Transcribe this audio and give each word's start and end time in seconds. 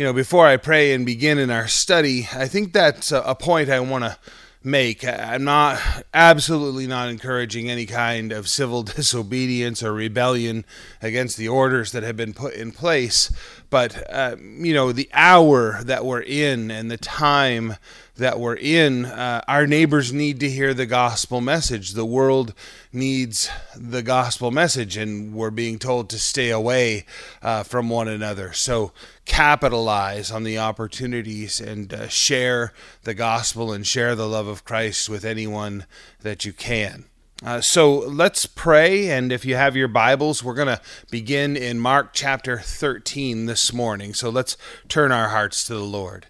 you 0.00 0.06
know, 0.06 0.14
before 0.14 0.46
I 0.46 0.56
pray 0.56 0.94
and 0.94 1.04
begin 1.04 1.36
in 1.36 1.50
our 1.50 1.68
study, 1.68 2.26
I 2.32 2.48
think 2.48 2.72
that's 2.72 3.12
a 3.12 3.34
point 3.34 3.68
I 3.68 3.80
want 3.80 4.04
to 4.04 4.16
make. 4.64 5.06
I'm 5.06 5.44
not 5.44 5.78
absolutely 6.14 6.86
not 6.86 7.10
encouraging 7.10 7.68
any 7.68 7.84
kind 7.84 8.32
of 8.32 8.48
civil 8.48 8.82
disobedience 8.96 9.82
or 9.82 9.92
rebellion 9.92 10.64
against 11.02 11.36
the 11.36 11.48
orders 11.48 11.92
that 11.92 12.02
have 12.02 12.16
been 12.16 12.32
put 12.32 12.54
in 12.54 12.72
place, 12.72 13.30
but 13.68 14.10
uh, 14.10 14.36
you 14.40 14.72
know 14.72 14.90
the 14.90 15.10
hour 15.12 15.84
that 15.84 16.06
we're 16.06 16.22
in 16.22 16.70
and 16.70 16.90
the 16.90 16.96
time 16.96 17.76
that 18.20 18.38
we're 18.38 18.56
in, 18.56 19.06
uh, 19.06 19.42
our 19.48 19.66
neighbors 19.66 20.12
need 20.12 20.40
to 20.40 20.48
hear 20.48 20.74
the 20.74 20.84
gospel 20.84 21.40
message. 21.40 21.92
The 21.92 22.04
world 22.04 22.52
needs 22.92 23.48
the 23.74 24.02
gospel 24.02 24.50
message, 24.50 24.98
and 24.98 25.34
we're 25.34 25.50
being 25.50 25.78
told 25.78 26.10
to 26.10 26.18
stay 26.18 26.50
away 26.50 27.06
uh, 27.42 27.62
from 27.62 27.88
one 27.88 28.08
another. 28.08 28.52
So 28.52 28.92
capitalize 29.24 30.30
on 30.30 30.44
the 30.44 30.58
opportunities 30.58 31.60
and 31.60 31.92
uh, 31.94 32.08
share 32.08 32.74
the 33.04 33.14
gospel 33.14 33.72
and 33.72 33.86
share 33.86 34.14
the 34.14 34.28
love 34.28 34.46
of 34.46 34.64
Christ 34.66 35.08
with 35.08 35.24
anyone 35.24 35.86
that 36.20 36.44
you 36.44 36.52
can. 36.52 37.06
Uh, 37.42 37.62
so 37.62 38.00
let's 38.00 38.44
pray. 38.44 39.08
And 39.08 39.32
if 39.32 39.46
you 39.46 39.56
have 39.56 39.76
your 39.76 39.88
Bibles, 39.88 40.44
we're 40.44 40.54
going 40.54 40.68
to 40.68 40.82
begin 41.10 41.56
in 41.56 41.78
Mark 41.78 42.10
chapter 42.12 42.58
13 42.58 43.46
this 43.46 43.72
morning. 43.72 44.12
So 44.12 44.28
let's 44.28 44.58
turn 44.88 45.10
our 45.10 45.30
hearts 45.30 45.64
to 45.64 45.74
the 45.74 45.80
Lord. 45.80 46.26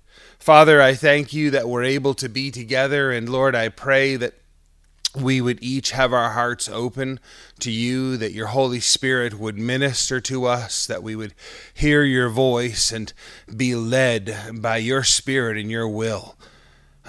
Father, 0.51 0.83
I 0.83 0.95
thank 0.95 1.33
you 1.33 1.53
that 1.53 1.69
we're 1.69 1.85
able 1.85 2.13
to 2.15 2.29
be 2.29 2.51
together. 2.51 3.13
And 3.13 3.29
Lord, 3.29 3.55
I 3.55 3.69
pray 3.69 4.17
that 4.17 4.35
we 5.15 5.41
would 5.41 5.63
each 5.63 5.93
have 5.93 6.13
our 6.13 6.31
hearts 6.31 6.69
open 6.69 7.21
to 7.61 7.71
you, 7.71 8.17
that 8.17 8.33
your 8.33 8.49
Holy 8.49 8.81
Spirit 8.81 9.39
would 9.39 9.57
minister 9.57 10.21
to 10.23 10.47
us, 10.47 10.89
that 10.89 11.05
we 11.05 11.15
would 11.15 11.35
hear 11.73 12.03
your 12.03 12.31
voice 12.31 12.91
and 12.91 13.13
be 13.57 13.77
led 13.77 14.37
by 14.61 14.79
your 14.79 15.05
Spirit 15.05 15.57
and 15.57 15.71
your 15.71 15.87
will. 15.87 16.37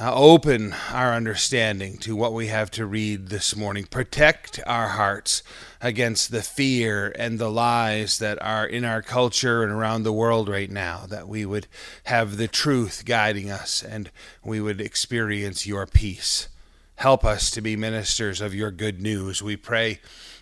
Uh, 0.02 0.12
open 0.16 0.74
our 0.92 1.14
understanding 1.14 1.96
to 1.96 2.16
what 2.16 2.34
we 2.34 2.48
have 2.48 2.72
to 2.72 2.88
read 2.88 3.28
this 3.28 3.56
morning. 3.56 3.86
Protect 3.86 4.60
our 4.66 4.88
hearts 4.88 5.44
against 5.80 6.32
the 6.32 6.42
fear 6.42 7.14
and 7.20 7.38
the 7.38 7.52
lies 7.52 8.18
that 8.18 8.42
are 8.42 8.66
in 8.66 8.84
our 8.84 9.04
culture 9.04 9.62
and 9.62 9.72
around 9.72 10.02
the 10.02 10.12
world 10.12 10.50
right 10.50 10.72
now, 10.72 11.06
that 11.08 11.28
we 11.28 11.46
would 11.46 11.68
have 12.06 12.38
the 12.38 12.48
truth 12.48 13.04
guiding 13.06 13.52
us 13.52 13.84
and 13.84 14.10
we 14.44 14.60
would 14.60 14.82
experience 14.82 15.68
your 15.68 15.86
peace. 15.86 16.48
Help 16.96 17.24
us 17.24 17.52
to 17.52 17.62
be 17.62 17.76
ministers 17.76 18.42
of 18.42 18.56
your 18.56 18.72
good 18.72 19.00
news. 19.00 19.44
We 19.44 19.56
pray 19.56 20.00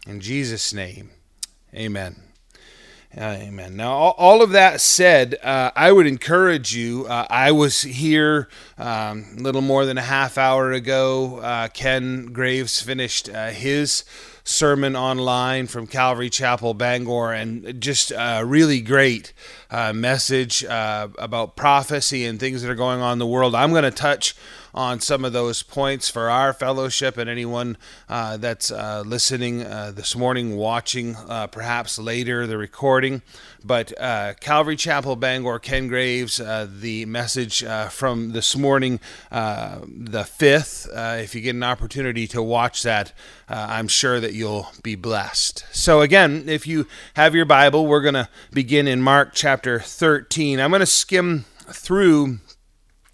in 0.08 0.22
Jesus' 0.22 0.74
name. 0.74 1.10
Amen. 1.76 2.29
Amen. 3.18 3.76
Now, 3.76 3.92
all 3.92 4.44
of 4.44 4.52
that 4.52 4.82
said, 4.82 5.36
uh, 5.42 5.72
I 5.76 5.92
would 5.92 6.06
encourage 6.06 6.76
you. 6.76 7.08
Uh, 7.08 7.26
I 7.28 7.52
was 7.52 7.82
here 7.82 8.48
um, 8.78 9.26
a 9.36 9.42
little 9.42 9.64
more 9.64 9.84
than 9.84 9.98
a 9.98 10.04
half 10.04 10.38
hour 10.38 10.72
ago. 10.72 11.40
Uh, 11.40 11.70
Ken 11.70 12.28
Graves 12.28 12.84
finished 12.84 13.28
uh, 13.28 13.48
his 13.48 14.04
sermon 14.44 14.96
online 14.96 15.66
from 15.66 15.88
Calvary 15.88 16.30
Chapel, 16.30 16.76
Bangor, 16.76 17.34
and 17.34 17.82
just 17.82 18.12
a 18.16 18.44
really 18.46 18.80
great 18.80 19.34
uh, 19.72 19.92
message 19.92 20.64
uh, 20.66 21.08
about 21.18 21.56
prophecy 21.56 22.26
and 22.26 22.40
things 22.40 22.62
that 22.62 22.70
are 22.70 22.76
going 22.76 23.02
on 23.02 23.14
in 23.14 23.20
the 23.20 23.26
world. 23.26 23.56
I'm 23.56 23.72
going 23.72 23.84
to 23.84 23.92
touch 23.92 24.36
on 24.74 25.00
some 25.00 25.26
of 25.26 25.34
those 25.34 25.64
points 25.64 26.10
for 26.10 26.30
our 26.30 26.54
fellowship 26.54 27.18
and 27.18 27.30
anyone 27.30 27.78
uh, 28.08 28.38
that's 28.38 28.72
uh, 28.72 29.04
listening 29.06 29.64
uh, 29.64 29.92
this 29.94 30.16
morning, 30.16 30.56
watching 30.56 31.16
uh, 31.16 31.48
perhaps 31.48 31.98
later 32.00 32.46
the 32.48 32.58
recording. 32.58 33.22
But 33.64 34.00
uh, 34.00 34.36
Calvary 34.40 34.76
Chapel 34.76 35.16
Bangor, 35.16 35.60
Ken 35.60 35.88
Graves, 35.88 36.38
the 36.38 37.06
message 37.06 37.64
from 37.90 38.32
this 38.32 38.56
morning, 38.56 39.00
the 39.30 40.28
5th, 40.30 41.22
if 41.22 41.36
you 41.36 41.42
get 41.42 41.56
an 41.56 41.64
opportunity 41.64 42.26
to 42.28 42.42
watch 42.42 42.84
that, 42.84 43.12
I'm 43.50 43.88
sure 43.88 44.20
that 44.20 44.34
you'll 44.34 44.70
be 44.82 44.96
blessed. 44.96 45.66
So, 45.72 46.02
again, 46.02 46.46
if 46.48 46.66
you 46.66 46.88
have 47.16 47.36
your 47.36 47.46
Bible, 47.46 47.86
we're 47.86 48.02
going 48.02 48.14
to 48.14 48.30
begin 48.52 48.88
in 48.88 49.02
Mark 49.02 49.32
chapter 49.34 49.80
13. 49.80 50.60
I'm 50.60 50.72
going 50.72 50.80
to 50.80 50.86
skim 50.86 51.46
through 51.72 52.40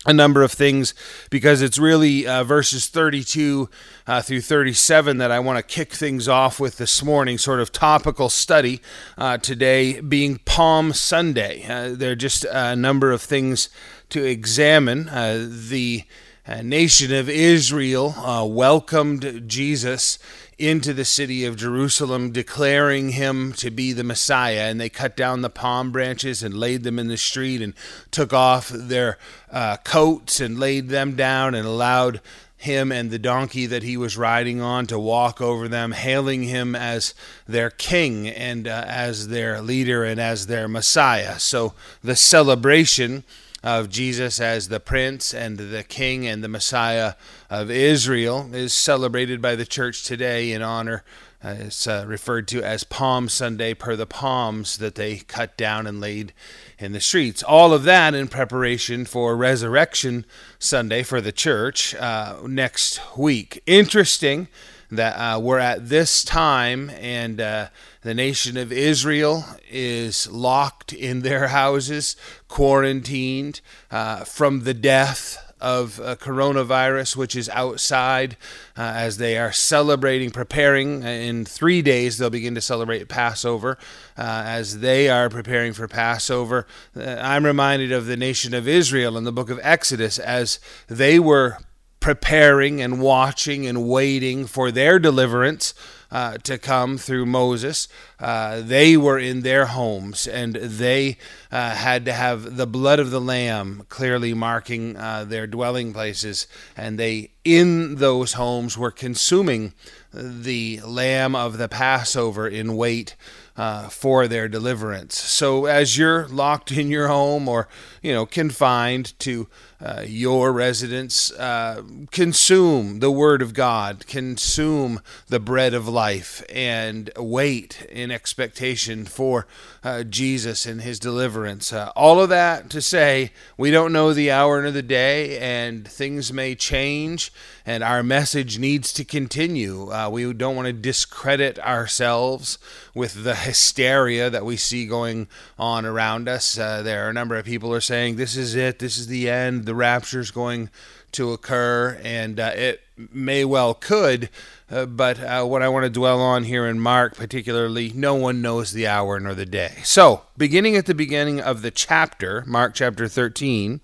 a 0.05 0.13
number 0.13 0.43
of 0.43 0.51
things 0.51 0.93
because 1.29 1.61
it's 1.61 1.79
really 1.79 2.27
uh, 2.27 2.43
verses 2.43 2.87
32 2.87 3.69
uh, 4.07 4.21
through 4.21 4.41
37 4.41 5.17
that 5.17 5.31
I 5.31 5.39
want 5.39 5.57
to 5.57 5.63
kick 5.63 5.93
things 5.93 6.27
off 6.27 6.59
with 6.59 6.77
this 6.77 7.03
morning, 7.03 7.37
sort 7.37 7.59
of 7.59 7.71
topical 7.71 8.29
study 8.29 8.81
uh, 9.17 9.37
today 9.37 9.99
being 9.99 10.37
Palm 10.45 10.93
Sunday. 10.93 11.65
Uh, 11.67 11.95
there 11.95 12.11
are 12.11 12.15
just 12.15 12.45
a 12.45 12.75
number 12.75 13.11
of 13.11 13.21
things 13.21 13.69
to 14.09 14.23
examine. 14.23 15.09
Uh, 15.09 15.47
the 15.49 16.03
uh, 16.47 16.61
nation 16.61 17.11
of 17.11 17.27
Israel 17.27 18.13
welcomed 18.47 19.45
Jesus 19.47 20.19
into 20.57 20.93
the 20.93 21.05
city 21.05 21.45
of 21.45 21.57
Jerusalem, 21.57 22.31
declaring 22.31 23.09
him 23.09 23.51
to 23.53 23.69
be 23.69 23.91
the 23.91 24.03
Messiah. 24.03 24.69
And 24.69 24.79
they 24.79 24.89
cut 24.89 25.17
down 25.17 25.41
the 25.41 25.49
palm 25.49 25.91
branches 25.91 26.41
and 26.43 26.53
laid 26.53 26.83
them 26.83 26.97
in 26.97 27.07
the 27.07 27.17
street 27.17 27.61
and 27.61 27.73
took 28.11 28.31
off 28.31 28.69
their 28.69 29.17
uh, 29.51 29.77
coats 29.77 30.39
and 30.39 30.59
laid 30.59 30.89
them 30.89 31.15
down 31.15 31.55
and 31.55 31.67
allowed 31.67 32.21
him 32.57 32.91
and 32.91 33.11
the 33.11 33.19
donkey 33.19 33.65
that 33.67 33.83
he 33.83 33.95
was 33.95 34.17
riding 34.17 34.59
on 34.61 34.87
to 34.87 34.97
walk 34.97 35.39
over 35.39 35.67
them, 35.67 35.91
hailing 35.91 36.43
him 36.43 36.75
as 36.75 37.13
their 37.47 37.69
king 37.69 38.27
and 38.27 38.67
uh, 38.67 38.85
as 38.87 39.27
their 39.27 39.61
leader 39.61 40.03
and 40.03 40.19
as 40.19 40.47
their 40.47 40.67
Messiah. 40.67 41.37
So 41.37 41.73
the 42.03 42.15
celebration 42.15 43.23
of 43.65 43.89
Jesus 43.89 44.39
as 44.39 44.67
the 44.67 44.79
Prince 44.79 45.33
and 45.33 45.57
the 45.57 45.83
King 45.83 46.27
and 46.27 46.43
the 46.43 46.47
Messiah 46.47 47.15
of 47.49 47.71
Israel 47.71 48.53
is 48.53 48.75
celebrated 48.75 49.41
by 49.41 49.55
the 49.55 49.65
church 49.65 50.03
today 50.03 50.51
in 50.51 50.61
honor. 50.61 51.03
Uh, 51.43 51.55
it's 51.61 51.87
uh, 51.87 52.05
referred 52.07 52.47
to 52.47 52.61
as 52.61 52.83
Palm 52.83 53.27
Sunday 53.27 53.73
per 53.73 53.95
the 53.95 54.05
palms 54.05 54.77
that 54.77 54.93
they 54.93 55.17
cut 55.17 55.57
down 55.57 55.87
and 55.87 55.99
laid 55.99 56.31
in 56.77 56.91
the 56.91 56.99
streets. 56.99 57.41
All 57.41 57.73
of 57.73 57.83
that 57.83 58.13
in 58.13 58.27
preparation 58.27 59.03
for 59.03 59.35
Resurrection 59.35 60.25
Sunday 60.59 61.01
for 61.01 61.19
the 61.19 61.31
church 61.31 61.95
uh, 61.95 62.37
next 62.45 63.17
week. 63.17 63.63
Interesting 63.65 64.47
that 64.91 65.15
uh, 65.15 65.39
we're 65.39 65.57
at 65.57 65.89
this 65.89 66.23
time 66.23 66.91
and 66.91 67.41
uh, 67.41 67.69
the 68.05 68.13
nation 68.13 68.55
of 68.55 68.71
Israel 68.71 69.43
is 69.67 70.29
locked 70.31 70.93
in 70.93 71.21
their 71.21 71.47
houses, 71.47 72.15
quarantined 72.47 73.61
uh, 73.89 74.23
from 74.23 74.63
the 74.63 74.75
death 74.75 75.55
of 75.59 75.99
uh, 75.99 76.15
coronavirus, 76.15 77.15
which 77.15 77.35
is 77.35 77.49
outside, 77.49 78.37
uh, 78.77 78.93
as 78.95 79.17
they 79.17 79.39
are 79.39 79.51
celebrating, 79.51 80.29
preparing. 80.29 81.03
Uh, 81.03 81.07
in 81.07 81.45
three 81.45 81.81
days, 81.81 82.19
they'll 82.19 82.29
begin 82.29 82.53
to 82.53 82.61
celebrate 82.61 83.09
Passover. 83.09 83.75
Uh, 84.15 84.43
as 84.45 84.81
they 84.81 85.09
are 85.09 85.27
preparing 85.27 85.73
for 85.73 85.87
Passover, 85.87 86.67
uh, 86.95 87.17
I'm 87.19 87.43
reminded 87.43 87.91
of 87.91 88.05
the 88.05 88.17
nation 88.17 88.53
of 88.53 88.67
Israel 88.67 89.17
in 89.17 89.23
the 89.23 89.31
book 89.31 89.49
of 89.49 89.59
Exodus 89.63 90.19
as 90.19 90.59
they 90.87 91.17
were 91.17 91.57
preparing 91.99 92.83
and 92.83 93.01
watching 93.01 93.65
and 93.65 93.89
waiting 93.89 94.45
for 94.45 94.69
their 94.69 94.99
deliverance 94.99 95.73
uh, 96.15 96.37
to 96.37 96.57
come 96.57 96.97
through 96.97 97.25
Moses. 97.25 97.89
Uh, 98.19 98.61
they 98.61 98.95
were 98.95 99.19
in 99.19 99.41
their 99.41 99.65
homes 99.65 100.27
and 100.27 100.55
they 100.55 101.17
uh, 101.51 101.71
had 101.71 102.05
to 102.05 102.13
have 102.13 102.55
the 102.55 102.67
blood 102.67 102.99
of 102.99 103.11
the 103.11 103.21
Lamb 103.21 103.83
clearly 103.89 104.33
marking 104.33 104.95
uh, 104.95 105.25
their 105.25 105.47
dwelling 105.47 105.93
places. 105.93 106.47
And 106.77 106.97
they, 106.97 107.31
in 107.43 107.95
those 107.95 108.33
homes, 108.33 108.77
were 108.77 108.91
consuming 108.91 109.73
the 110.15 110.79
lamb 110.81 111.35
of 111.35 111.57
the 111.57 111.67
Passover 111.67 112.47
in 112.47 112.75
wait 112.75 113.15
uh, 113.57 113.87
for 113.87 114.27
their 114.27 114.47
deliverance. 114.47 115.17
So 115.17 115.65
as 115.65 115.97
you're 115.97 116.27
locked 116.27 116.71
in 116.71 116.89
your 116.89 117.07
home 117.07 117.47
or 117.47 117.67
you 118.01 118.13
know 118.13 118.25
confined 118.25 119.17
to 119.19 119.47
uh, 119.81 120.03
your 120.05 120.51
residence, 120.51 121.31
uh, 121.33 121.81
consume 122.11 122.99
the 122.99 123.11
Word 123.11 123.41
of 123.41 123.53
God, 123.53 124.07
consume 124.07 125.01
the 125.27 125.39
bread 125.39 125.73
of 125.73 125.87
life, 125.87 126.43
and 126.49 127.09
wait 127.17 127.85
in 127.89 128.04
expectation 128.11 129.05
for 129.05 129.47
uh, 129.83 130.03
Jesus 130.03 130.65
and 130.65 130.81
His 130.81 130.99
deliverance. 130.99 131.71
Uh, 131.71 131.91
all 131.95 132.21
of 132.21 132.29
that 132.29 132.69
to 132.71 132.81
say, 132.81 133.31
we 133.57 133.71
don't 133.71 133.93
know 133.93 134.13
the 134.13 134.31
hour 134.31 134.61
nor 134.61 134.71
the 134.71 134.81
day, 134.81 135.37
and 135.39 135.87
things 135.87 136.31
may 136.33 136.55
change, 136.55 137.31
and 137.65 137.83
our 137.83 138.03
message 138.03 138.59
needs 138.59 138.91
to 138.93 139.05
continue. 139.05 139.91
Uh, 139.91 140.09
we 140.09 140.31
don't 140.33 140.55
want 140.55 140.67
to 140.67 140.73
discredit 140.73 141.59
ourselves 141.59 142.57
with 142.93 143.23
the 143.23 143.35
hysteria 143.35 144.29
that 144.29 144.45
we 144.45 144.57
see 144.57 144.85
going 144.85 145.27
on 145.57 145.85
around 145.85 146.27
us. 146.27 146.57
Uh, 146.57 146.81
there 146.81 147.05
are 147.05 147.09
a 147.09 147.13
number 147.13 147.35
of 147.35 147.45
people 147.45 147.73
are 147.73 147.81
saying 147.81 148.15
this 148.15 148.35
is 148.35 148.55
it, 148.55 148.79
this 148.79 148.97
is 148.97 149.07
the 149.07 149.29
end, 149.29 149.65
the 149.65 149.75
rapture 149.75 150.19
is 150.19 150.31
going 150.31 150.69
to 151.15 151.31
occur, 151.31 151.99
and 152.03 152.39
uh, 152.39 152.51
it 152.53 152.81
may 152.97 153.45
well 153.45 153.73
could. 153.73 154.29
Uh, 154.69 154.85
but 154.85 155.19
uh, 155.19 155.43
what 155.43 155.61
I 155.61 155.69
want 155.69 155.83
to 155.83 155.89
dwell 155.89 156.19
on 156.19 156.43
here 156.43 156.65
in 156.65 156.79
Mark, 156.79 157.15
particularly, 157.15 157.91
no 157.93 158.15
one 158.15 158.41
knows 158.41 158.71
the 158.71 158.87
hour 158.87 159.19
nor 159.19 159.35
the 159.35 159.45
day. 159.45 159.77
So, 159.83 160.23
beginning 160.37 160.75
at 160.75 160.87
the 160.87 160.95
beginning 160.95 161.39
of 161.39 161.61
the 161.61 161.69
chapter, 161.69 162.43
Mark 162.47 162.73
chapter 162.73 163.07
13, 163.07 163.79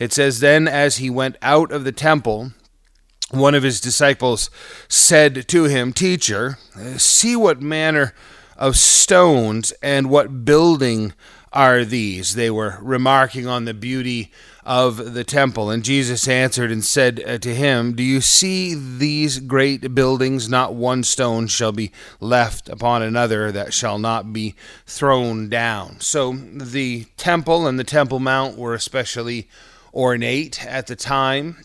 it 0.00 0.12
says, 0.12 0.40
Then 0.40 0.66
as 0.66 0.96
he 0.96 1.10
went 1.10 1.36
out 1.42 1.70
of 1.70 1.84
the 1.84 1.92
temple, 1.92 2.52
one 3.30 3.54
of 3.54 3.62
his 3.62 3.80
disciples 3.80 4.50
said 4.88 5.46
to 5.48 5.64
him, 5.64 5.92
Teacher, 5.92 6.58
see 6.96 7.36
what 7.36 7.62
manner 7.62 8.12
of 8.56 8.76
stones 8.76 9.72
and 9.80 10.10
what 10.10 10.44
building 10.44 11.12
are 11.52 11.84
these? 11.84 12.34
They 12.34 12.50
were 12.50 12.78
remarking 12.80 13.46
on 13.46 13.64
the 13.64 13.74
beauty 13.74 14.32
of 14.66 15.14
the 15.14 15.24
temple. 15.24 15.70
And 15.70 15.84
Jesus 15.84 16.26
answered 16.26 16.72
and 16.72 16.84
said 16.84 17.22
uh, 17.24 17.38
to 17.38 17.54
him, 17.54 17.94
Do 17.94 18.02
you 18.02 18.20
see 18.20 18.74
these 18.74 19.38
great 19.38 19.94
buildings? 19.94 20.48
Not 20.48 20.74
one 20.74 21.04
stone 21.04 21.46
shall 21.46 21.72
be 21.72 21.92
left 22.20 22.68
upon 22.68 23.02
another 23.02 23.52
that 23.52 23.72
shall 23.72 23.98
not 23.98 24.32
be 24.32 24.56
thrown 24.84 25.48
down. 25.48 26.00
So 26.00 26.32
the 26.32 27.04
temple 27.16 27.66
and 27.66 27.78
the 27.78 27.84
Temple 27.84 28.18
Mount 28.18 28.58
were 28.58 28.74
especially 28.74 29.48
ornate 29.94 30.66
at 30.66 30.88
the 30.88 30.96
time. 30.96 31.56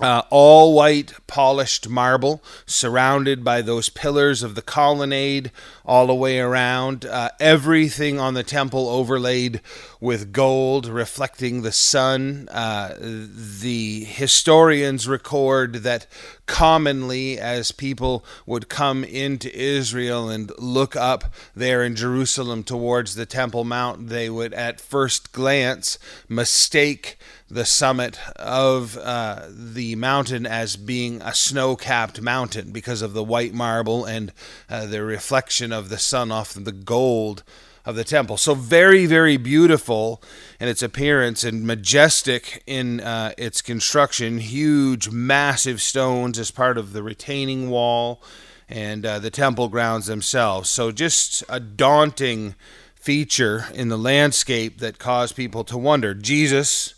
Uh, 0.00 0.22
all 0.30 0.74
white 0.74 1.14
polished 1.26 1.88
marble 1.88 2.40
surrounded 2.66 3.42
by 3.42 3.60
those 3.60 3.88
pillars 3.88 4.44
of 4.44 4.54
the 4.54 4.62
colonnade 4.62 5.50
all 5.88 6.06
the 6.06 6.14
way 6.14 6.38
around. 6.38 7.06
Uh, 7.06 7.30
everything 7.40 8.20
on 8.20 8.34
the 8.34 8.42
temple 8.42 8.90
overlaid 8.90 9.62
with 10.00 10.32
gold, 10.32 10.86
reflecting 10.86 11.62
the 11.62 11.72
sun. 11.72 12.46
Uh, 12.50 12.94
the 13.00 14.04
historians 14.04 15.08
record 15.08 15.76
that 15.76 16.06
commonly, 16.44 17.38
as 17.38 17.72
people 17.72 18.22
would 18.44 18.68
come 18.68 19.02
into 19.02 19.52
Israel 19.58 20.28
and 20.28 20.52
look 20.58 20.94
up 20.94 21.32
there 21.56 21.82
in 21.82 21.96
Jerusalem 21.96 22.64
towards 22.64 23.14
the 23.14 23.26
Temple 23.26 23.64
Mount, 23.64 24.08
they 24.08 24.28
would 24.28 24.52
at 24.52 24.82
first 24.82 25.32
glance 25.32 25.98
mistake 26.28 27.16
the 27.50 27.64
summit 27.64 28.18
of 28.36 28.98
uh, 28.98 29.46
the 29.48 29.94
mountain 29.96 30.46
as 30.46 30.76
being 30.76 31.22
a 31.22 31.34
snow 31.34 31.76
capped 31.76 32.20
mountain 32.20 32.72
because 32.72 33.00
of 33.00 33.14
the 33.14 33.24
white 33.24 33.54
marble 33.54 34.04
and 34.04 34.32
uh, 34.68 34.84
the 34.84 35.02
reflection 35.02 35.72
of 35.72 35.77
the 35.88 35.98
sun 35.98 36.32
off 36.32 36.54
the 36.54 36.72
gold 36.72 37.44
of 37.88 37.96
the 37.96 38.04
temple. 38.04 38.36
So, 38.36 38.54
very, 38.54 39.06
very 39.06 39.38
beautiful 39.38 40.22
in 40.60 40.68
its 40.68 40.82
appearance 40.82 41.42
and 41.42 41.66
majestic 41.66 42.62
in 42.66 43.00
uh, 43.00 43.32
its 43.38 43.62
construction. 43.62 44.38
Huge, 44.38 45.08
massive 45.08 45.80
stones 45.80 46.38
as 46.38 46.50
part 46.50 46.76
of 46.76 46.92
the 46.92 47.02
retaining 47.02 47.70
wall 47.70 48.22
and 48.68 49.06
uh, 49.06 49.18
the 49.18 49.30
temple 49.30 49.68
grounds 49.68 50.04
themselves. 50.04 50.68
So, 50.68 50.92
just 50.92 51.42
a 51.48 51.60
daunting 51.60 52.54
feature 52.94 53.64
in 53.72 53.88
the 53.88 53.96
landscape 53.96 54.80
that 54.80 54.98
caused 54.98 55.34
people 55.34 55.64
to 55.64 55.78
wonder. 55.78 56.12
Jesus 56.12 56.94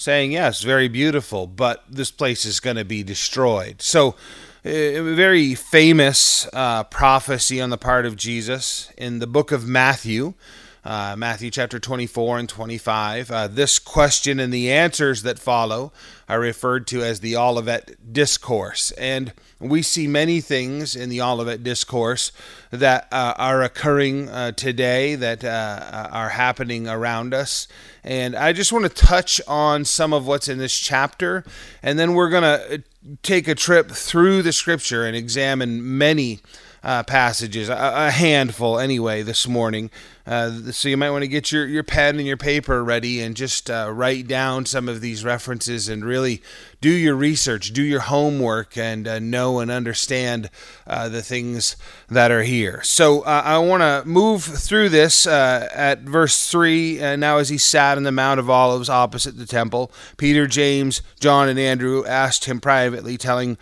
saying, 0.00 0.32
Yes, 0.32 0.62
very 0.62 0.88
beautiful, 0.88 1.46
but 1.46 1.84
this 1.86 2.10
place 2.10 2.46
is 2.46 2.60
going 2.60 2.76
to 2.76 2.84
be 2.86 3.02
destroyed. 3.02 3.82
So, 3.82 4.14
a 4.64 5.00
very 5.14 5.54
famous 5.54 6.46
uh, 6.52 6.84
prophecy 6.84 7.60
on 7.60 7.70
the 7.70 7.78
part 7.78 8.04
of 8.04 8.16
Jesus 8.16 8.92
in 8.98 9.18
the 9.18 9.26
book 9.26 9.52
of 9.52 9.66
Matthew. 9.66 10.34
Uh, 10.82 11.14
Matthew 11.16 11.50
chapter 11.50 11.78
24 11.78 12.38
and 12.38 12.48
25. 12.48 13.30
Uh, 13.30 13.48
this 13.48 13.78
question 13.78 14.40
and 14.40 14.52
the 14.52 14.70
answers 14.70 15.22
that 15.22 15.38
follow 15.38 15.92
are 16.26 16.40
referred 16.40 16.86
to 16.88 17.02
as 17.02 17.20
the 17.20 17.36
Olivet 17.36 18.12
Discourse. 18.12 18.90
And 18.92 19.34
we 19.58 19.82
see 19.82 20.06
many 20.06 20.40
things 20.40 20.96
in 20.96 21.10
the 21.10 21.20
Olivet 21.20 21.62
Discourse 21.62 22.32
that 22.70 23.08
uh, 23.12 23.34
are 23.36 23.62
occurring 23.62 24.30
uh, 24.30 24.52
today, 24.52 25.16
that 25.16 25.44
uh, 25.44 26.08
are 26.10 26.30
happening 26.30 26.88
around 26.88 27.34
us. 27.34 27.68
And 28.02 28.34
I 28.34 28.54
just 28.54 28.72
want 28.72 28.84
to 28.84 28.90
touch 28.90 29.40
on 29.46 29.84
some 29.84 30.14
of 30.14 30.26
what's 30.26 30.48
in 30.48 30.56
this 30.56 30.78
chapter, 30.78 31.44
and 31.82 31.98
then 31.98 32.14
we're 32.14 32.30
going 32.30 32.42
to 32.42 32.82
take 33.22 33.48
a 33.48 33.54
trip 33.54 33.90
through 33.90 34.42
the 34.42 34.52
scripture 34.52 35.04
and 35.04 35.16
examine 35.16 35.98
many 35.98 36.40
uh, 36.82 37.02
passages, 37.02 37.68
a, 37.68 37.74
a, 37.74 38.10
handful 38.10 38.78
anyway, 38.78 39.22
this 39.22 39.46
morning. 39.46 39.90
Uh, 40.30 40.70
so 40.70 40.88
you 40.88 40.96
might 40.96 41.10
want 41.10 41.22
to 41.22 41.28
get 41.28 41.50
your, 41.50 41.66
your 41.66 41.82
pen 41.82 42.16
and 42.16 42.26
your 42.26 42.36
paper 42.36 42.84
ready 42.84 43.20
and 43.20 43.34
just 43.34 43.68
uh, 43.68 43.90
write 43.92 44.28
down 44.28 44.64
some 44.64 44.88
of 44.88 45.00
these 45.00 45.24
references 45.24 45.88
and 45.88 46.04
really 46.04 46.40
do 46.80 46.88
your 46.88 47.16
research, 47.16 47.72
do 47.72 47.82
your 47.82 48.02
homework, 48.02 48.78
and 48.78 49.08
uh, 49.08 49.18
know 49.18 49.58
and 49.58 49.72
understand 49.72 50.48
uh, 50.86 51.08
the 51.08 51.20
things 51.20 51.74
that 52.08 52.30
are 52.30 52.44
here. 52.44 52.80
So 52.84 53.22
uh, 53.22 53.42
I 53.44 53.58
want 53.58 53.82
to 53.82 54.08
move 54.08 54.44
through 54.44 54.90
this 54.90 55.26
at 55.26 56.02
verse 56.02 56.48
3. 56.48 57.16
now, 57.16 57.38
as 57.38 57.48
he 57.48 57.58
sat 57.58 57.98
in 57.98 58.04
the 58.04 58.12
Mount 58.12 58.38
of 58.38 58.48
Olives 58.48 58.88
opposite 58.88 59.36
the 59.36 59.46
temple, 59.46 59.90
Peter, 60.16 60.46
James, 60.46 61.02
John, 61.18 61.48
and 61.48 61.58
Andrew 61.58 62.06
asked 62.06 62.44
him 62.44 62.60
privately, 62.60 63.18
telling, 63.18 63.58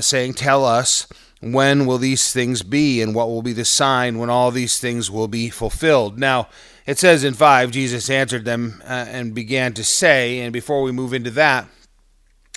saying, 0.00 0.34
Tell 0.34 0.64
us 0.64 1.06
when 1.40 1.86
will 1.86 1.98
these 1.98 2.32
things 2.32 2.62
be, 2.62 3.00
and 3.00 3.14
what 3.14 3.28
will 3.28 3.42
be 3.42 3.52
the 3.52 3.64
sign 3.64 4.18
when 4.18 4.30
all 4.30 4.50
these 4.50 4.80
things 4.80 5.10
will 5.10 5.28
be 5.28 5.50
fulfilled? 5.50 6.18
Now, 6.18 6.48
it 6.86 6.98
says 6.98 7.22
in 7.22 7.34
5, 7.34 7.70
Jesus 7.70 8.10
answered 8.10 8.44
them 8.44 8.82
uh, 8.84 9.06
and 9.08 9.34
began 9.34 9.74
to 9.74 9.84
say, 9.84 10.40
and 10.40 10.52
before 10.52 10.82
we 10.82 10.90
move 10.90 11.12
into 11.12 11.30
that, 11.32 11.68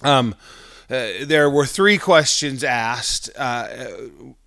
um, 0.03 0.35
uh, 0.91 1.23
there 1.23 1.49
were 1.49 1.65
three 1.65 1.97
questions 1.97 2.65
asked. 2.65 3.29
Uh, 3.37 3.67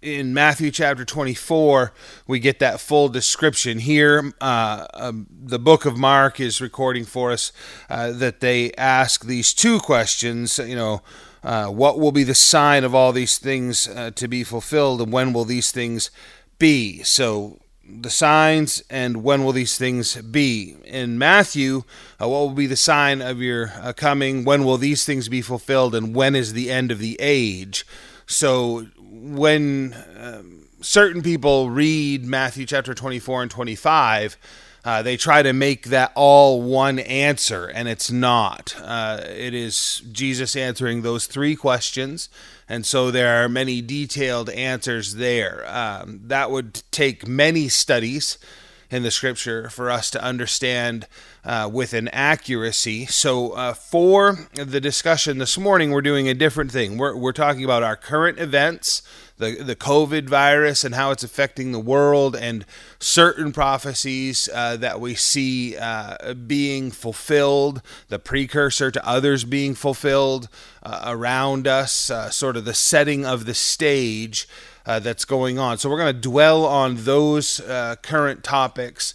in 0.02 0.34
Matthew 0.34 0.70
chapter 0.70 1.02
24, 1.02 1.94
we 2.26 2.38
get 2.38 2.58
that 2.58 2.80
full 2.80 3.08
description. 3.08 3.78
Here, 3.78 4.30
uh, 4.42 4.86
um, 4.92 5.26
the 5.30 5.58
book 5.58 5.86
of 5.86 5.96
Mark 5.96 6.40
is 6.40 6.60
recording 6.60 7.06
for 7.06 7.30
us 7.30 7.50
uh, 7.88 8.12
that 8.12 8.40
they 8.40 8.72
ask 8.74 9.24
these 9.24 9.54
two 9.54 9.78
questions, 9.78 10.58
you 10.58 10.76
know, 10.76 11.00
uh, 11.44 11.66
what 11.66 12.00
will 12.00 12.12
be 12.12 12.24
the 12.24 12.34
sign 12.34 12.84
of 12.84 12.94
all 12.94 13.12
these 13.12 13.38
things 13.38 13.86
uh, 13.86 14.10
to 14.12 14.26
be 14.26 14.42
fulfilled, 14.42 15.00
and 15.02 15.12
when 15.12 15.32
will 15.32 15.44
these 15.44 15.70
things 15.70 16.10
be? 16.58 17.02
So, 17.02 17.60
the 17.86 18.08
signs 18.08 18.82
and 18.88 19.22
when 19.22 19.44
will 19.44 19.52
these 19.52 19.76
things 19.76 20.16
be? 20.16 20.76
In 20.86 21.18
Matthew, 21.18 21.82
uh, 22.18 22.28
what 22.28 22.38
will 22.40 22.50
be 22.50 22.66
the 22.66 22.76
sign 22.76 23.20
of 23.20 23.42
your 23.42 23.72
uh, 23.78 23.92
coming? 23.92 24.44
When 24.46 24.64
will 24.64 24.78
these 24.78 25.04
things 25.04 25.28
be 25.28 25.42
fulfilled? 25.42 25.94
And 25.94 26.14
when 26.14 26.34
is 26.34 26.54
the 26.54 26.70
end 26.70 26.90
of 26.90 26.98
the 26.98 27.18
age? 27.20 27.86
So, 28.26 28.86
when 28.98 29.94
um, 30.18 30.66
certain 30.80 31.22
people 31.22 31.68
read 31.68 32.24
Matthew 32.24 32.64
chapter 32.64 32.94
24 32.94 33.42
and 33.42 33.50
25, 33.50 34.38
uh, 34.84 35.02
they 35.02 35.16
try 35.16 35.42
to 35.42 35.52
make 35.52 35.86
that 35.86 36.12
all 36.14 36.60
one 36.60 36.98
answer, 36.98 37.66
and 37.66 37.88
it's 37.88 38.10
not. 38.10 38.76
Uh, 38.82 39.20
it 39.24 39.54
is 39.54 40.02
Jesus 40.12 40.54
answering 40.54 41.00
those 41.02 41.26
three 41.26 41.56
questions, 41.56 42.28
and 42.68 42.84
so 42.84 43.10
there 43.10 43.42
are 43.42 43.48
many 43.48 43.80
detailed 43.80 44.50
answers 44.50 45.14
there. 45.14 45.64
Um, 45.66 46.20
that 46.24 46.50
would 46.50 46.82
take 46.90 47.26
many 47.26 47.68
studies 47.68 48.36
in 48.90 49.02
the 49.02 49.10
scripture 49.10 49.70
for 49.70 49.90
us 49.90 50.10
to 50.10 50.22
understand 50.22 51.08
uh, 51.44 51.68
with 51.72 51.94
an 51.94 52.08
accuracy. 52.08 53.06
So, 53.06 53.52
uh, 53.52 53.74
for 53.74 54.48
the 54.54 54.80
discussion 54.80 55.38
this 55.38 55.58
morning, 55.58 55.90
we're 55.90 56.02
doing 56.02 56.28
a 56.28 56.34
different 56.34 56.70
thing. 56.70 56.98
We're, 56.98 57.16
we're 57.16 57.32
talking 57.32 57.64
about 57.64 57.82
our 57.82 57.96
current 57.96 58.38
events 58.38 59.02
the 59.36 59.62
the 59.62 59.76
COVID 59.76 60.28
virus 60.28 60.84
and 60.84 60.94
how 60.94 61.10
it's 61.10 61.24
affecting 61.24 61.72
the 61.72 61.80
world, 61.80 62.36
and 62.36 62.64
certain 63.00 63.52
prophecies 63.52 64.48
uh, 64.54 64.76
that 64.76 65.00
we 65.00 65.14
see 65.14 65.76
uh, 65.76 66.34
being 66.34 66.90
fulfilled, 66.90 67.82
the 68.08 68.18
precursor 68.18 68.90
to 68.90 69.06
others 69.06 69.44
being 69.44 69.74
fulfilled 69.74 70.48
uh, 70.82 71.02
around 71.06 71.66
us, 71.66 72.10
uh, 72.10 72.30
sort 72.30 72.56
of 72.56 72.64
the 72.64 72.74
setting 72.74 73.26
of 73.26 73.46
the 73.46 73.54
stage. 73.54 74.48
Uh, 74.86 74.98
that's 74.98 75.24
going 75.24 75.58
on. 75.58 75.78
So, 75.78 75.88
we're 75.88 75.96
going 75.96 76.14
to 76.14 76.20
dwell 76.20 76.66
on 76.66 77.04
those 77.04 77.58
uh, 77.58 77.96
current 78.02 78.44
topics 78.44 79.14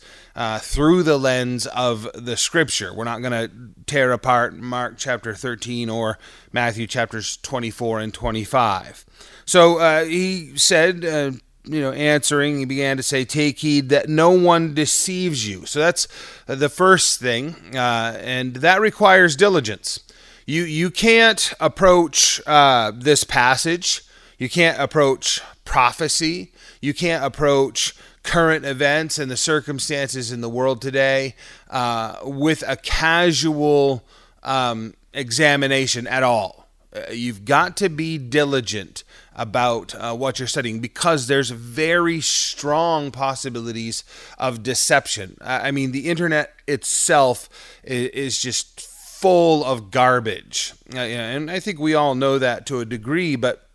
through 0.61 1.03
the 1.03 1.19
lens 1.19 1.67
of 1.67 2.09
the 2.15 2.35
scripture. 2.37 2.91
We're 2.91 3.03
not 3.03 3.21
going 3.21 3.33
to 3.33 3.51
tear 3.85 4.11
apart 4.11 4.55
Mark 4.55 4.95
chapter 4.97 5.35
13 5.35 5.87
or 5.87 6.17
Matthew 6.51 6.87
chapters 6.87 7.37
24 7.37 7.99
and 7.99 8.11
25. 8.11 9.05
So 9.49 9.79
uh, 9.79 10.05
he 10.05 10.55
said, 10.57 11.03
uh, 11.03 11.31
you 11.63 11.81
know, 11.81 11.91
answering, 11.91 12.59
he 12.59 12.65
began 12.65 12.97
to 12.97 13.03
say, 13.03 13.25
Take 13.25 13.57
heed 13.57 13.89
that 13.89 14.07
no 14.07 14.29
one 14.29 14.75
deceives 14.75 15.49
you. 15.49 15.65
So 15.65 15.79
that's 15.79 16.07
the 16.45 16.69
first 16.69 17.19
thing, 17.19 17.55
uh, 17.75 18.15
and 18.21 18.57
that 18.57 18.79
requires 18.79 19.35
diligence. 19.35 20.01
You, 20.45 20.65
you 20.65 20.91
can't 20.91 21.51
approach 21.59 22.39
uh, 22.45 22.91
this 22.93 23.23
passage, 23.23 24.03
you 24.37 24.49
can't 24.49 24.79
approach 24.79 25.41
prophecy, 25.65 26.53
you 26.79 26.93
can't 26.93 27.25
approach 27.25 27.95
current 28.21 28.65
events 28.65 29.17
and 29.17 29.31
the 29.31 29.37
circumstances 29.37 30.31
in 30.31 30.41
the 30.41 30.49
world 30.49 30.79
today 30.79 31.33
uh, 31.71 32.17
with 32.21 32.63
a 32.67 32.75
casual 32.75 34.05
um, 34.43 34.93
examination 35.11 36.05
at 36.05 36.21
all. 36.21 36.59
Uh, 36.91 37.11
you've 37.11 37.45
got 37.45 37.77
to 37.77 37.89
be 37.89 38.17
diligent 38.17 39.03
about 39.39 39.95
uh, 39.95 40.13
what 40.13 40.37
you're 40.37 40.47
studying 40.47 40.81
because 40.81 41.27
there's 41.27 41.49
very 41.49 42.19
strong 42.19 43.09
possibilities 43.09 44.03
of 44.37 44.61
deception. 44.61 45.37
I 45.41 45.71
mean, 45.71 45.93
the 45.93 46.09
internet 46.09 46.53
itself 46.67 47.49
is 47.83 48.37
just 48.37 48.81
full 48.81 49.63
of 49.63 49.91
garbage. 49.91 50.73
Uh, 50.93 50.99
and 50.99 51.49
I 51.49 51.61
think 51.61 51.79
we 51.79 51.95
all 51.95 52.15
know 52.15 52.37
that 52.37 52.65
to 52.65 52.81
a 52.81 52.85
degree, 52.85 53.37
but, 53.37 53.65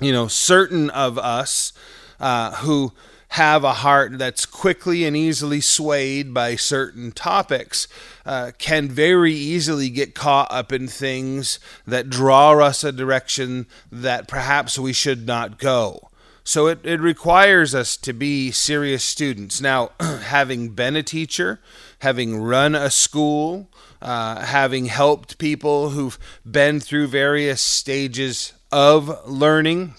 you 0.00 0.10
know, 0.10 0.26
certain 0.26 0.90
of 0.90 1.16
us 1.16 1.72
uh, 2.18 2.56
who 2.56 2.92
have 3.32 3.62
a 3.62 3.74
heart 3.74 4.18
that's 4.18 4.46
quickly 4.46 5.04
and 5.04 5.16
easily 5.16 5.60
swayed 5.60 6.32
by 6.32 6.56
certain 6.56 7.12
topics 7.12 7.86
uh, 8.24 8.52
can 8.58 8.88
very 8.88 9.34
easily 9.34 9.90
get 9.90 10.14
caught 10.14 10.50
up 10.50 10.72
in 10.72 10.88
things 10.88 11.60
that 11.86 12.08
draw 12.08 12.58
us 12.58 12.82
a 12.82 12.90
direction 12.90 13.66
that 13.92 14.28
perhaps 14.28 14.78
we 14.78 14.92
should 14.92 15.26
not 15.26 15.58
go. 15.58 16.08
So 16.42 16.66
it, 16.66 16.80
it 16.82 17.00
requires 17.00 17.74
us 17.74 17.98
to 17.98 18.14
be 18.14 18.50
serious 18.50 19.04
students. 19.04 19.60
Now, 19.60 19.90
having 20.00 20.70
been 20.70 20.96
a 20.96 21.02
teacher, 21.02 21.60
having 21.98 22.40
run 22.40 22.74
a 22.74 22.90
school, 22.90 23.68
uh, 24.00 24.40
having 24.46 24.86
helped 24.86 25.36
people 25.36 25.90
who've 25.90 26.18
been 26.50 26.80
through 26.80 27.08
various 27.08 27.60
stages 27.60 28.54
of 28.72 29.28
learning, 29.28 29.94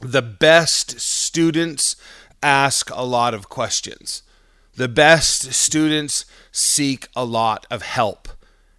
the 0.00 0.22
best 0.22 1.00
students 1.00 1.94
ask 2.42 2.90
a 2.90 3.04
lot 3.04 3.34
of 3.34 3.48
questions. 3.48 4.22
The 4.76 4.88
best 4.88 5.52
students 5.52 6.24
seek 6.52 7.08
a 7.16 7.24
lot 7.24 7.66
of 7.70 7.82
help. 7.82 8.28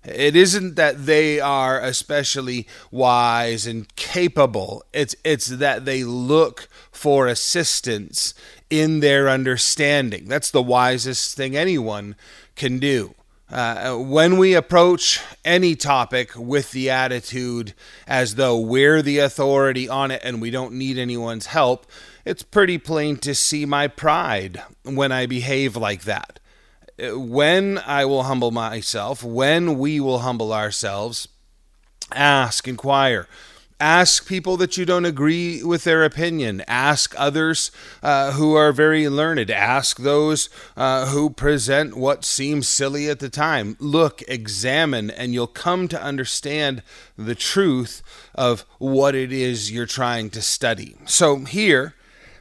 It 0.05 0.35
isn't 0.35 0.75
that 0.75 1.05
they 1.05 1.41
are 1.41 1.81
especially 1.81 2.67
wise 2.89 3.67
and 3.67 3.93
capable. 3.97 4.83
It's 4.93 5.15
it's 5.25 5.47
that 5.47 5.83
they 5.83 6.05
look 6.05 6.69
for 6.91 7.27
assistance 7.27 8.33
in 8.69 9.01
their 9.01 9.27
understanding. 9.27 10.25
That's 10.27 10.51
the 10.51 10.63
wisest 10.63 11.35
thing 11.35 11.57
anyone 11.57 12.15
can 12.55 12.79
do. 12.79 13.13
Uh, 13.51 13.95
when 13.95 14.37
we 14.37 14.53
approach 14.53 15.19
any 15.43 15.75
topic 15.75 16.31
with 16.35 16.71
the 16.71 16.89
attitude 16.89 17.73
as 18.07 18.35
though 18.35 18.59
we're 18.59 19.01
the 19.01 19.17
authority 19.17 19.89
on 19.89 20.11
it 20.11 20.21
and 20.23 20.39
we 20.39 20.51
don't 20.51 20.73
need 20.73 20.99
anyone's 20.99 21.47
help, 21.47 21.87
it's 22.25 22.43
pretty 22.43 22.77
plain 22.77 23.17
to 23.17 23.33
see 23.35 23.65
my 23.65 23.87
pride 23.87 24.61
when 24.83 25.11
I 25.11 25.25
behave 25.25 25.75
like 25.75 26.03
that. 26.03 26.39
When 26.99 27.77
I 27.79 28.05
will 28.05 28.23
humble 28.23 28.51
myself, 28.51 29.23
when 29.23 29.77
we 29.77 29.99
will 29.99 30.19
humble 30.19 30.51
ourselves, 30.51 31.29
ask, 32.11 32.67
inquire, 32.67 33.27
Ask 33.81 34.27
people 34.27 34.57
that 34.57 34.75
you 34.75 34.85
don't 34.85 35.05
agree 35.05 35.63
with 35.63 35.85
their 35.85 36.03
opinion. 36.03 36.61
Ask 36.67 37.15
others 37.17 37.71
uh, 38.03 38.33
who 38.33 38.53
are 38.53 38.73
very 38.73 39.07
learned. 39.07 39.49
Ask 39.49 39.99
those 39.99 40.49
uh, 40.75 41.05
who 41.05 41.29
present 41.29 41.95
what 41.95 42.25
seems 42.25 42.67
silly 42.67 43.09
at 43.09 43.19
the 43.19 43.29
time. 43.29 43.77
Look, 43.79 44.21
examine, 44.27 45.09
and 45.09 45.33
you'll 45.33 45.47
come 45.47 45.87
to 45.87 46.01
understand 46.01 46.83
the 47.17 47.35
truth 47.35 48.03
of 48.35 48.65
what 48.79 49.15
it 49.15 49.31
is 49.31 49.71
you're 49.71 49.85
trying 49.85 50.29
to 50.31 50.41
study. 50.41 50.97
So, 51.05 51.37
here, 51.45 51.95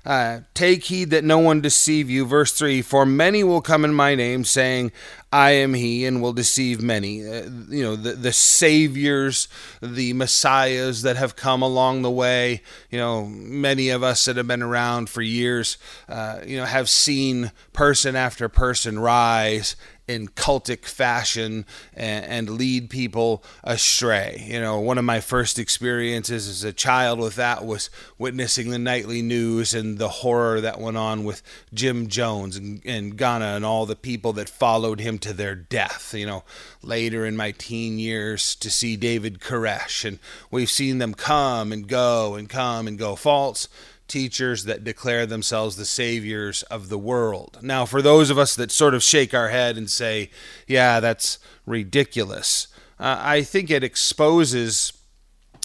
uh, 0.05 0.41
take 0.55 0.85
heed 0.85 1.11
that 1.11 1.25
no 1.25 1.39
one 1.39 1.61
deceive 1.61 2.09
you. 2.09 2.25
Verse 2.25 2.53
3 2.53 2.83
For 2.83 3.05
many 3.05 3.45
will 3.45 3.61
come 3.61 3.85
in 3.85 3.93
my 3.93 4.15
name, 4.15 4.45
saying, 4.45 4.93
I 5.31 5.51
am 5.51 5.75
he, 5.75 6.07
and 6.07 6.23
will 6.23 6.33
deceive 6.33 6.81
many. 6.81 7.27
Uh, 7.27 7.51
you 7.69 7.83
know, 7.83 7.97
the, 7.97 8.13
the 8.13 8.33
saviors, 8.33 9.49
the 9.83 10.13
messiahs 10.15 11.03
that 11.03 11.17
have 11.17 11.37
come 11.37 11.61
along 11.63 12.03
the 12.03 12.11
way. 12.11 12.63
You 12.91 12.99
know, 12.99 13.27
many 13.27 13.91
of 13.91 14.03
us 14.03 14.25
that 14.25 14.37
have 14.37 14.47
been 14.47 14.63
around 14.63 15.11
for 15.11 15.23
years, 15.23 15.77
uh, 16.09 16.41
you 16.47 16.57
know, 16.57 16.65
have 16.65 16.89
seen 16.89 17.53
person 17.73 18.17
after 18.17 18.49
person 18.49 18.99
rise 18.99 19.77
in 20.09 20.27
cultic 20.27 20.87
fashion 20.87 21.67
and, 21.95 22.25
and, 22.25 22.51
lead 22.51 22.89
people 22.89 23.45
astray. 23.63 24.43
You 24.49 24.59
know, 24.59 24.81
one 24.81 24.97
of 24.97 25.05
my 25.05 25.21
first 25.21 25.59
experiences 25.59 26.49
as 26.49 26.65
a 26.65 26.73
child 26.73 27.21
with 27.21 27.37
that 27.37 27.65
was 27.65 27.91
witnessing 28.17 28.71
the 28.71 28.79
nightly 28.79 29.21
news 29.21 29.75
and 29.75 29.99
the 29.99 30.09
horror 30.09 30.63
that 30.63 30.81
went 30.81 30.97
on 30.97 31.25
with 31.25 31.43
Jim 31.75 32.09
Jones 32.09 32.57
and, 32.57 32.81
and 32.87 33.19
Guyana 33.19 33.55
and 33.55 33.67
all 33.67 33.85
the 33.85 33.95
people 33.95 34.33
that 34.33 34.49
followed 34.49 34.99
him 34.99 35.19
to 35.19 35.35
their 35.35 35.55
death. 35.55 36.15
You 36.15 36.27
know, 36.27 36.45
later 36.83 37.27
in 37.27 37.37
my 37.37 37.51
teen 37.51 37.99
years 37.99 38.55
to 38.57 38.71
see 38.71 38.97
David 38.97 39.41
Koresh, 39.41 40.07
and 40.07 40.19
we've 40.51 40.71
seen 40.71 40.99
them 40.99 41.13
come 41.13 41.71
and 41.71 41.87
go 41.87 42.35
and 42.35 42.49
come 42.49 42.89
and 42.89 42.99
go. 42.99 43.15
False 43.15 43.69
teachers 44.09 44.65
that 44.65 44.85
declare 44.85 45.27
themselves 45.27 45.77
the 45.77 45.85
saviors 45.85 46.63
of 46.65 46.89
the 46.89 46.99
world. 46.99 47.59
Now, 47.63 47.85
for 47.85 48.03
those 48.03 48.31
of 48.31 48.39
us 48.39 48.57
that 48.57 48.71
sort 48.71 48.95
of 48.95 49.03
shake 49.03 49.35
our 49.35 49.49
head 49.49 49.77
and 49.77 49.89
say, 49.89 50.31
yeah, 50.67 51.01
that's 51.01 51.39
ridiculous, 51.67 52.69
uh, 52.99 53.19
I 53.21 53.43
think 53.43 53.71
it 53.71 53.85
exposes 53.85 54.93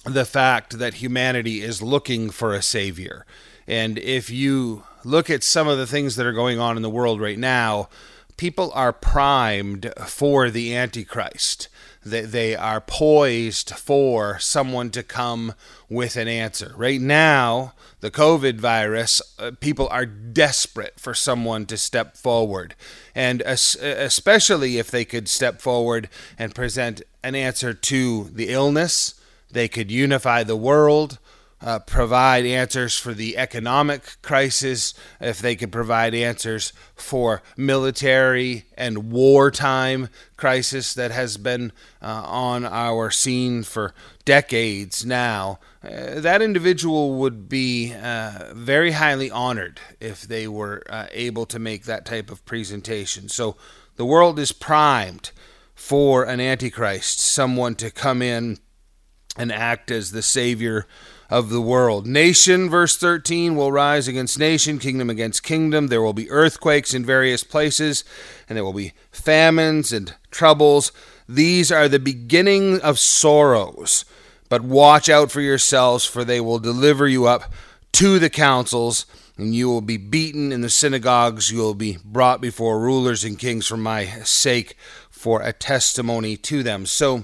the 0.06 0.26
fact 0.26 0.78
that 0.80 0.96
humanity 0.96 1.62
is 1.62 1.82
looking 1.82 2.30
for 2.30 2.54
a 2.54 2.62
savior. 2.62 3.26
And 3.68 3.98
if 3.98 4.30
you 4.30 4.84
look 5.06 5.30
at 5.30 5.44
some 5.44 5.68
of 5.68 5.78
the 5.78 5.88
things 5.88 6.16
that 6.18 6.26
are 6.26 6.34
going 6.34 6.60
on 6.60 6.76
in 6.76 6.84
the 6.84 6.90
world 6.90 7.22
right 7.22 7.40
now, 7.40 7.90
people 8.38 8.72
are 8.76 8.94
primed 8.94 9.94
for 10.06 10.50
the 10.50 10.76
Antichrist 10.76 11.70
they, 12.06 12.22
they 12.22 12.56
are 12.56 12.82
poised 12.82 13.72
for 13.72 14.40
someone 14.40 14.90
to 14.92 15.04
come 15.04 15.54
with 15.90 16.16
an 16.16 16.28
answer. 16.28 16.74
Right 16.76 17.02
now, 17.02 17.74
the 18.02 18.12
COVID 18.12 18.60
virus, 18.60 19.22
uh, 19.40 19.52
people 19.60 19.88
are 19.90 20.06
desperate 20.06 21.00
for 21.00 21.14
someone 21.14 21.66
to 21.68 21.78
step 21.78 22.18
forward. 22.18 22.76
And 23.16 23.42
especially 23.42 24.78
if 24.78 24.92
they 24.92 25.06
could 25.06 25.30
step 25.30 25.62
forward 25.62 26.10
and 26.38 26.54
present 26.54 27.02
an 27.24 27.36
answer 27.36 27.74
to 27.74 28.26
the 28.26 28.50
illness, 28.50 29.16
they 29.52 29.68
could 29.68 29.92
unify 29.92 30.44
the 30.44 30.58
world 30.58 31.20
uh, 31.63 31.79
provide 31.79 32.46
answers 32.46 32.98
for 32.98 33.13
the 33.13 33.38
economic 33.38 34.22
crisis, 34.22 34.93
if 35.22 35.39
they 35.39 35.55
could 35.55 35.72
provide 35.72 36.13
answers 36.13 36.74
for 36.93 37.41
military 37.55 38.65
and 38.77 39.12
wartime 39.12 40.10
crisis 40.36 40.93
that 40.93 41.12
has 41.12 41.38
been 41.38 41.72
uh, 42.01 42.24
on 42.25 42.65
our 42.65 43.10
scene 43.10 43.63
for 43.63 43.93
decades 44.25 45.05
now, 45.05 45.58
uh, 45.84 46.20
that 46.20 46.41
individual 46.41 47.13
would 47.13 47.48
be 47.48 47.93
uh, 47.93 48.51
very 48.53 48.91
highly 48.91 49.32
honored 49.32 49.79
if 50.01 50.24
they 50.24 50.48
were 50.48 50.84
uh, 50.89 51.08
able 51.12 51.46
to 51.46 51.60
make 51.60 51.86
that 51.86 52.05
type 52.05 52.29
of 52.29 52.43
presentation. 52.46 53.29
So 53.29 53.55
the 53.96 54.05
world 54.05 54.38
is 54.38 54.51
primed 54.51 55.32
for 55.74 56.25
an 56.25 56.41
antichrist, 56.41 57.22
someone 57.22 57.75
to 57.75 57.89
come 57.89 58.22
in 58.22 58.58
and 59.38 59.51
act 59.51 59.91
as 59.91 60.12
the 60.12 60.22
savior 60.22 60.86
of 61.30 61.50
the 61.50 61.62
world. 61.62 62.06
Nation, 62.06 62.70
verse 62.70 62.98
13, 62.98 63.56
will 63.56 63.72
rise 63.72 64.08
against 64.08 64.39
nation, 64.39 64.80
kingdom 64.80 65.10
against 65.10 65.44
kingdom. 65.44 65.88
There 65.88 66.01
will 66.01 66.13
be 66.13 66.30
earthquakes 66.30 66.94
in 66.94 67.06
various 67.06 67.44
places, 67.44 68.03
and 68.48 68.56
there 68.56 68.63
will 68.63 68.74
be 68.74 68.94
famines 69.12 69.92
and 69.92 70.13
troubles. 70.32 70.92
These 71.27 71.72
are 71.72 71.88
the 71.88 72.00
beginning 72.00 72.82
of 72.82 73.00
sorrows. 73.00 74.06
But 74.50 74.62
watch 74.62 75.10
out 75.10 75.32
for 75.32 75.42
yourselves, 75.42 76.06
for 76.06 76.24
they 76.24 76.39
will 76.39 76.60
deliver 76.60 77.08
you 77.08 77.25
up 77.25 77.51
to 77.94 78.20
the 78.20 78.30
councils, 78.30 79.06
and 79.38 79.56
you 79.56 79.68
will 79.68 79.82
be 79.82 79.98
beaten 79.98 80.51
in 80.51 80.62
the 80.62 80.70
synagogues. 80.70 81.51
You 81.51 81.60
will 81.60 81.74
be 81.74 81.98
brought 82.03 82.42
before 82.42 82.80
rulers 82.80 83.24
and 83.24 83.39
kings 83.39 83.65
for 83.65 83.77
my 83.77 84.06
sake, 84.24 84.77
for 85.10 85.42
a 85.42 85.53
testimony 85.53 86.38
to 86.38 86.62
them. 86.62 86.86
So, 86.86 87.24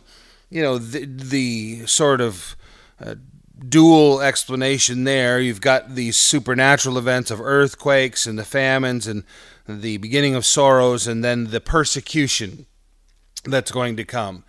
you 0.50 0.62
know, 0.62 0.78
the, 0.78 1.06
the 1.06 1.86
sort 1.86 2.22
of 2.22 2.56
uh, 3.00 3.16
dual 3.68 4.22
explanation 4.22 5.04
there. 5.04 5.40
You've 5.40 5.62
got 5.62 5.96
these 5.96 6.18
supernatural 6.18 6.98
events 6.98 7.32
of 7.32 7.42
earthquakes 7.42 8.26
and 8.26 8.38
the 8.38 8.46
famines 8.46 9.08
and 9.08 9.24
the 9.68 9.98
beginning 9.98 10.36
of 10.36 10.46
sorrows, 10.46 11.08
and 11.08 11.24
then 11.24 11.52
the 11.52 11.62
persecution 11.62 12.66
that's 13.46 13.72
going 13.72 13.96
to 13.98 14.04
come. 14.04 14.44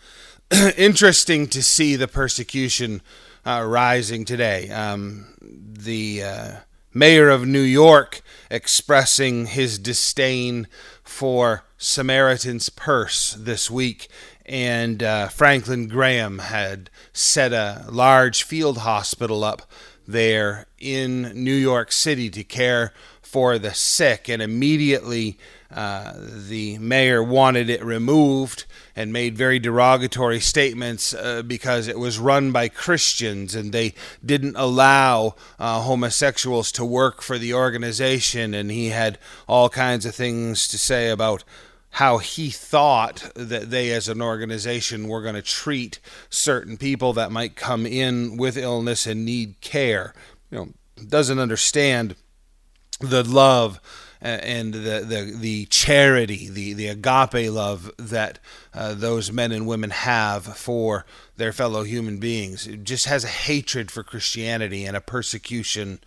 Interesting 0.76 1.46
to 1.48 1.62
see 1.62 1.96
the 1.96 2.08
persecution 2.08 3.02
uh, 3.44 3.64
rising 3.66 4.24
today. 4.24 4.70
Um, 4.70 5.34
the 5.40 6.22
uh, 6.22 6.52
mayor 6.92 7.28
of 7.28 7.46
New 7.46 7.60
York 7.60 8.22
expressing 8.50 9.46
his 9.46 9.78
disdain 9.78 10.66
for 11.02 11.64
Samaritan's 11.78 12.68
Purse 12.68 13.34
this 13.38 13.70
week 13.70 14.08
and 14.50 15.00
uh, 15.00 15.28
Franklin 15.28 15.86
Graham 15.86 16.40
had 16.40 16.90
set 17.12 17.52
a 17.52 17.86
large 17.88 18.42
field 18.42 18.78
hospital 18.78 19.44
up 19.44 19.62
there 20.08 20.66
in 20.76 21.22
New 21.36 21.54
York 21.54 21.92
City 21.92 22.28
to 22.30 22.42
care 22.42 22.92
for 23.22 23.60
the 23.60 23.72
sick, 23.72 24.28
and 24.28 24.42
immediately 24.42 25.38
uh, 25.70 26.14
the 26.16 26.78
mayor 26.78 27.22
wanted 27.22 27.70
it 27.70 27.84
removed 27.84 28.64
and 28.96 29.12
made 29.12 29.38
very 29.38 29.60
derogatory 29.60 30.40
statements 30.40 31.14
uh, 31.14 31.42
because 31.42 31.86
it 31.86 31.96
was 31.96 32.18
run 32.18 32.50
by 32.50 32.68
Christians 32.68 33.54
and 33.54 33.72
they 33.72 33.94
didn't 34.26 34.56
allow 34.56 35.36
uh, 35.60 35.80
homosexuals 35.82 36.72
to 36.72 36.84
work 36.84 37.22
for 37.22 37.38
the 37.38 37.54
organization. 37.54 38.52
And 38.52 38.68
he 38.68 38.88
had 38.88 39.16
all 39.46 39.68
kinds 39.68 40.04
of 40.04 40.12
things 40.12 40.66
to 40.66 40.76
say 40.76 41.08
about 41.08 41.44
how 41.90 42.18
he 42.18 42.50
thought 42.50 43.30
that 43.34 43.70
they 43.70 43.90
as 43.90 44.08
an 44.08 44.22
organization 44.22 45.08
were 45.08 45.22
going 45.22 45.34
to 45.34 45.42
treat 45.42 45.98
certain 46.28 46.76
people 46.76 47.12
that 47.12 47.32
might 47.32 47.56
come 47.56 47.84
in 47.84 48.36
with 48.36 48.56
illness 48.56 49.06
and 49.06 49.24
need 49.24 49.60
care. 49.60 50.14
You 50.50 50.58
know, 50.58 50.68
doesn't 51.08 51.38
understand 51.38 52.14
the 53.00 53.24
love 53.24 53.80
and 54.20 54.74
the, 54.74 55.00
the, 55.00 55.34
the 55.34 55.64
charity, 55.66 56.48
the, 56.50 56.74
the 56.74 56.88
agape 56.88 57.50
love 57.50 57.90
that 57.96 58.38
uh, 58.74 58.92
those 58.92 59.32
men 59.32 59.50
and 59.50 59.66
women 59.66 59.90
have 59.90 60.44
for 60.44 61.06
their 61.36 61.52
fellow 61.52 61.84
human 61.84 62.18
beings. 62.18 62.66
It 62.66 62.84
just 62.84 63.06
has 63.06 63.24
a 63.24 63.28
hatred 63.28 63.90
for 63.90 64.02
Christianity 64.02 64.84
and 64.84 64.96
a 64.96 65.00
persecution 65.00 66.00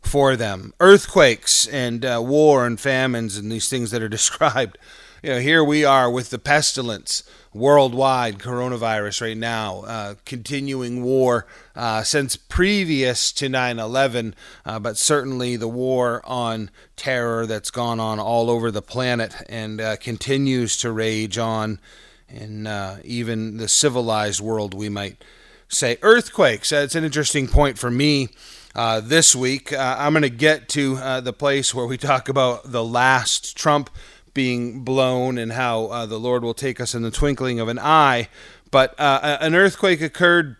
for 0.00 0.34
them. 0.34 0.72
Earthquakes 0.80 1.66
and 1.66 2.04
uh, 2.04 2.22
war 2.24 2.66
and 2.66 2.80
famines 2.80 3.36
and 3.36 3.52
these 3.52 3.68
things 3.68 3.90
that 3.90 4.02
are 4.02 4.08
described 4.08 4.78
you 5.22 5.30
know, 5.30 5.40
here 5.40 5.64
we 5.64 5.84
are 5.84 6.10
with 6.10 6.30
the 6.30 6.38
pestilence, 6.38 7.24
worldwide 7.52 8.38
coronavirus 8.38 9.22
right 9.22 9.36
now, 9.36 9.80
uh, 9.80 10.14
continuing 10.24 11.02
war 11.02 11.46
uh, 11.74 12.02
since 12.04 12.36
previous 12.36 13.32
to 13.32 13.48
9 13.48 13.78
11, 13.78 14.34
uh, 14.64 14.78
but 14.78 14.96
certainly 14.96 15.56
the 15.56 15.68
war 15.68 16.22
on 16.24 16.70
terror 16.94 17.46
that's 17.46 17.70
gone 17.70 17.98
on 17.98 18.20
all 18.20 18.48
over 18.48 18.70
the 18.70 18.82
planet 18.82 19.34
and 19.48 19.80
uh, 19.80 19.96
continues 19.96 20.76
to 20.76 20.92
rage 20.92 21.36
on 21.36 21.80
in 22.28 22.66
uh, 22.66 23.00
even 23.02 23.56
the 23.56 23.68
civilized 23.68 24.40
world, 24.40 24.72
we 24.72 24.88
might 24.88 25.24
say. 25.68 25.98
Earthquakes, 26.02 26.68
that's 26.68 26.94
an 26.94 27.04
interesting 27.04 27.48
point 27.48 27.76
for 27.76 27.90
me. 27.90 28.28
Uh, 28.74 29.00
this 29.00 29.34
week, 29.34 29.72
I'm 29.72 30.12
going 30.12 30.22
to 30.22 30.30
get 30.30 30.68
to 30.70 31.20
the 31.20 31.32
place 31.32 31.74
where 31.74 31.86
we 31.86 31.96
talk 31.96 32.28
about 32.28 32.70
the 32.70 32.84
last 32.84 33.56
Trump 33.56 33.90
being 34.38 34.84
blown 34.84 35.36
and 35.36 35.50
how 35.50 35.86
uh, 35.86 36.06
the 36.06 36.16
Lord 36.16 36.44
will 36.44 36.54
take 36.54 36.80
us 36.80 36.94
in 36.94 37.02
the 37.02 37.10
twinkling 37.10 37.58
of 37.58 37.66
an 37.66 37.76
eye. 37.76 38.28
But 38.70 38.94
uh, 38.96 39.38
an 39.40 39.56
earthquake 39.56 40.00
occurred 40.00 40.54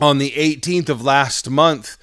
on 0.00 0.18
the 0.18 0.32
18th 0.32 0.88
of 0.88 1.04
last 1.04 1.48
month 1.48 1.96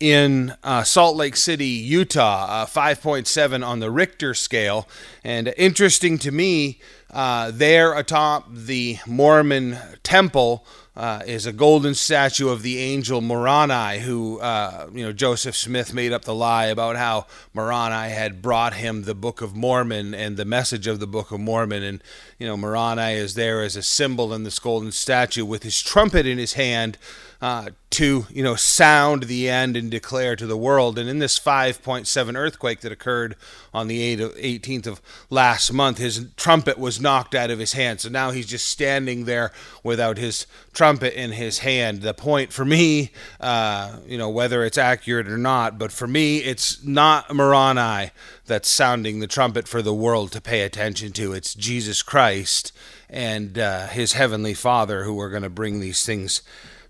in 0.00 0.54
uh, 0.62 0.84
Salt 0.84 1.16
Lake 1.16 1.36
City, 1.36 1.66
Utah, 1.66 2.62
uh, 2.62 2.64
5.7 2.64 3.66
on 3.66 3.80
the 3.80 3.90
Richter 3.90 4.32
scale. 4.32 4.88
And 5.22 5.52
interesting 5.58 6.16
to 6.20 6.32
me, 6.32 6.80
uh, 7.10 7.50
there 7.52 7.92
atop 7.92 8.46
the 8.50 9.00
Mormon 9.06 9.76
temple 10.02 10.64
uh, 10.98 11.22
is 11.24 11.46
a 11.46 11.52
golden 11.52 11.94
statue 11.94 12.48
of 12.48 12.62
the 12.62 12.78
angel 12.78 13.20
Moroni, 13.20 14.00
who, 14.00 14.40
uh, 14.40 14.88
you 14.92 15.04
know, 15.04 15.12
Joseph 15.12 15.54
Smith 15.54 15.94
made 15.94 16.12
up 16.12 16.24
the 16.24 16.34
lie 16.34 16.66
about 16.66 16.96
how 16.96 17.26
Moroni 17.54 18.10
had 18.10 18.42
brought 18.42 18.74
him 18.74 19.04
the 19.04 19.14
Book 19.14 19.40
of 19.40 19.54
Mormon 19.54 20.12
and 20.12 20.36
the 20.36 20.44
message 20.44 20.88
of 20.88 20.98
the 20.98 21.06
Book 21.06 21.30
of 21.30 21.38
Mormon. 21.38 21.84
And, 21.84 22.02
you 22.36 22.48
know, 22.48 22.56
Moroni 22.56 23.12
is 23.12 23.34
there 23.34 23.62
as 23.62 23.76
a 23.76 23.82
symbol 23.82 24.34
in 24.34 24.42
this 24.42 24.58
golden 24.58 24.90
statue 24.90 25.44
with 25.44 25.62
his 25.62 25.80
trumpet 25.80 26.26
in 26.26 26.36
his 26.36 26.54
hand 26.54 26.98
uh, 27.40 27.70
to 27.90 28.26
you 28.30 28.42
know 28.42 28.56
sound 28.56 29.24
the 29.24 29.48
end 29.48 29.76
and 29.76 29.90
declare 29.90 30.34
to 30.36 30.46
the 30.46 30.56
world. 30.56 30.98
And 30.98 31.08
in 31.08 31.20
this 31.20 31.38
5.7 31.38 32.36
earthquake 32.36 32.80
that 32.80 32.92
occurred 32.92 33.36
on 33.72 33.86
the 33.86 34.16
18th 34.16 34.86
of 34.86 35.00
last 35.30 35.72
month, 35.72 35.98
his 35.98 36.26
trumpet 36.36 36.78
was 36.78 37.00
knocked 37.00 37.34
out 37.34 37.50
of 37.50 37.58
his 37.58 37.72
hand. 37.74 38.00
So 38.00 38.08
now 38.08 38.30
he's 38.32 38.46
just 38.46 38.66
standing 38.66 39.24
there 39.24 39.52
without 39.82 40.18
his 40.18 40.46
trumpet 40.72 41.14
in 41.14 41.32
his 41.32 41.60
hand. 41.60 42.02
The 42.02 42.14
point 42.14 42.52
for 42.52 42.64
me, 42.64 43.12
uh, 43.40 43.98
you 44.06 44.18
know, 44.18 44.28
whether 44.28 44.64
it's 44.64 44.78
accurate 44.78 45.28
or 45.28 45.38
not, 45.38 45.78
but 45.78 45.92
for 45.92 46.06
me, 46.06 46.38
it's 46.38 46.82
not 46.84 47.32
Moroni 47.32 48.10
that's 48.46 48.70
sounding 48.70 49.20
the 49.20 49.26
trumpet 49.26 49.68
for 49.68 49.80
the 49.80 49.94
world 49.94 50.32
to 50.32 50.40
pay 50.40 50.62
attention 50.62 51.12
to. 51.12 51.32
It's 51.32 51.54
Jesus 51.54 52.02
Christ 52.02 52.72
and 53.08 53.58
uh, 53.58 53.86
his 53.86 54.14
heavenly 54.14 54.54
Father 54.54 55.04
who 55.04 55.18
are 55.20 55.30
going 55.30 55.42
to 55.42 55.50
bring 55.50 55.80
these 55.80 56.04
things 56.04 56.42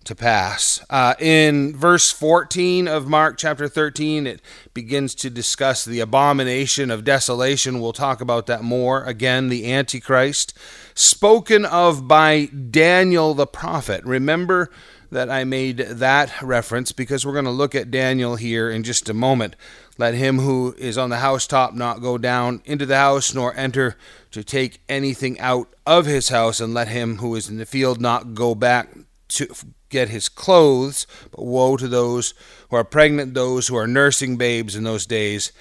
to 0.08 0.14
pass. 0.14 0.84
Uh, 0.88 1.14
in 1.18 1.76
verse 1.76 2.10
14 2.10 2.88
of 2.88 3.06
Mark 3.06 3.36
chapter 3.36 3.68
13, 3.68 4.26
it 4.26 4.40
begins 4.72 5.14
to 5.14 5.28
discuss 5.28 5.84
the 5.84 6.00
abomination 6.00 6.90
of 6.90 7.04
desolation. 7.04 7.78
We'll 7.78 7.92
talk 7.92 8.22
about 8.22 8.46
that 8.46 8.64
more. 8.64 9.04
Again, 9.04 9.50
the 9.50 9.70
Antichrist, 9.70 10.56
spoken 10.94 11.66
of 11.66 12.08
by 12.08 12.46
Daniel 12.46 13.34
the 13.34 13.46
prophet. 13.46 14.02
Remember 14.04 14.70
that 15.10 15.28
I 15.28 15.44
made 15.44 15.76
that 15.76 16.40
reference 16.40 16.90
because 16.92 17.26
we're 17.26 17.32
going 17.32 17.44
to 17.44 17.50
look 17.50 17.74
at 17.74 17.90
Daniel 17.90 18.36
here 18.36 18.70
in 18.70 18.84
just 18.84 19.10
a 19.10 19.14
moment. 19.14 19.56
Let 19.98 20.14
him 20.14 20.38
who 20.38 20.74
is 20.78 20.96
on 20.96 21.10
the 21.10 21.18
housetop 21.18 21.74
not 21.74 22.00
go 22.00 22.16
down 22.16 22.62
into 22.64 22.86
the 22.86 22.96
house, 22.96 23.34
nor 23.34 23.54
enter 23.56 23.96
to 24.30 24.42
take 24.42 24.80
anything 24.88 25.38
out 25.38 25.74
of 25.86 26.06
his 26.06 26.30
house, 26.30 26.60
and 26.60 26.72
let 26.72 26.88
him 26.88 27.18
who 27.18 27.34
is 27.34 27.48
in 27.50 27.58
the 27.58 27.66
field 27.66 28.00
not 28.00 28.34
go 28.34 28.54
back 28.54 28.88
to 29.28 29.46
get 29.88 30.08
his 30.08 30.28
clothes, 30.28 31.06
but 31.30 31.44
woe 31.44 31.76
to 31.76 31.88
those 31.88 32.34
who 32.70 32.76
are 32.76 32.84
pregnant, 32.84 33.34
those 33.34 33.68
who 33.68 33.76
are 33.76 33.86
nursing 33.86 34.36
babes 34.36 34.74
in 34.76 34.84
those 34.84 35.06
days. 35.06 35.52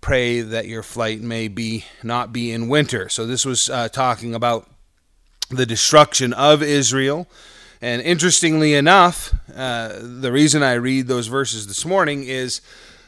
Pray 0.00 0.40
that 0.40 0.66
your 0.66 0.82
flight 0.82 1.20
may 1.20 1.48
be 1.48 1.84
not 2.02 2.32
be 2.32 2.52
in 2.52 2.68
winter. 2.68 3.08
So 3.08 3.26
this 3.26 3.44
was 3.44 3.68
uh, 3.68 3.88
talking 3.88 4.34
about 4.34 4.68
the 5.50 5.66
destruction 5.66 6.32
of 6.32 6.62
Israel. 6.62 7.26
And 7.82 8.02
interestingly 8.02 8.74
enough, 8.74 9.34
uh, 9.54 9.98
the 10.00 10.32
reason 10.32 10.62
I 10.62 10.74
read 10.74 11.06
those 11.06 11.26
verses 11.26 11.66
this 11.66 11.84
morning 11.84 12.24
is 12.24 12.60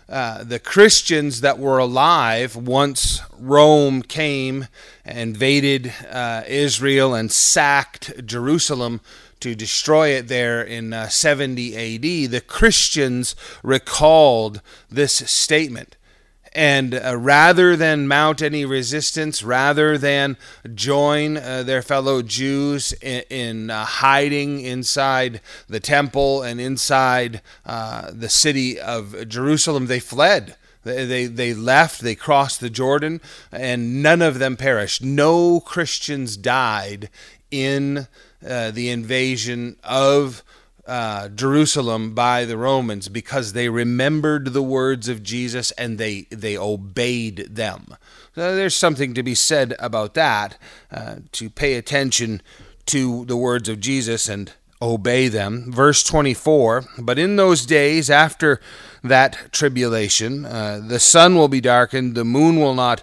uh, 0.09 0.45
the 0.45 0.59
Christians 0.59 1.41
that 1.41 1.59
were 1.59 1.79
alive 1.79 2.57
once 2.57 3.21
Rome 3.39 4.03
came, 4.03 4.67
invaded 5.05 5.93
uh, 6.11 6.43
Israel, 6.47 7.15
and 7.15 7.31
sacked 7.31 8.27
Jerusalem 8.27 9.01
to 9.43 9.55
destroy 9.55 10.11
it 10.11 10.29
there 10.29 10.63
in 10.63 10.93
uh, 10.93 11.09
70 11.09 11.75
AD, 11.77 12.31
the 12.31 12.41
Christians 12.41 13.35
recalled 13.63 14.63
this 14.89 15.13
statement. 15.13 15.97
And 16.55 16.95
uh, 16.95 17.17
rather 17.17 17.77
than 17.77 18.07
mount 18.07 18.41
any 18.41 18.65
resistance, 18.65 19.43
rather 19.43 19.99
than 19.99 20.37
join 20.75 21.39
uh, 21.39 21.63
their 21.65 21.83
fellow 21.83 22.23
Jews 22.23 22.93
in, 23.01 23.25
in 23.31 23.71
uh, 23.71 23.85
hiding 23.85 24.61
inside 24.61 25.41
the 25.67 25.81
temple 25.81 26.43
and 26.43 26.61
inside 26.61 27.41
uh, 27.65 28.11
the 28.13 28.29
city 28.29 28.79
of 28.79 29.29
Jerusalem, 29.29 29.87
they 29.87 30.01
fled. 30.01 30.57
They, 30.85 31.27
they, 31.27 31.55
left, 31.55 32.01
they 32.01 32.15
crossed 32.15 32.61
the 32.61 32.71
Jordan, 32.71 33.21
and 33.51 34.03
none 34.03 34.21
of 34.23 34.39
them 34.39 34.57
perished. 34.57 35.03
No 35.03 35.61
Christians 35.61 36.37
died 36.37 37.09
in 37.51 38.09
uh, 38.47 38.71
the 38.73 38.91
invasion 38.91 39.77
of 39.85 40.43
uh, 40.87 41.29
Jerusalem 41.29 42.15
by 42.15 42.45
the 42.45 42.57
Romans 42.57 43.09
because 43.09 43.53
they 43.53 43.69
remembered 43.69 44.53
the 44.53 44.63
words 44.63 45.09
of 45.09 45.23
Jesus 45.23 45.71
and 45.73 45.97
they 45.97 46.23
they 46.31 46.59
obeyed 46.59 47.55
them. 47.55 47.97
So 48.35 48.57
there's 48.57 48.75
something 48.75 49.15
to 49.15 49.23
be 49.23 49.37
said 49.37 49.77
about 49.79 50.15
that. 50.15 50.59
Uh, 50.91 51.17
to 51.33 51.49
pay 51.49 51.75
attention 51.75 52.43
to 52.87 53.25
the 53.27 53.37
words 53.37 53.69
of 53.69 53.79
Jesus 53.79 54.29
and 54.29 54.53
obey 54.83 55.29
them. 55.29 55.73
Verse 55.73 56.03
24. 56.03 56.85
But 56.99 57.19
in 57.19 57.37
those 57.37 57.65
days 57.65 58.11
after 58.11 58.61
that 59.03 59.53
tribulation, 59.53 60.45
uh, 60.45 60.83
the 60.85 60.99
sun 60.99 61.37
will 61.37 61.49
be 61.49 61.61
darkened, 61.61 62.15
the 62.15 62.25
moon 62.25 62.57
will 62.57 62.75
not 62.75 63.03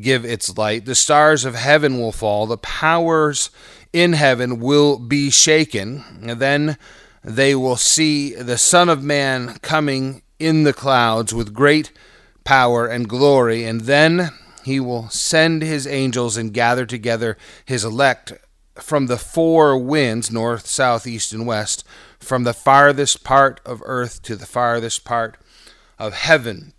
give 0.00 0.24
its 0.24 0.56
light, 0.56 0.84
the 0.84 0.94
stars 0.94 1.44
of 1.44 1.54
heaven 1.54 1.98
will 1.98 2.12
fall, 2.12 2.46
the 2.46 2.56
powers 2.56 3.50
in 3.92 4.14
heaven 4.14 4.60
will 4.60 4.98
be 4.98 5.30
shaken. 5.30 6.04
And 6.22 6.40
then 6.40 6.78
they 7.22 7.54
will 7.54 7.76
see 7.76 8.34
the 8.34 8.58
Son 8.58 8.88
of 8.88 9.02
Man 9.02 9.58
coming 9.62 10.22
in 10.38 10.62
the 10.62 10.72
clouds 10.72 11.34
with 11.34 11.54
great 11.54 11.92
power 12.44 12.86
and 12.86 13.08
glory. 13.08 13.64
And 13.64 13.82
then 13.82 14.30
he 14.64 14.80
will 14.80 15.08
send 15.08 15.62
his 15.62 15.86
angels 15.86 16.36
and 16.36 16.52
gather 16.52 16.86
together 16.86 17.36
his 17.64 17.84
elect 17.84 18.32
from 18.80 19.06
the 19.06 19.18
four 19.18 19.78
winds 19.78 20.30
north, 20.30 20.66
south, 20.66 21.06
east, 21.06 21.32
and 21.32 21.46
west, 21.46 21.84
from 22.18 22.44
the 22.44 22.54
farthest 22.54 23.24
part 23.24 23.60
of 23.64 23.82
earth 23.84 24.22
to 24.22 24.36
the 24.36 24.46
farthest 24.46 25.04
part 25.04 25.36
of 25.98 26.14
heaven. 26.14 26.72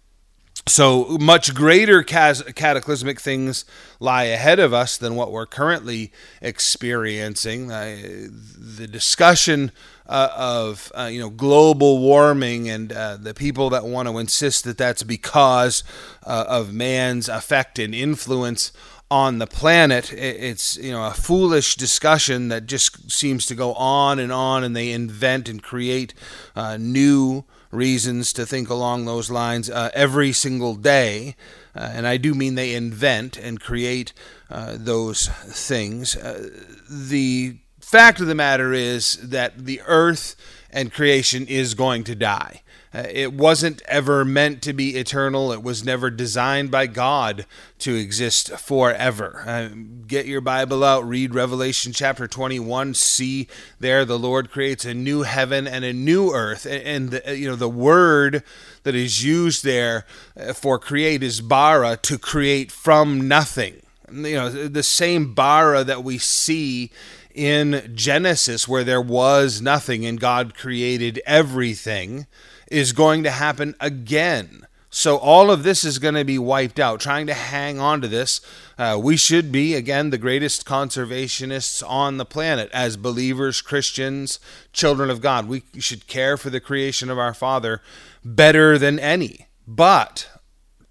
So 0.68 1.18
much 1.22 1.56
greater 1.56 2.04
cataclysmic 2.04 3.22
things 3.22 3.64
lie 4.02 4.26
ahead 4.26 4.60
of 4.60 4.74
us 4.74 4.98
than 4.98 5.16
what 5.16 5.32
we're 5.32 5.46
currently 5.46 6.12
experiencing. 6.42 7.72
Uh, 7.72 8.28
the 8.58 8.86
discussion 8.86 9.72
uh, 10.08 10.30
of 10.36 10.92
uh, 10.94 11.10
you 11.12 11.22
know 11.22 11.30
global 11.30 12.00
warming 12.00 12.70
and 12.70 12.90
the 12.90 13.34
people 13.34 13.70
that 13.70 13.86
want 13.86 14.10
to 14.10 14.18
insist 14.18 14.66
that 14.66 14.78
that's 14.78 15.04
because 15.04 15.86
of 16.24 16.74
man's 16.74 17.30
effect 17.30 17.80
and 17.80 17.96
influence 17.96 18.74
on 19.10 19.40
the 19.40 19.48
planet. 19.48 20.12
It's 20.14 20.78
you 20.78 20.92
know 20.92 21.06
a 21.06 21.12
foolish 21.12 21.76
discussion 21.76 22.50
that 22.50 22.66
just 22.66 23.12
seems 23.12 23.46
to 23.48 23.56
go 23.56 23.74
on 23.74 24.20
and 24.20 24.32
on, 24.32 24.64
and 24.64 24.76
they 24.76 24.92
invent 24.92 25.50
and 25.50 25.62
create 25.62 26.14
uh, 26.56 26.78
new 26.78 27.46
reasons 27.72 28.32
to 28.34 28.46
think 28.46 28.70
along 28.70 29.06
those 29.06 29.30
lines 29.30 29.70
uh, 29.70 29.90
every 29.94 30.32
single 30.32 30.76
day. 30.76 31.36
Uh, 31.76 31.92
and 31.94 32.08
I 32.08 32.18
do 32.18 32.34
mean 32.34 32.56
they 32.56 32.74
invent 32.74 33.38
and 33.38 33.60
create 33.60 34.14
uh, 34.50 34.76
those 34.78 35.28
things. 35.28 36.16
Uh, 36.16 36.50
the 36.90 37.58
fact 37.80 38.20
of 38.20 38.28
the 38.28 38.36
matter 38.36 38.74
is 38.74 39.18
that 39.30 39.66
the 39.66 39.82
earth 39.86 40.36
and 40.72 40.92
creation 40.92 41.46
is 41.48 41.74
going 41.74 42.04
to 42.06 42.16
die. 42.16 42.62
Uh, 42.98 43.06
it 43.12 43.32
wasn't 43.32 43.80
ever 43.88 44.26
meant 44.26 44.60
to 44.64 44.74
be 44.74 44.98
eternal. 44.98 45.52
It 45.52 45.62
was 45.62 45.86
never 45.86 46.10
designed 46.10 46.72
by 46.72 46.88
God 46.88 47.46
to 47.80 47.94
exist 47.94 48.50
forever. 48.58 49.44
Uh, 49.46 49.70
get 50.08 50.26
your 50.26 50.42
Bible 50.42 50.84
out, 50.84 51.08
read 51.08 51.36
Revelation 51.36 51.94
chapter 51.94 52.28
21. 52.28 52.96
See 52.96 53.48
there 53.80 54.04
the 54.04 54.18
Lord 54.18 54.50
creates 54.50 54.84
a 54.84 54.96
new 54.96 55.22
heaven 55.22 55.68
and 55.68 55.86
a 55.86 55.94
new 55.94 56.32
earth. 56.34 56.66
And, 56.66 57.12
the, 57.12 57.30
uh, 57.30 57.34
you 57.34 57.48
know 57.48 57.56
the 57.56 57.70
word 57.70 58.42
that 58.82 58.96
is 58.96 59.24
used 59.24 59.64
there 59.64 60.08
uh, 60.36 60.54
for 60.54 60.80
create 60.80 61.22
is 61.22 61.40
bara, 61.40 61.98
to 61.98 62.18
create 62.18 62.72
from 62.72 63.28
nothing. 63.28 63.80
You 64.12 64.36
know 64.36 64.50
the 64.50 64.82
same 64.82 65.36
bara 65.36 65.84
that 65.84 66.04
we 66.04 66.18
see 66.18 66.90
in 67.36 67.92
Genesis, 67.94 68.68
where 68.68 68.84
there 68.84 69.02
was 69.02 69.62
nothing 69.62 70.04
and 70.04 70.20
God 70.20 70.56
created 70.56 71.22
everything 71.28 72.26
is 72.70 72.94
going 72.94 73.24
to 73.24 73.32
happen 73.32 73.76
again. 73.80 74.68
So 74.90 75.18
all 75.18 75.52
of 75.52 75.64
this 75.64 75.84
is 75.84 76.00
going 76.00 76.16
to 76.16 76.24
be 76.24 76.40
wiped 76.40 76.80
out. 76.80 77.00
Trying 77.00 77.28
to 77.28 77.34
hang 77.34 77.80
on 77.80 78.02
to 78.02 78.08
this, 78.08 78.42
uh, 78.78 79.00
we 79.02 79.18
should 79.18 79.52
be 79.52 79.76
again 79.76 80.10
the 80.10 80.18
greatest 80.18 80.66
conservationists 80.66 81.88
on 81.88 82.18
the 82.18 82.26
planet 82.26 82.72
as 82.74 82.98
believers, 82.98 83.62
Christians, 83.62 84.40
children 84.72 85.10
of 85.10 85.22
God. 85.22 85.48
We 85.48 85.64
should 85.78 86.08
care 86.08 86.38
for 86.38 86.50
the 86.50 86.62
creation 86.62 87.10
of 87.10 87.20
our 87.20 87.34
Father 87.34 87.82
better 88.24 88.78
than 88.78 88.98
any. 88.98 89.48
But 89.68 90.30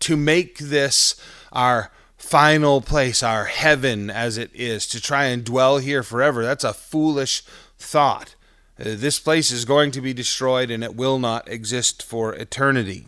to 0.01 0.17
make 0.17 0.59
this 0.59 1.21
our 1.51 1.91
final 2.17 2.83
place, 2.83 3.23
our 3.23 3.47
heaven 3.47 4.11
as 4.11 4.37
it 4.39 4.51
is, 4.55 4.87
to 4.89 5.01
try 5.01 5.25
and 5.25 5.43
dwell 5.43 5.79
here 5.79 6.03
forever, 6.03 6.45
that's 6.45 6.65
a 6.65 6.75
foolish 6.75 7.43
thought. 7.79 8.36
Uh, 8.79 8.95
this 8.97 9.19
place 9.19 9.51
is 9.51 9.65
going 9.65 9.91
to 9.91 10.01
be 10.01 10.13
destroyed 10.13 10.71
and 10.71 10.85
it 10.85 10.95
will 10.95 11.19
not 11.19 11.49
exist 11.49 12.03
for 12.03 12.35
eternity. 12.35 13.07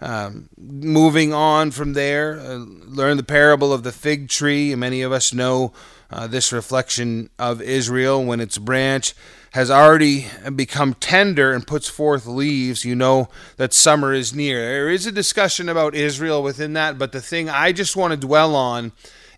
Um, 0.00 0.48
moving 0.58 1.32
on 1.32 1.70
from 1.70 1.92
there, 1.92 2.38
uh, 2.38 2.56
learn 2.56 3.16
the 3.16 3.22
parable 3.22 3.72
of 3.72 3.84
the 3.84 3.92
fig 3.92 4.28
tree. 4.28 4.74
Many 4.74 5.02
of 5.02 5.12
us 5.12 5.32
know 5.32 5.72
uh, 6.10 6.26
this 6.26 6.52
reflection 6.52 7.30
of 7.38 7.62
Israel 7.62 8.24
when 8.24 8.40
its 8.40 8.58
branch 8.58 9.14
has 9.52 9.70
already 9.70 10.26
become 10.54 10.94
tender 10.94 11.52
and 11.52 11.66
puts 11.66 11.88
forth 11.88 12.26
leaves. 12.26 12.84
You 12.84 12.96
know 12.96 13.28
that 13.56 13.72
summer 13.72 14.12
is 14.12 14.34
near. 14.34 14.60
There 14.60 14.90
is 14.90 15.06
a 15.06 15.12
discussion 15.12 15.68
about 15.68 15.94
Israel 15.94 16.42
within 16.42 16.72
that, 16.72 16.98
but 16.98 17.12
the 17.12 17.20
thing 17.20 17.48
I 17.48 17.72
just 17.72 17.96
want 17.96 18.10
to 18.10 18.16
dwell 18.16 18.56
on 18.56 18.92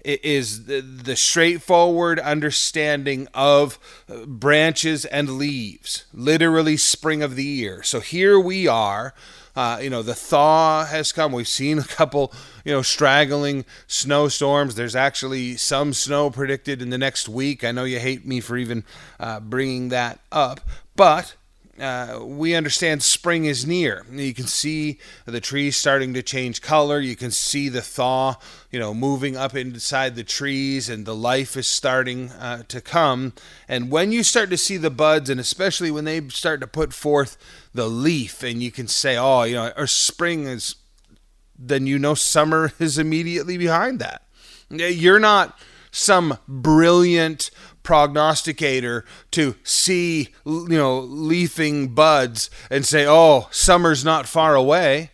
is 0.06 0.66
the, 0.66 1.16
straightforward 1.16 2.20
understanding 2.20 3.26
of 3.34 3.78
uh, 4.08 4.24
branches 4.26 5.04
and 5.04 5.30
leaves, 5.30 6.04
literally 6.12 6.76
spring 6.76 7.22
of 7.22 7.36
the 7.36 7.44
year. 7.44 7.82
So 7.82 8.00
here 8.00 8.38
we 8.38 8.66
are. 8.66 9.14
Uh, 9.56 9.78
you 9.80 9.88
know, 9.88 10.02
the 10.02 10.14
thaw 10.14 10.84
has 10.84 11.12
come. 11.12 11.32
We've 11.32 11.48
seen 11.48 11.78
a 11.78 11.84
couple, 11.84 12.32
you 12.64 12.72
know, 12.72 12.82
straggling 12.82 13.64
snowstorms. 13.86 14.74
There's 14.74 14.94
actually 14.94 15.56
some 15.56 15.94
snow 15.94 16.30
predicted 16.30 16.82
in 16.82 16.90
the 16.90 16.98
next 16.98 17.26
week. 17.26 17.64
I 17.64 17.72
know 17.72 17.84
you 17.84 17.98
hate 17.98 18.26
me 18.26 18.40
for 18.40 18.58
even 18.58 18.84
uh, 19.18 19.40
bringing 19.40 19.88
that 19.88 20.20
up, 20.30 20.60
but 20.94 21.35
uh, 21.80 22.20
we 22.22 22.54
understand 22.54 23.02
spring 23.02 23.44
is 23.44 23.66
near. 23.66 24.04
You 24.10 24.32
can 24.32 24.46
see 24.46 24.98
the 25.24 25.40
trees 25.40 25.76
starting 25.76 26.14
to 26.14 26.22
change 26.22 26.62
color. 26.62 27.00
You 27.00 27.16
can 27.16 27.30
see 27.30 27.68
the 27.68 27.82
thaw, 27.82 28.36
you 28.70 28.78
know, 28.78 28.94
moving 28.94 29.36
up 29.36 29.54
inside 29.54 30.16
the 30.16 30.24
trees, 30.24 30.88
and 30.88 31.04
the 31.04 31.14
life 31.14 31.56
is 31.56 31.66
starting 31.66 32.30
uh, 32.30 32.62
to 32.68 32.80
come. 32.80 33.34
And 33.68 33.90
when 33.90 34.12
you 34.12 34.22
start 34.22 34.50
to 34.50 34.56
see 34.56 34.76
the 34.76 34.90
buds, 34.90 35.28
and 35.28 35.40
especially 35.40 35.90
when 35.90 36.04
they 36.04 36.26
start 36.28 36.60
to 36.60 36.66
put 36.66 36.92
forth 36.92 37.36
the 37.74 37.88
leaf, 37.88 38.42
and 38.42 38.62
you 38.62 38.70
can 38.70 38.88
say, 38.88 39.16
"Oh, 39.16 39.42
you 39.42 39.56
know," 39.56 39.72
or 39.76 39.86
spring 39.86 40.46
is, 40.46 40.76
then 41.58 41.86
you 41.86 41.98
know 41.98 42.14
summer 42.14 42.72
is 42.78 42.98
immediately 42.98 43.58
behind 43.58 43.98
that. 43.98 44.22
You're 44.70 45.20
not 45.20 45.58
some 45.90 46.38
brilliant 46.46 47.50
prognosticator 47.86 49.04
to 49.30 49.54
see 49.62 50.28
you 50.44 50.66
know 50.68 50.98
leafing 50.98 51.88
buds 51.94 52.50
and 52.68 52.84
say 52.84 53.06
oh 53.06 53.46
summer's 53.50 54.04
not 54.04 54.26
far 54.26 54.54
away. 54.54 55.12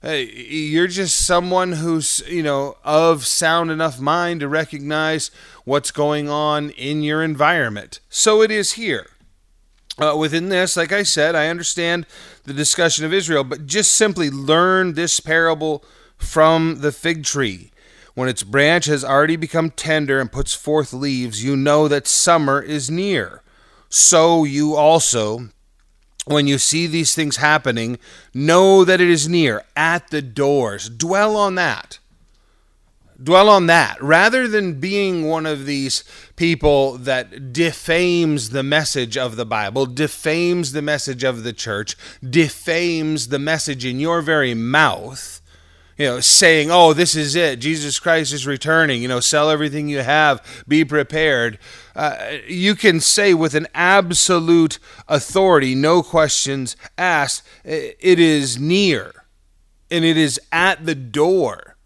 Hey, 0.00 0.26
you're 0.26 0.86
just 0.86 1.26
someone 1.26 1.72
who's 1.72 2.22
you 2.28 2.42
know 2.42 2.76
of 2.84 3.26
sound 3.26 3.72
enough 3.72 4.00
mind 4.00 4.40
to 4.40 4.48
recognize 4.48 5.32
what's 5.64 5.90
going 5.90 6.30
on 6.30 6.70
in 6.70 7.02
your 7.02 7.22
environment. 7.22 7.98
So 8.08 8.40
it 8.42 8.50
is 8.50 8.74
here. 8.74 9.08
Uh, 9.98 10.14
within 10.16 10.48
this 10.48 10.76
like 10.76 10.92
i 10.92 11.02
said 11.02 11.34
i 11.34 11.48
understand 11.48 12.06
the 12.44 12.52
discussion 12.52 13.04
of 13.04 13.12
israel 13.12 13.42
but 13.42 13.66
just 13.66 13.90
simply 13.90 14.30
learn 14.30 14.94
this 14.94 15.18
parable 15.18 15.82
from 16.16 16.82
the 16.82 16.92
fig 16.92 17.24
tree 17.24 17.72
when 18.18 18.28
its 18.28 18.42
branch 18.42 18.86
has 18.86 19.04
already 19.04 19.36
become 19.36 19.70
tender 19.70 20.18
and 20.18 20.32
puts 20.32 20.52
forth 20.52 20.92
leaves, 20.92 21.44
you 21.44 21.54
know 21.54 21.86
that 21.86 22.08
summer 22.08 22.60
is 22.60 22.90
near. 22.90 23.42
So 23.88 24.42
you 24.42 24.74
also, 24.74 25.50
when 26.26 26.48
you 26.48 26.58
see 26.58 26.88
these 26.88 27.14
things 27.14 27.36
happening, 27.36 27.96
know 28.34 28.84
that 28.84 29.00
it 29.00 29.08
is 29.08 29.28
near, 29.28 29.62
at 29.76 30.10
the 30.10 30.20
doors. 30.20 30.88
Dwell 30.88 31.36
on 31.36 31.54
that. 31.54 32.00
Dwell 33.22 33.48
on 33.48 33.66
that 33.66 34.02
rather 34.02 34.48
than 34.48 34.80
being 34.80 35.24
one 35.24 35.46
of 35.46 35.64
these 35.64 36.02
people 36.34 36.98
that 36.98 37.52
defames 37.52 38.50
the 38.50 38.64
message 38.64 39.16
of 39.16 39.36
the 39.36 39.46
Bible, 39.46 39.86
defames 39.86 40.72
the 40.72 40.82
message 40.82 41.22
of 41.22 41.44
the 41.44 41.52
church, 41.52 41.96
defames 42.28 43.28
the 43.28 43.38
message 43.38 43.84
in 43.84 44.00
your 44.00 44.22
very 44.22 44.54
mouth 44.54 45.37
you 45.98 46.06
know, 46.06 46.20
saying, 46.20 46.70
"Oh, 46.70 46.92
this 46.92 47.14
is 47.14 47.34
it. 47.34 47.58
Jesus 47.58 47.98
Christ 47.98 48.32
is 48.32 48.46
returning. 48.46 49.02
You 49.02 49.08
know, 49.08 49.20
sell 49.20 49.50
everything 49.50 49.88
you 49.88 49.98
have. 49.98 50.40
Be 50.66 50.84
prepared." 50.84 51.58
Uh, 51.94 52.38
you 52.46 52.76
can 52.76 53.00
say 53.00 53.34
with 53.34 53.54
an 53.54 53.66
absolute 53.74 54.78
authority, 55.08 55.74
no 55.74 56.02
questions 56.02 56.76
asked, 56.96 57.42
it 57.64 58.20
is 58.20 58.58
near, 58.58 59.24
and 59.90 60.04
it 60.04 60.16
is 60.16 60.40
at 60.52 60.86
the 60.86 60.94
door. 60.94 61.76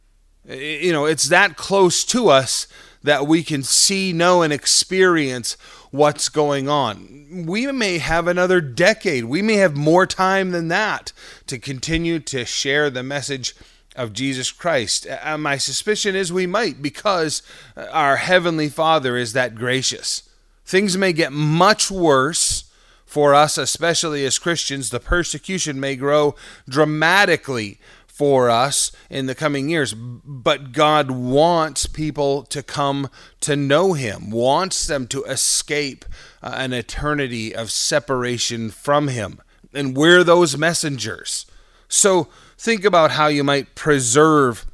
You 0.46 0.92
know, 0.92 1.07
it's 1.07 1.29
that 1.29 1.57
close 1.57 2.05
to 2.05 2.29
us 2.29 2.66
that 3.03 3.27
we 3.27 3.42
can 3.42 3.62
see, 3.62 4.12
know, 4.12 4.42
and 4.42 4.53
experience 4.53 5.57
what's 5.90 6.29
going 6.29 6.68
on. 6.68 7.44
We 7.46 7.66
may 7.72 7.98
have 7.98 8.27
another 8.27 8.61
decade. 8.61 9.25
We 9.25 9.42
may 9.42 9.55
have 9.55 9.77
more 9.77 10.07
time 10.07 10.51
than 10.51 10.68
that 10.68 11.12
to 11.46 11.59
continue 11.59 12.18
to 12.20 12.44
share 12.44 12.90
the 12.90 13.03
message 13.03 13.55
of 13.94 14.12
Jesus 14.12 14.50
Christ. 14.50 15.07
And 15.07 15.42
my 15.42 15.57
suspicion 15.57 16.16
is 16.16 16.33
we 16.33 16.46
might 16.46 16.83
because 16.83 17.42
uh, 17.76 17.87
our 17.90 18.16
Heavenly 18.16 18.68
Father 18.68 19.16
is 19.16 19.33
that 19.33 19.55
gracious. 19.55 20.28
Things 20.64 20.96
may 20.96 21.12
get 21.12 21.33
much 21.33 21.90
worse 21.90 22.64
for 23.05 23.35
us, 23.35 23.59
especially 23.59 24.24
as 24.24 24.38
Christians. 24.38 24.90
The 24.90 25.00
persecution 25.00 25.78
may 25.78 25.96
grow 25.96 26.35
dramatically 26.68 27.78
for 28.07 28.50
us 28.50 28.92
in 29.11 29.26
the 29.26 29.35
coming 29.35 29.68
years. 29.68 29.94
But 29.94 30.72
God 30.72 31.11
wants 31.11 31.87
people 31.87 32.42
to 32.44 32.62
come 32.62 33.09
to 33.40 33.57
know 33.57 33.94
Him, 33.94 34.31
wants 34.31 34.87
them 34.87 35.07
to 35.09 35.24
escape 35.24 36.05
uh, 36.42 36.52
an 36.55 36.72
eternity 36.72 37.55
of 37.55 37.70
separation 37.70 38.70
from 38.70 39.09
Him. 39.09 39.40
And 39.74 39.96
we're 39.96 40.22
those 40.22 40.57
messengers. 40.57 41.46
So, 41.88 42.28
think 42.62 42.85
about 42.85 43.11
how 43.11 43.27
you 43.27 43.42
might 43.42 43.75
preserve 43.75 44.64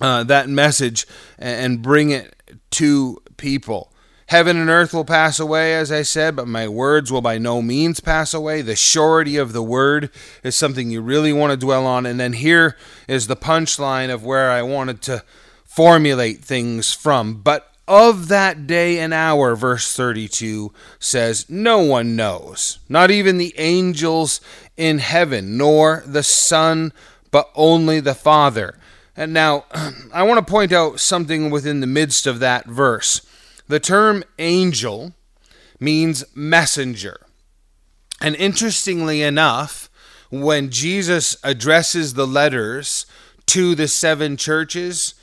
uh, 0.00 0.24
that 0.24 0.48
message 0.48 1.06
and 1.38 1.82
bring 1.82 2.10
it 2.10 2.34
to 2.70 3.22
people. 3.36 3.92
Heaven 4.28 4.56
and 4.56 4.70
earth 4.70 4.94
will 4.94 5.04
pass 5.04 5.38
away, 5.38 5.74
as 5.74 5.92
I 5.92 6.02
said, 6.02 6.34
but 6.34 6.48
my 6.48 6.66
words 6.66 7.12
will 7.12 7.20
by 7.20 7.36
no 7.36 7.60
means 7.60 8.00
pass 8.00 8.32
away. 8.32 8.62
The 8.62 8.76
surety 8.76 9.36
of 9.36 9.52
the 9.52 9.62
word 9.62 10.08
is 10.42 10.56
something 10.56 10.90
you 10.90 11.02
really 11.02 11.34
want 11.34 11.50
to 11.50 11.58
dwell 11.58 11.86
on. 11.86 12.06
And 12.06 12.18
then 12.18 12.32
here 12.32 12.78
is 13.06 13.26
the 13.26 13.36
punchline 13.36 14.12
of 14.12 14.24
where 14.24 14.50
I 14.50 14.62
wanted 14.62 15.02
to 15.02 15.22
formulate 15.66 16.42
things 16.42 16.94
from. 16.94 17.42
But 17.42 17.71
of 17.88 18.28
that 18.28 18.66
day 18.66 18.98
and 18.98 19.12
hour, 19.12 19.56
verse 19.56 19.94
32 19.94 20.72
says, 20.98 21.48
No 21.48 21.80
one 21.80 22.16
knows, 22.16 22.78
not 22.88 23.10
even 23.10 23.38
the 23.38 23.54
angels 23.58 24.40
in 24.76 24.98
heaven, 24.98 25.56
nor 25.56 26.02
the 26.06 26.22
Son, 26.22 26.92
but 27.30 27.50
only 27.54 28.00
the 28.00 28.14
Father. 28.14 28.78
And 29.16 29.32
now, 29.32 29.64
I 30.12 30.22
want 30.22 30.44
to 30.44 30.50
point 30.50 30.72
out 30.72 31.00
something 31.00 31.50
within 31.50 31.80
the 31.80 31.86
midst 31.86 32.26
of 32.26 32.40
that 32.40 32.66
verse. 32.66 33.26
The 33.68 33.80
term 33.80 34.24
angel 34.38 35.14
means 35.80 36.24
messenger. 36.34 37.20
And 38.20 38.36
interestingly 38.36 39.22
enough, 39.22 39.90
when 40.30 40.70
Jesus 40.70 41.36
addresses 41.42 42.14
the 42.14 42.26
letters 42.26 43.04
to 43.46 43.74
the 43.74 43.88
seven 43.88 44.36
churches, 44.36 45.14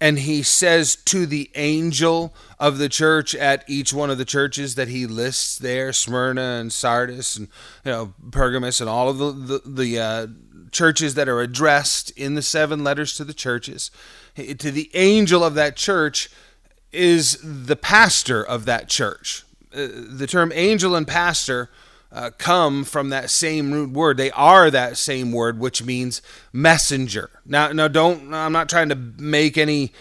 and 0.00 0.20
he 0.20 0.42
says 0.42 0.94
to 0.94 1.26
the 1.26 1.50
angel 1.54 2.32
of 2.58 2.78
the 2.78 2.88
church 2.88 3.34
at 3.34 3.64
each 3.68 3.92
one 3.92 4.10
of 4.10 4.18
the 4.18 4.24
churches 4.24 4.76
that 4.76 4.88
he 4.88 5.06
lists 5.06 5.58
there 5.58 5.92
smyrna 5.92 6.58
and 6.60 6.72
sardis 6.72 7.36
and 7.36 7.48
you 7.84 7.90
know 7.90 8.14
pergamus 8.30 8.80
and 8.80 8.88
all 8.88 9.08
of 9.08 9.18
the 9.18 9.32
the, 9.32 9.62
the 9.64 9.98
uh, 9.98 10.26
churches 10.70 11.14
that 11.14 11.28
are 11.28 11.40
addressed 11.40 12.10
in 12.12 12.34
the 12.34 12.42
seven 12.42 12.84
letters 12.84 13.14
to 13.16 13.24
the 13.24 13.34
churches. 13.34 13.90
To 14.36 14.70
the 14.70 14.90
angel 14.94 15.42
of 15.42 15.54
that 15.54 15.76
church 15.76 16.30
is 16.92 17.38
the 17.42 17.76
pastor 17.76 18.42
of 18.42 18.64
that 18.66 18.88
church. 18.88 19.44
Uh, 19.72 19.88
the 19.92 20.26
term 20.26 20.52
angel 20.54 20.94
and 20.94 21.06
pastor 21.06 21.70
uh, 22.10 22.30
come 22.38 22.84
from 22.84 23.10
that 23.10 23.30
same 23.30 23.72
root 23.72 23.90
word. 23.90 24.16
They 24.16 24.30
are 24.30 24.70
that 24.70 24.96
same 24.96 25.32
word, 25.32 25.58
which 25.58 25.82
means 25.82 26.22
messenger. 26.52 27.30
Now, 27.44 27.72
now, 27.72 27.88
don't. 27.88 28.32
I'm 28.32 28.52
not 28.52 28.68
trying 28.68 28.88
to 28.88 28.94
make 28.94 29.58
any 29.58 29.92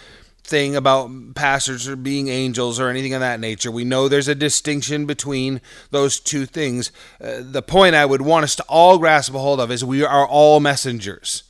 thing 0.48 0.76
about 0.78 1.12
pastors 1.36 1.88
or 1.88 1.98
being 1.98 2.30
angels 2.30 2.80
or 2.80 2.88
anything 2.88 3.14
of 3.14 3.20
that 3.20 3.42
nature. 3.42 3.70
We 3.70 3.84
know 3.84 4.08
there's 4.08 4.30
a 4.30 4.36
distinction 4.36 5.06
between 5.06 5.60
those 5.92 6.20
two 6.20 6.46
things. 6.46 6.92
Uh, 7.22 7.40
the 7.42 7.62
point 7.62 7.96
I 7.96 8.06
would 8.06 8.22
want 8.22 8.46
us 8.46 8.56
to 8.56 8.64
all 8.70 8.98
grasp 8.98 9.34
a 9.34 9.40
hold 9.40 9.60
of 9.60 9.70
is 9.70 9.84
we 9.84 10.04
are 10.04 10.26
all 10.26 10.62
messengers. 10.62 11.44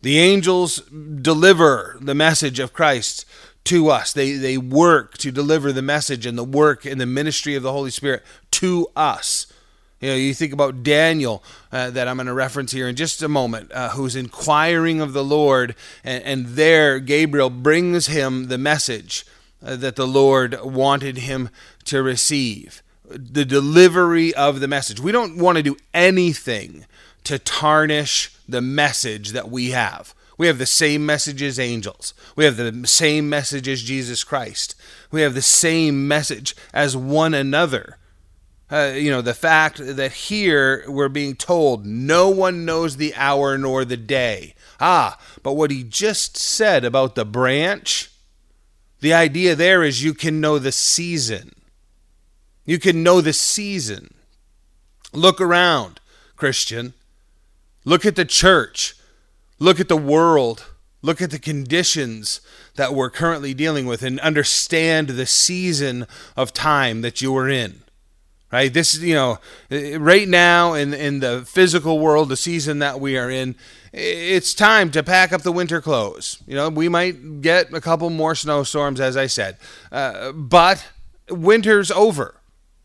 The 0.00 0.18
angels 0.18 0.76
deliver 0.76 1.98
the 2.00 2.14
message 2.14 2.58
of 2.58 2.72
Christ 2.72 3.26
to 3.64 3.90
us. 3.90 4.12
They 4.14 4.32
they 4.32 4.56
work 4.56 5.18
to 5.18 5.30
deliver 5.30 5.72
the 5.72 5.82
message 5.82 6.24
and 6.24 6.38
the 6.38 6.44
work 6.44 6.86
and 6.86 6.98
the 7.00 7.06
ministry 7.06 7.54
of 7.54 7.62
the 7.62 7.72
Holy 7.72 7.90
Spirit 7.90 8.22
to 8.52 8.86
us. 8.96 9.46
You 10.00 10.10
know, 10.10 10.16
you 10.16 10.32
think 10.32 10.52
about 10.52 10.84
Daniel, 10.84 11.42
uh, 11.72 11.90
that 11.90 12.06
I'm 12.06 12.16
going 12.16 12.28
to 12.28 12.34
reference 12.34 12.70
here 12.70 12.88
in 12.88 12.94
just 12.94 13.22
a 13.22 13.28
moment, 13.28 13.72
uh, 13.72 13.90
who's 13.90 14.14
inquiring 14.14 15.00
of 15.00 15.12
the 15.12 15.24
Lord, 15.24 15.74
and, 16.04 16.22
and, 16.24 16.46
there 16.46 17.00
Gabriel 17.00 17.50
brings 17.50 18.06
him 18.06 18.46
the 18.46 18.58
message 18.58 19.26
uh, 19.64 19.74
that 19.76 19.96
the 19.96 20.06
Lord 20.06 20.60
wanted 20.62 21.18
him 21.18 21.48
to 21.86 22.02
receive. 22.02 22.82
The 23.04 23.44
delivery 23.44 24.32
of 24.34 24.60
the 24.60 24.68
message. 24.68 25.00
We 25.00 25.12
don't 25.12 25.38
want 25.38 25.56
to 25.56 25.62
do 25.64 25.76
anything 25.92 26.84
to 27.24 27.38
tarnish 27.38 28.32
the 28.48 28.60
message 28.60 29.30
that 29.32 29.50
we 29.50 29.70
have. 29.70 30.14
We 30.36 30.46
have 30.46 30.58
the 30.58 30.66
same 30.66 31.04
message 31.04 31.42
as 31.42 31.58
angels. 31.58 32.14
We 32.36 32.44
have 32.44 32.56
the 32.56 32.86
same 32.86 33.28
message 33.28 33.66
as 33.66 33.82
Jesus 33.82 34.22
Christ. 34.22 34.76
We 35.10 35.22
have 35.22 35.34
the 35.34 35.42
same 35.42 36.06
message 36.06 36.54
as 36.72 36.96
one 36.96 37.34
another. 37.34 37.98
Uh, 38.70 38.92
you 38.94 39.10
know, 39.10 39.22
the 39.22 39.34
fact 39.34 39.78
that 39.78 40.12
here 40.12 40.84
we're 40.88 41.08
being 41.08 41.34
told 41.34 41.86
no 41.86 42.28
one 42.28 42.66
knows 42.66 42.96
the 42.96 43.14
hour 43.14 43.56
nor 43.56 43.84
the 43.84 43.96
day. 43.96 44.54
Ah, 44.78 45.18
but 45.42 45.54
what 45.54 45.70
he 45.70 45.82
just 45.82 46.36
said 46.36 46.84
about 46.84 47.14
the 47.14 47.24
branch, 47.24 48.10
the 49.00 49.14
idea 49.14 49.54
there 49.54 49.82
is 49.82 50.04
you 50.04 50.12
can 50.12 50.40
know 50.40 50.58
the 50.58 50.72
season. 50.72 51.54
You 52.66 52.78
can 52.78 53.02
know 53.02 53.22
the 53.22 53.32
season. 53.32 54.12
Look 55.14 55.40
around, 55.40 56.00
Christian. 56.36 56.92
Look 57.86 58.04
at 58.04 58.16
the 58.16 58.26
church. 58.26 58.94
Look 59.58 59.80
at 59.80 59.88
the 59.88 59.96
world. 59.96 60.66
Look 61.00 61.22
at 61.22 61.30
the 61.30 61.38
conditions 61.38 62.42
that 62.76 62.92
we're 62.92 63.08
currently 63.08 63.54
dealing 63.54 63.86
with 63.86 64.02
and 64.02 64.20
understand 64.20 65.08
the 65.08 65.26
season 65.26 66.06
of 66.36 66.52
time 66.52 67.00
that 67.00 67.22
you 67.22 67.34
are 67.34 67.48
in 67.48 67.82
right? 68.52 68.72
This 68.72 68.94
is, 68.94 69.02
you 69.02 69.14
know, 69.14 69.38
right 69.70 70.28
now 70.28 70.74
in 70.74 70.94
in 70.94 71.20
the 71.20 71.44
physical 71.44 71.98
world, 71.98 72.28
the 72.28 72.36
season 72.36 72.78
that 72.80 73.00
we 73.00 73.16
are 73.18 73.30
in, 73.30 73.54
it's 73.92 74.54
time 74.54 74.90
to 74.92 75.02
pack 75.02 75.32
up 75.32 75.42
the 75.42 75.52
winter 75.52 75.80
clothes. 75.80 76.42
You 76.46 76.54
know, 76.54 76.68
we 76.68 76.88
might 76.88 77.40
get 77.40 77.72
a 77.72 77.80
couple 77.80 78.10
more 78.10 78.34
snowstorms, 78.34 79.00
as 79.00 79.16
I 79.16 79.26
said, 79.26 79.56
uh, 79.92 80.32
but 80.32 80.86
winter's 81.30 81.90
over. 81.90 82.34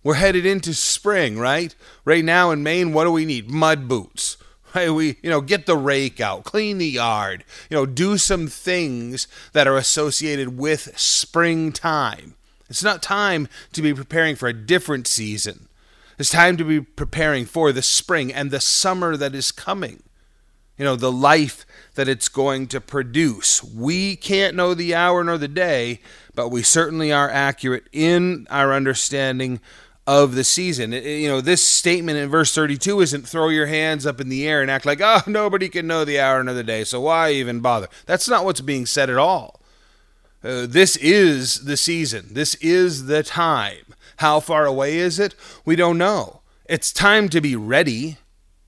We're 0.03 0.15
headed 0.15 0.45
into 0.45 0.73
spring, 0.73 1.39
right? 1.39 1.73
Right 2.03 2.25
now 2.25 2.51
in 2.51 2.61
Maine, 2.61 2.91
what 2.91 3.05
do 3.05 3.11
we 3.11 3.25
need? 3.25 3.49
Mud 3.49 3.87
boots. 3.87 4.37
Right? 4.75 4.89
We, 4.89 5.17
you 5.21 5.29
know, 5.29 5.39
get 5.39 5.67
the 5.67 5.77
rake 5.77 6.19
out, 6.19 6.45
clean 6.45 6.79
the 6.79 6.87
yard, 6.87 7.43
you 7.69 7.77
know, 7.77 7.85
do 7.85 8.17
some 8.17 8.47
things 8.47 9.27
that 9.51 9.67
are 9.67 9.77
associated 9.77 10.57
with 10.57 10.97
springtime. 10.99 12.33
It's 12.73 12.83
not 12.83 13.03
time 13.03 13.47
to 13.73 13.83
be 13.83 13.93
preparing 13.93 14.35
for 14.35 14.47
a 14.47 14.53
different 14.53 15.05
season. 15.05 15.67
It's 16.17 16.31
time 16.31 16.57
to 16.57 16.63
be 16.63 16.81
preparing 16.81 17.45
for 17.45 17.71
the 17.71 17.83
spring 17.83 18.33
and 18.33 18.49
the 18.49 18.59
summer 18.59 19.15
that 19.15 19.35
is 19.35 19.51
coming. 19.51 20.01
You 20.79 20.85
know, 20.85 20.95
the 20.95 21.11
life 21.11 21.67
that 21.93 22.07
it's 22.07 22.29
going 22.29 22.65
to 22.69 22.81
produce. 22.81 23.63
We 23.63 24.15
can't 24.15 24.55
know 24.55 24.73
the 24.73 24.95
hour 24.95 25.23
nor 25.23 25.37
the 25.37 25.47
day, 25.47 25.99
but 26.33 26.49
we 26.49 26.63
certainly 26.63 27.11
are 27.11 27.29
accurate 27.29 27.87
in 27.91 28.47
our 28.49 28.73
understanding 28.73 29.59
of 30.07 30.33
the 30.33 30.43
season. 30.43 30.93
you 30.93 31.27
know, 31.27 31.41
this 31.41 31.63
statement 31.63 32.17
in 32.17 32.27
verse 32.27 32.55
32 32.55 33.01
isn't 33.01 33.27
throw 33.27 33.49
your 33.49 33.67
hands 33.67 34.07
up 34.07 34.19
in 34.19 34.29
the 34.29 34.47
air 34.47 34.63
and 34.63 34.71
act 34.71 34.87
like, 34.87 34.99
oh, 34.99 35.21
nobody 35.27 35.69
can 35.69 35.85
know 35.85 36.05
the 36.05 36.19
hour 36.19 36.43
nor 36.43 36.55
the 36.55 36.63
day, 36.63 36.83
so 36.83 37.01
why 37.01 37.33
even 37.33 37.59
bother? 37.59 37.87
That's 38.07 38.27
not 38.27 38.45
what's 38.45 38.61
being 38.61 38.87
said 38.87 39.11
at 39.11 39.17
all. 39.17 39.61
Uh, 40.43 40.65
this 40.67 40.97
is 40.97 41.63
the 41.63 41.77
season. 41.77 42.27
This 42.31 42.55
is 42.55 43.05
the 43.05 43.23
time. 43.23 43.93
How 44.17 44.41
far 44.41 44.65
away 44.65 44.97
is 44.97 45.17
it? 45.17 45.35
We 45.63 45.77
don't 45.77 45.97
know. 45.97 46.41
It's 46.65 46.91
time 46.91 47.29
to 47.29 47.39
be 47.39 47.55
ready. 47.55 48.17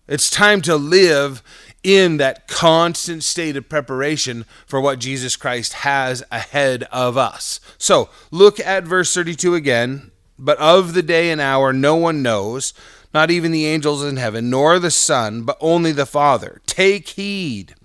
It's 0.07 0.29
time 0.29 0.61
to 0.61 0.77
live 0.77 1.43
in 1.83 2.17
that 2.17 2.47
constant 2.47 3.23
state 3.23 3.57
of 3.57 3.67
preparation 3.67 4.45
for 4.65 4.79
what 4.79 4.99
Jesus 4.99 5.35
Christ 5.35 5.73
has 5.73 6.23
ahead 6.31 6.83
of 6.91 7.17
us. 7.17 7.59
So 7.77 8.09
look 8.31 8.59
at 8.59 8.85
verse 8.85 9.13
32 9.13 9.53
again. 9.55 10.11
But 10.39 10.57
of 10.57 10.93
the 10.93 11.03
day 11.03 11.29
and 11.29 11.39
hour 11.41 11.73
no 11.73 11.95
one 11.95 12.21
knows, 12.21 12.73
not 13.13 13.31
even 13.31 13.51
the 13.51 13.65
angels 13.65 14.03
in 14.03 14.17
heaven, 14.17 14.49
nor 14.49 14.79
the 14.79 14.91
Son, 14.91 15.43
but 15.43 15.57
only 15.61 15.91
the 15.91 16.05
Father. 16.05 16.61
Take 16.65 17.09
heed, 17.09 17.75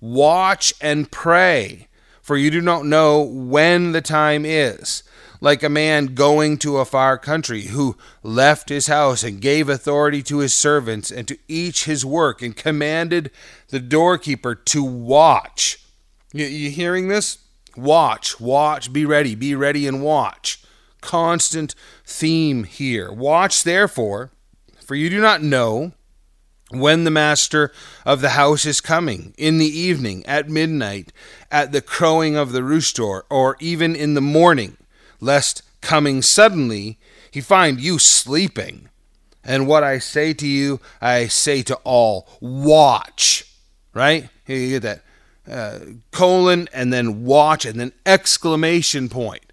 watch 0.00 0.74
and 0.80 1.10
pray 1.10 1.88
for 2.24 2.38
you 2.38 2.50
do 2.50 2.62
not 2.62 2.86
know 2.86 3.20
when 3.20 3.92
the 3.92 4.00
time 4.00 4.46
is. 4.46 5.02
Like 5.42 5.62
a 5.62 5.68
man 5.68 6.14
going 6.14 6.56
to 6.58 6.78
a 6.78 6.86
far 6.86 7.18
country, 7.18 7.64
who 7.64 7.98
left 8.22 8.70
his 8.70 8.86
house 8.86 9.22
and 9.22 9.42
gave 9.42 9.68
authority 9.68 10.22
to 10.22 10.38
his 10.38 10.54
servants 10.54 11.10
and 11.10 11.28
to 11.28 11.36
each 11.48 11.84
his 11.84 12.02
work, 12.02 12.40
and 12.40 12.56
commanded 12.56 13.30
the 13.68 13.78
doorkeeper 13.78 14.54
to 14.54 14.82
watch. 14.82 15.84
You, 16.32 16.70
hearing 16.70 17.08
this? 17.08 17.38
Watch, 17.76 18.40
watch, 18.40 18.90
be 18.90 19.04
ready, 19.04 19.34
be 19.34 19.54
ready 19.54 19.86
and 19.86 20.02
watch. 20.02 20.64
Constant 21.02 21.74
theme 22.06 22.64
here. 22.64 23.12
Watch, 23.12 23.64
therefore, 23.64 24.30
for 24.82 24.94
you 24.94 25.10
do 25.10 25.20
not 25.20 25.42
know 25.42 25.92
when 26.80 27.04
the 27.04 27.10
master 27.10 27.72
of 28.04 28.20
the 28.20 28.30
house 28.30 28.64
is 28.64 28.80
coming, 28.80 29.34
in 29.36 29.58
the 29.58 29.66
evening, 29.66 30.24
at 30.26 30.48
midnight, 30.48 31.12
at 31.50 31.72
the 31.72 31.82
crowing 31.82 32.36
of 32.36 32.52
the 32.52 32.62
rooster, 32.62 33.22
or 33.30 33.56
even 33.60 33.94
in 33.94 34.14
the 34.14 34.20
morning, 34.20 34.76
lest 35.20 35.62
coming 35.80 36.22
suddenly 36.22 36.98
he 37.30 37.40
find 37.40 37.80
you 37.80 37.98
sleeping. 37.98 38.88
And 39.42 39.66
what 39.66 39.84
I 39.84 39.98
say 39.98 40.32
to 40.34 40.46
you, 40.46 40.80
I 41.00 41.26
say 41.26 41.62
to 41.64 41.74
all 41.84 42.28
watch. 42.40 43.44
Right? 43.92 44.28
Here 44.44 44.56
you 44.56 44.80
get 44.80 44.82
that. 44.82 45.02
Uh, 45.50 45.78
colon 46.10 46.68
and 46.72 46.92
then 46.92 47.24
watch 47.24 47.66
and 47.66 47.78
then 47.78 47.92
exclamation 48.06 49.08
point. 49.08 49.44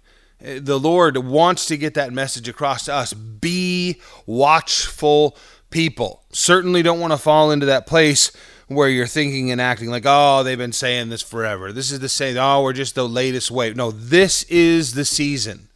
Uh, 0.42 0.58
the 0.58 0.78
Lord 0.78 1.18
wants 1.18 1.66
to 1.66 1.76
get 1.76 1.94
that 1.94 2.12
message 2.12 2.48
across 2.48 2.86
to 2.86 2.94
us. 2.94 3.12
Be 3.12 4.00
watchful 4.24 5.36
people. 5.72 6.22
Certainly 6.30 6.82
don't 6.82 7.00
want 7.00 7.12
to 7.12 7.18
fall 7.18 7.50
into 7.50 7.66
that 7.66 7.86
place 7.86 8.30
where 8.68 8.88
you're 8.88 9.06
thinking 9.06 9.50
and 9.50 9.60
acting 9.60 9.90
like, 9.90 10.04
oh, 10.06 10.42
they've 10.42 10.56
been 10.56 10.72
saying 10.72 11.08
this 11.08 11.22
forever. 11.22 11.72
This 11.72 11.90
is 11.90 12.00
the 12.00 12.08
same, 12.08 12.36
oh, 12.36 12.62
we're 12.62 12.72
just 12.72 12.94
the 12.94 13.08
latest 13.08 13.50
wave. 13.50 13.76
No, 13.76 13.90
this 13.90 14.44
is 14.44 14.94
the 14.94 15.04
season. 15.04 15.68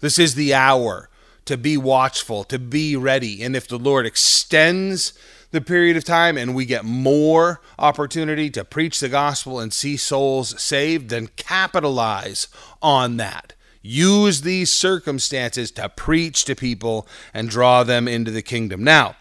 This 0.00 0.18
is 0.18 0.34
the 0.34 0.52
hour 0.52 1.08
to 1.46 1.56
be 1.56 1.76
watchful, 1.76 2.44
to 2.44 2.58
be 2.58 2.96
ready. 2.96 3.42
And 3.42 3.56
if 3.56 3.66
the 3.68 3.78
Lord 3.78 4.06
extends 4.06 5.12
the 5.50 5.60
period 5.60 5.96
of 5.96 6.04
time 6.04 6.36
and 6.36 6.54
we 6.54 6.64
get 6.64 6.84
more 6.84 7.60
opportunity 7.78 8.50
to 8.50 8.64
preach 8.64 9.00
the 9.00 9.08
gospel 9.08 9.60
and 9.60 9.72
see 9.72 9.96
souls 9.96 10.60
saved, 10.60 11.10
then 11.10 11.28
capitalize 11.36 12.48
on 12.82 13.16
that. 13.18 13.54
Use 13.80 14.40
these 14.40 14.72
circumstances 14.72 15.70
to 15.72 15.90
preach 15.90 16.44
to 16.46 16.54
people 16.54 17.06
and 17.34 17.50
draw 17.50 17.84
them 17.84 18.08
into 18.08 18.30
the 18.30 18.42
kingdom. 18.42 18.82
Now, 18.82 19.16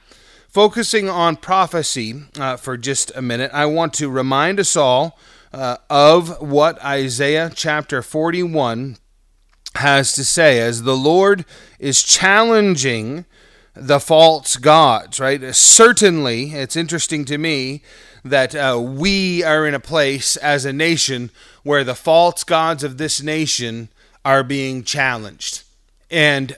focusing 0.53 1.09
on 1.09 1.35
prophecy 1.35 2.13
uh, 2.37 2.55
for 2.55 2.77
just 2.77 3.11
a 3.15 3.21
minute, 3.23 3.49
I 3.51 3.65
want 3.65 3.91
to 3.95 4.07
remind 4.07 4.59
us 4.59 4.75
all 4.75 5.17
uh, 5.51 5.77
of 5.89 6.39
what 6.41 6.83
Isaiah 6.83 7.51
chapter 7.53 8.03
41 8.03 8.97
has 9.75 10.13
to 10.13 10.23
say 10.23 10.59
as 10.59 10.83
the 10.83 10.95
Lord 10.95 11.43
is 11.79 12.03
challenging 12.03 13.25
the 13.73 13.99
false 13.99 14.57
gods, 14.57 15.19
right? 15.19 15.55
Certainly, 15.55 16.51
it's 16.51 16.75
interesting 16.75 17.25
to 17.25 17.39
me 17.39 17.81
that 18.23 18.53
uh, 18.53 18.79
we 18.79 19.43
are 19.43 19.65
in 19.65 19.73
a 19.73 19.79
place 19.79 20.37
as 20.37 20.65
a 20.65 20.71
nation 20.71 21.31
where 21.63 21.83
the 21.83 21.95
false 21.95 22.43
gods 22.43 22.83
of 22.83 22.99
this 22.99 23.23
nation 23.23 23.89
are 24.23 24.43
being 24.43 24.83
challenged. 24.83 25.63
And 26.11 26.55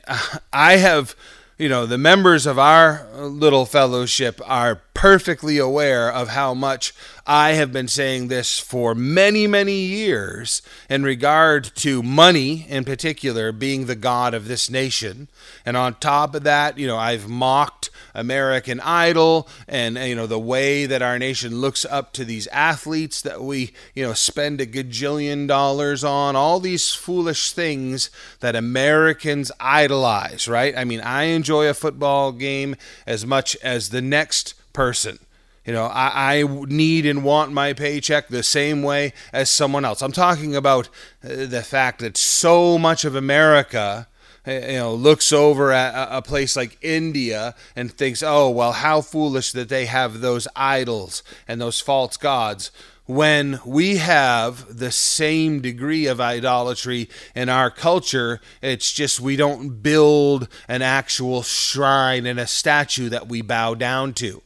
I 0.51 0.75
have, 0.75 1.15
you 1.57 1.69
know, 1.69 1.85
the 1.85 1.97
members 1.97 2.45
of 2.45 2.59
our 2.59 3.07
little 3.17 3.65
fellowship 3.65 4.41
are 4.43 4.81
perfectly 4.93 5.57
aware 5.57 6.11
of 6.11 6.29
how 6.29 6.53
much 6.53 6.93
I 7.25 7.51
have 7.51 7.71
been 7.71 7.87
saying 7.87 8.27
this 8.27 8.59
for 8.59 8.93
many, 8.93 9.47
many 9.47 9.85
years 9.85 10.61
in 10.89 11.03
regard 11.03 11.63
to 11.75 12.03
money 12.03 12.65
in 12.67 12.83
particular 12.83 13.53
being 13.53 13.85
the 13.85 13.95
God 13.95 14.33
of 14.33 14.49
this 14.49 14.69
nation. 14.69 15.29
And 15.65 15.77
on 15.77 15.95
top 15.95 16.35
of 16.35 16.43
that, 16.43 16.77
you 16.77 16.87
know, 16.87 16.97
I've 16.97 17.29
mocked 17.29 17.89
American 18.15 18.79
Idol 18.79 19.47
and 19.67 19.97
you 19.97 20.15
know 20.15 20.25
the 20.25 20.39
way 20.39 20.85
that 20.85 21.01
our 21.01 21.19
nation 21.19 21.61
looks 21.61 21.85
up 21.85 22.13
to 22.13 22.25
these 22.25 22.47
athletes 22.47 23.21
that 23.21 23.43
we 23.43 23.73
you 23.93 24.03
know 24.03 24.13
spend 24.13 24.61
a 24.61 24.65
gajillion 24.65 25.47
dollars 25.47 26.03
on 26.03 26.35
all 26.35 26.59
these 26.59 26.93
foolish 26.93 27.51
things 27.51 28.09
that 28.39 28.55
Americans 28.55 29.51
idolize 29.59 30.47
right 30.47 30.75
I 30.75 30.85
mean 30.85 31.01
I 31.01 31.23
enjoy 31.23 31.67
a 31.67 31.73
football 31.73 32.31
game 32.31 32.75
as 33.05 33.25
much 33.25 33.55
as 33.57 33.89
the 33.89 34.01
next 34.01 34.55
person 34.73 35.19
you 35.65 35.73
know, 35.73 35.85
I, 35.85 36.35
I, 36.35 36.43
need 36.43 37.07
and 37.07 37.23
want 37.23 37.51
my 37.51 37.73
paycheck 37.73 38.27
the 38.27 38.43
same 38.43 38.83
way 38.83 39.13
as 39.33 39.49
someone 39.49 39.83
else. 39.83 40.03
I'm 40.03 40.11
talking 40.11 40.55
about 40.55 40.89
uh, 41.23 41.47
the 41.47 41.63
fact 41.63 42.01
that 42.01 42.17
so 42.17 42.77
much 42.77 43.03
of 43.03 43.15
America 43.15 44.07
Eh, 44.45 44.73
you 44.73 44.77
know, 44.77 44.93
looks 44.93 45.33
over 45.33 45.71
at 45.71 46.07
a 46.11 46.21
place 46.21 46.55
like 46.55 46.77
India 46.81 47.55
and 47.75 47.91
thinks, 47.91 48.21
oh, 48.21 48.49
well, 48.49 48.73
how 48.73 49.01
foolish 49.01 49.51
that 49.53 49.69
they 49.69 49.85
have 49.85 50.21
those 50.21 50.47
idols 50.55 51.23
and 51.47 51.59
those 51.59 51.81
false 51.81 52.17
gods. 52.17 52.71
When 53.07 53.59
we 53.65 53.97
have 53.97 54.79
the 54.79 54.91
same 54.91 55.61
degree 55.61 56.07
of 56.07 56.19
idolatry 56.19 57.09
in 57.35 57.49
our 57.49 57.69
culture, 57.69 58.41
it's 58.63 58.91
just 58.91 59.19
we 59.19 59.35
don't 59.35 59.83
build 59.83 60.47
an 60.67 60.81
actual 60.81 61.43
shrine 61.43 62.25
and 62.25 62.39
a 62.39 62.47
statue 62.47 63.09
that 63.09 63.27
we 63.27 63.41
bow 63.41 63.75
down 63.75 64.13
to. 64.15 64.41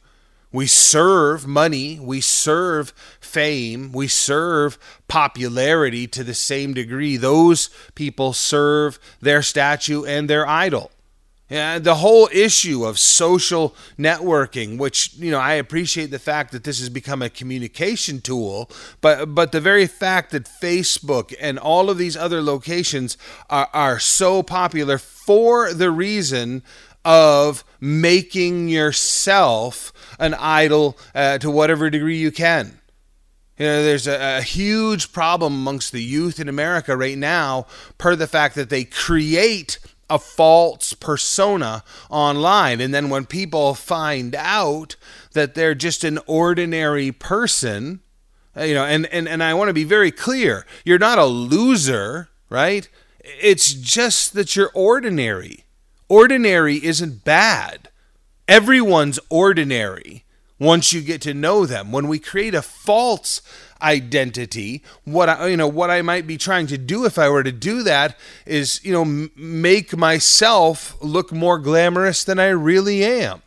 We 0.52 0.66
serve 0.66 1.46
money, 1.46 2.00
we 2.00 2.20
serve 2.20 2.92
fame, 3.20 3.92
we 3.92 4.08
serve 4.08 4.78
popularity 5.06 6.08
to 6.08 6.24
the 6.24 6.34
same 6.34 6.74
degree. 6.74 7.16
Those 7.16 7.70
people 7.94 8.32
serve 8.32 8.98
their 9.20 9.42
statue 9.42 10.04
and 10.04 10.28
their 10.28 10.46
idol. 10.46 10.90
Yeah, 11.50 11.80
the 11.80 11.96
whole 11.96 12.28
issue 12.32 12.84
of 12.84 12.96
social 12.96 13.74
networking, 13.98 14.78
which 14.78 15.14
you 15.14 15.32
know, 15.32 15.40
I 15.40 15.54
appreciate 15.54 16.12
the 16.12 16.20
fact 16.20 16.52
that 16.52 16.62
this 16.62 16.78
has 16.78 16.88
become 16.88 17.22
a 17.22 17.28
communication 17.28 18.20
tool, 18.20 18.70
but 19.00 19.34
but 19.34 19.50
the 19.50 19.60
very 19.60 19.88
fact 19.88 20.30
that 20.30 20.48
Facebook 20.62 21.34
and 21.40 21.58
all 21.58 21.90
of 21.90 21.98
these 21.98 22.16
other 22.16 22.40
locations 22.40 23.18
are, 23.48 23.68
are 23.72 23.98
so 23.98 24.44
popular 24.44 24.96
for 24.96 25.74
the 25.74 25.90
reason 25.90 26.62
of 27.04 27.64
making 27.80 28.68
yourself 28.68 29.92
an 30.18 30.34
idol 30.34 30.98
uh, 31.14 31.38
to 31.38 31.50
whatever 31.50 31.90
degree 31.90 32.18
you 32.18 32.30
can. 32.30 32.78
You 33.58 33.66
know, 33.66 33.82
there's 33.82 34.06
a, 34.06 34.38
a, 34.38 34.42
huge 34.42 35.12
problem 35.12 35.52
amongst 35.52 35.92
the 35.92 36.02
youth 36.02 36.40
in 36.40 36.48
America 36.48 36.96
right 36.96 37.18
now, 37.18 37.66
per 37.98 38.16
the 38.16 38.26
fact 38.26 38.54
that 38.54 38.70
they 38.70 38.84
create 38.84 39.78
a 40.08 40.18
false 40.18 40.92
persona 40.94 41.84
online. 42.10 42.80
And 42.80 42.92
then 42.92 43.10
when 43.10 43.26
people 43.26 43.74
find 43.74 44.34
out 44.34 44.96
that 45.32 45.54
they're 45.54 45.74
just 45.74 46.04
an 46.04 46.18
ordinary 46.26 47.12
person, 47.12 48.00
uh, 48.56 48.64
you 48.64 48.74
know, 48.74 48.84
and, 48.84 49.06
and, 49.06 49.28
and 49.28 49.42
I 49.42 49.54
want 49.54 49.68
to 49.68 49.74
be 49.74 49.84
very 49.84 50.10
clear 50.10 50.66
you're 50.84 50.98
not 50.98 51.18
a 51.18 51.26
loser, 51.26 52.28
right? 52.48 52.88
It's 53.20 53.72
just 53.72 54.32
that 54.34 54.56
you're 54.56 54.72
ordinary. 54.74 55.64
Ordinary 56.10 56.84
isn't 56.84 57.24
bad. 57.24 57.88
Everyone's 58.48 59.20
ordinary 59.28 60.24
once 60.58 60.92
you 60.92 61.02
get 61.02 61.22
to 61.22 61.32
know 61.32 61.64
them. 61.64 61.92
When 61.92 62.08
we 62.08 62.18
create 62.18 62.52
a 62.52 62.62
false 62.62 63.40
identity, 63.80 64.82
what 65.04 65.28
I 65.28 65.46
you 65.46 65.56
know 65.56 65.68
what 65.68 65.88
I 65.88 66.02
might 66.02 66.26
be 66.26 66.36
trying 66.36 66.66
to 66.66 66.76
do 66.76 67.04
if 67.04 67.16
I 67.16 67.28
were 67.28 67.44
to 67.44 67.52
do 67.52 67.84
that 67.84 68.18
is 68.44 68.84
you 68.84 68.92
know 68.92 69.02
m- 69.02 69.30
make 69.36 69.96
myself 69.96 70.96
look 71.00 71.30
more 71.30 71.60
glamorous 71.60 72.24
than 72.24 72.40
I 72.40 72.48
really 72.48 73.04
am. 73.04 73.40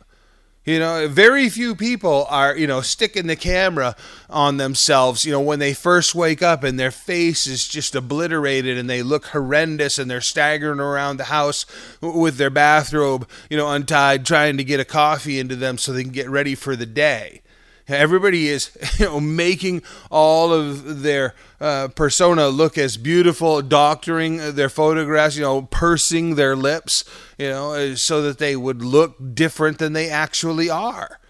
You 0.64 0.78
know, 0.78 1.08
very 1.08 1.50
few 1.50 1.76
people 1.76 2.26
are, 2.30 2.56
you 2.56 2.66
know, 2.66 2.80
sticking 2.80 3.26
the 3.26 3.36
camera 3.36 3.94
on 4.30 4.56
themselves, 4.56 5.26
you 5.26 5.30
know, 5.30 5.40
when 5.40 5.58
they 5.58 5.74
first 5.74 6.14
wake 6.14 6.42
up 6.42 6.64
and 6.64 6.80
their 6.80 6.90
face 6.90 7.46
is 7.46 7.68
just 7.68 7.94
obliterated 7.94 8.78
and 8.78 8.88
they 8.88 9.02
look 9.02 9.26
horrendous 9.26 9.98
and 9.98 10.10
they're 10.10 10.22
staggering 10.22 10.80
around 10.80 11.18
the 11.18 11.24
house 11.24 11.66
with 12.00 12.38
their 12.38 12.48
bathrobe, 12.48 13.28
you 13.50 13.58
know, 13.58 13.70
untied, 13.70 14.24
trying 14.24 14.56
to 14.56 14.64
get 14.64 14.80
a 14.80 14.86
coffee 14.86 15.38
into 15.38 15.54
them 15.54 15.76
so 15.76 15.92
they 15.92 16.02
can 16.02 16.12
get 16.12 16.30
ready 16.30 16.54
for 16.54 16.74
the 16.74 16.86
day. 16.86 17.42
Everybody 17.86 18.48
is, 18.48 18.76
you 18.98 19.06
know, 19.06 19.20
making 19.20 19.82
all 20.10 20.52
of 20.52 21.02
their 21.02 21.34
uh, 21.60 21.88
persona 21.88 22.48
look 22.48 22.78
as 22.78 22.96
beautiful, 22.96 23.60
doctoring 23.60 24.54
their 24.54 24.68
photographs, 24.68 25.36
you 25.36 25.42
know, 25.42 25.62
pursing 25.62 26.34
their 26.34 26.56
lips, 26.56 27.04
you 27.38 27.50
know, 27.50 27.74
uh, 27.74 27.94
so 27.94 28.22
that 28.22 28.38
they 28.38 28.56
would 28.56 28.82
look 28.82 29.34
different 29.34 29.78
than 29.78 29.92
they 29.92 30.08
actually 30.08 30.70
are. 30.70 31.20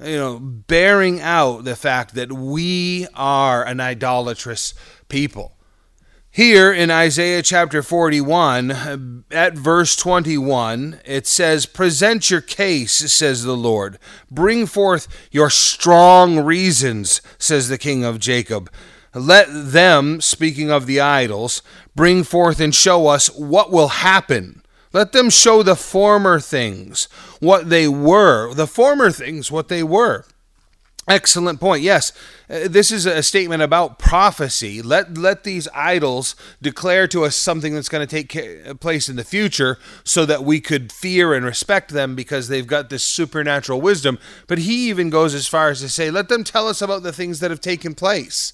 You 0.00 0.16
know, 0.16 0.38
bearing 0.38 1.20
out 1.20 1.64
the 1.64 1.74
fact 1.74 2.14
that 2.14 2.30
we 2.30 3.08
are 3.14 3.64
an 3.64 3.80
idolatrous 3.80 4.74
people. 5.08 5.57
Here 6.30 6.72
in 6.72 6.90
Isaiah 6.90 7.42
chapter 7.42 7.82
41, 7.82 9.24
at 9.30 9.54
verse 9.54 9.96
21, 9.96 11.00
it 11.04 11.26
says, 11.26 11.66
Present 11.66 12.30
your 12.30 12.42
case, 12.42 12.92
says 12.92 13.44
the 13.44 13.56
Lord. 13.56 13.98
Bring 14.30 14.66
forth 14.66 15.08
your 15.32 15.48
strong 15.50 16.38
reasons, 16.38 17.22
says 17.38 17.68
the 17.68 17.78
King 17.78 18.04
of 18.04 18.20
Jacob. 18.20 18.70
Let 19.14 19.48
them, 19.50 20.20
speaking 20.20 20.70
of 20.70 20.86
the 20.86 21.00
idols, 21.00 21.62
bring 21.96 22.22
forth 22.24 22.60
and 22.60 22.74
show 22.74 23.06
us 23.06 23.28
what 23.34 23.72
will 23.72 23.88
happen. 23.88 24.62
Let 24.92 25.12
them 25.12 25.30
show 25.30 25.62
the 25.62 25.76
former 25.76 26.40
things, 26.40 27.08
what 27.40 27.70
they 27.70 27.88
were, 27.88 28.52
the 28.54 28.66
former 28.66 29.10
things, 29.10 29.50
what 29.50 29.68
they 29.68 29.82
were. 29.82 30.24
Excellent 31.08 31.58
point. 31.58 31.82
Yes, 31.82 32.12
uh, 32.50 32.68
this 32.68 32.90
is 32.90 33.06
a 33.06 33.22
statement 33.22 33.62
about 33.62 33.98
prophecy. 33.98 34.82
Let 34.82 35.16
let 35.16 35.42
these 35.42 35.66
idols 35.74 36.36
declare 36.60 37.08
to 37.08 37.24
us 37.24 37.34
something 37.34 37.74
that's 37.74 37.88
going 37.88 38.06
to 38.06 38.22
take 38.22 38.78
place 38.80 39.08
in 39.08 39.16
the 39.16 39.24
future, 39.24 39.78
so 40.04 40.26
that 40.26 40.44
we 40.44 40.60
could 40.60 40.92
fear 40.92 41.32
and 41.32 41.46
respect 41.46 41.92
them 41.92 42.14
because 42.14 42.48
they've 42.48 42.66
got 42.66 42.90
this 42.90 43.04
supernatural 43.04 43.80
wisdom. 43.80 44.18
But 44.46 44.58
he 44.58 44.90
even 44.90 45.08
goes 45.08 45.34
as 45.34 45.46
far 45.46 45.70
as 45.70 45.80
to 45.80 45.88
say, 45.88 46.10
"Let 46.10 46.28
them 46.28 46.44
tell 46.44 46.68
us 46.68 46.82
about 46.82 47.02
the 47.02 47.12
things 47.12 47.40
that 47.40 47.50
have 47.50 47.62
taken 47.62 47.94
place." 47.94 48.52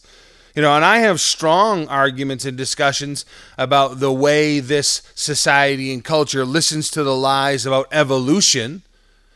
You 0.54 0.62
know, 0.62 0.76
and 0.76 0.84
I 0.84 0.98
have 0.98 1.20
strong 1.20 1.88
arguments 1.88 2.44
and 2.44 2.56
discussions 2.56 3.26
about 3.58 3.98
the 3.98 4.12
way 4.12 4.60
this 4.60 5.02
society 5.16 5.92
and 5.92 6.04
culture 6.04 6.44
listens 6.44 6.88
to 6.90 7.02
the 7.02 7.16
lies 7.16 7.66
about 7.66 7.88
evolution 7.90 8.82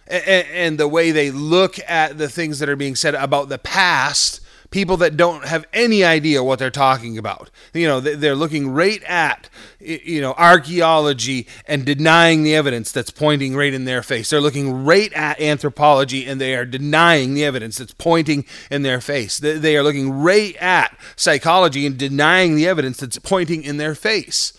and, 0.08 0.78
the 0.78 0.88
way 0.88 1.10
they 1.10 1.30
look 1.30 1.78
at 1.88 2.18
the 2.18 2.28
things 2.28 2.58
that 2.58 2.68
are 2.68 2.76
being 2.76 2.96
said 2.96 3.14
about 3.14 3.48
the 3.48 3.58
past 3.58 4.40
people 4.70 4.98
that 4.98 5.16
don't 5.16 5.46
have 5.46 5.64
any 5.72 6.04
idea 6.04 6.44
what 6.44 6.58
they're 6.58 6.70
talking 6.70 7.16
about. 7.16 7.50
You 7.72 7.86
know, 7.86 8.00
they're 8.00 8.34
looking 8.34 8.70
right 8.70 9.02
at, 9.04 9.48
you 9.80 10.20
know, 10.20 10.34
archaeology 10.36 11.46
and 11.66 11.86
denying 11.86 12.42
the 12.42 12.54
evidence 12.54 12.92
that's 12.92 13.10
pointing 13.10 13.56
right 13.56 13.72
in 13.72 13.86
their 13.86 14.02
face. 14.02 14.28
They're 14.28 14.42
looking 14.42 14.84
right 14.84 15.12
at 15.14 15.40
anthropology 15.40 16.26
and 16.26 16.38
they 16.38 16.54
are 16.54 16.66
denying 16.66 17.32
the 17.32 17.44
evidence 17.44 17.78
that's 17.78 17.94
pointing 17.94 18.44
in 18.70 18.82
their 18.82 19.00
face. 19.00 19.38
They 19.38 19.76
are 19.76 19.82
looking 19.82 20.12
right 20.12 20.54
at 20.56 20.98
psychology 21.16 21.86
and 21.86 21.96
denying 21.96 22.54
the 22.54 22.68
evidence 22.68 22.98
that's 22.98 23.18
pointing 23.18 23.62
in 23.62 23.78
their 23.78 23.94
face. 23.94 24.52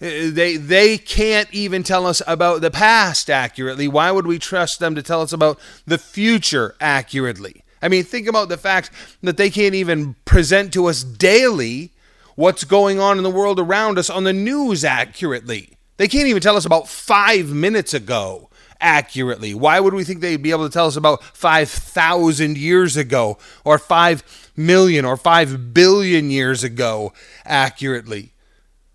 Uh, 0.00 0.30
they 0.30 0.56
they 0.56 0.96
can't 0.96 1.52
even 1.52 1.82
tell 1.82 2.06
us 2.06 2.22
about 2.26 2.62
the 2.62 2.70
past 2.70 3.28
accurately. 3.28 3.86
Why 3.86 4.10
would 4.10 4.26
we 4.26 4.38
trust 4.38 4.80
them 4.80 4.94
to 4.94 5.02
tell 5.02 5.20
us 5.20 5.32
about 5.32 5.58
the 5.86 5.98
future 5.98 6.74
accurately? 6.80 7.64
I 7.82 7.88
mean, 7.88 8.04
think 8.04 8.26
about 8.26 8.48
the 8.48 8.56
fact 8.56 8.90
that 9.22 9.36
they 9.36 9.50
can't 9.50 9.74
even 9.74 10.16
present 10.24 10.72
to 10.74 10.86
us 10.86 11.02
daily 11.02 11.92
what's 12.34 12.64
going 12.64 12.98
on 12.98 13.18
in 13.18 13.24
the 13.24 13.30
world 13.30 13.58
around 13.58 13.98
us 13.98 14.10
on 14.10 14.24
the 14.24 14.32
news 14.32 14.84
accurately. 14.84 15.76
They 15.96 16.08
can't 16.08 16.28
even 16.28 16.40
tell 16.40 16.56
us 16.56 16.64
about 16.64 16.88
5 16.88 17.50
minutes 17.50 17.92
ago 17.92 18.48
accurately. 18.80 19.54
Why 19.54 19.80
would 19.80 19.92
we 19.92 20.04
think 20.04 20.20
they'd 20.20 20.42
be 20.42 20.50
able 20.50 20.66
to 20.66 20.72
tell 20.72 20.86
us 20.86 20.96
about 20.96 21.22
5,000 21.22 22.56
years 22.56 22.96
ago 22.96 23.36
or 23.64 23.78
5 23.78 24.50
million 24.56 25.04
or 25.04 25.18
5 25.18 25.74
billion 25.74 26.30
years 26.30 26.64
ago 26.64 27.12
accurately? 27.44 28.32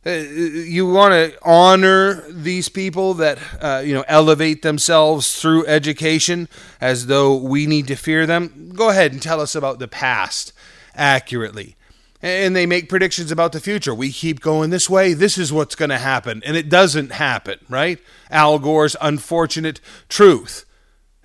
Uh, 0.06 0.12
you 0.12 0.86
want 0.86 1.14
to 1.14 1.36
honor 1.42 2.24
these 2.30 2.70
people 2.70 3.16
that 3.16 3.40
uh, 3.60 3.82
you 3.84 3.94
know 3.94 4.04
elevate 4.08 4.62
themselves 4.62 5.40
through 5.40 5.66
education 5.66 6.48
as 6.80 7.08
though 7.08 7.36
we 7.36 7.66
need 7.66 7.88
to 7.88 7.96
fear 7.96 8.28
them? 8.28 8.72
Go 8.76 8.90
ahead 8.90 9.14
and 9.14 9.22
tell 9.22 9.42
us 9.42 9.56
about 9.56 9.80
the 9.80 9.88
past 9.88 10.54
accurately. 10.94 11.76
And 12.22 12.56
they 12.56 12.66
make 12.66 12.90
predictions 12.90 13.32
about 13.32 13.52
the 13.52 13.60
future. 13.60 13.94
We 13.94 14.12
keep 14.12 14.42
going 14.42 14.70
this 14.70 14.90
way. 14.90 15.14
This 15.14 15.38
is 15.38 15.54
what's 15.54 15.76
going 15.76 15.90
to 15.90 15.98
happen. 15.98 16.42
And 16.46 16.56
it 16.56 16.70
doesn't 16.70 17.12
happen 17.12 17.60
right? 17.70 18.00
Al 18.30 18.60
gore's 18.60 18.96
unfortunate 19.02 19.80
truth 20.10 20.65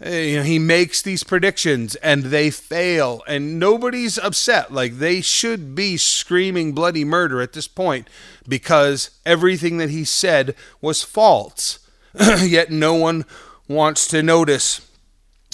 Eh, 0.01 0.43
he 0.43 0.59
makes 0.59 1.03
these 1.03 1.23
predictions 1.23 1.95
and 1.97 2.25
they 2.25 2.51
fail 2.51 3.23
and 3.27 3.59
nobody's 3.59 4.19
upset. 4.19 4.73
Like 4.73 4.95
they 4.95 5.21
should 5.21 5.75
be 5.75 5.99
screaming 5.99 6.73
bloody 6.73 7.05
murder 7.05 7.43
at 7.43 7.53
this 7.53 7.69
point 7.69 8.09
because 8.49 9.11
everything 9.27 9.77
that 9.77 9.91
he 9.91 10.05
said 10.05 10.55
was 10.81 11.03
false. 11.03 11.81
Yet 12.43 12.71
no 12.71 12.95
one 12.95 13.27
wants 13.69 14.09
to 14.09 14.23
notice 14.23 14.87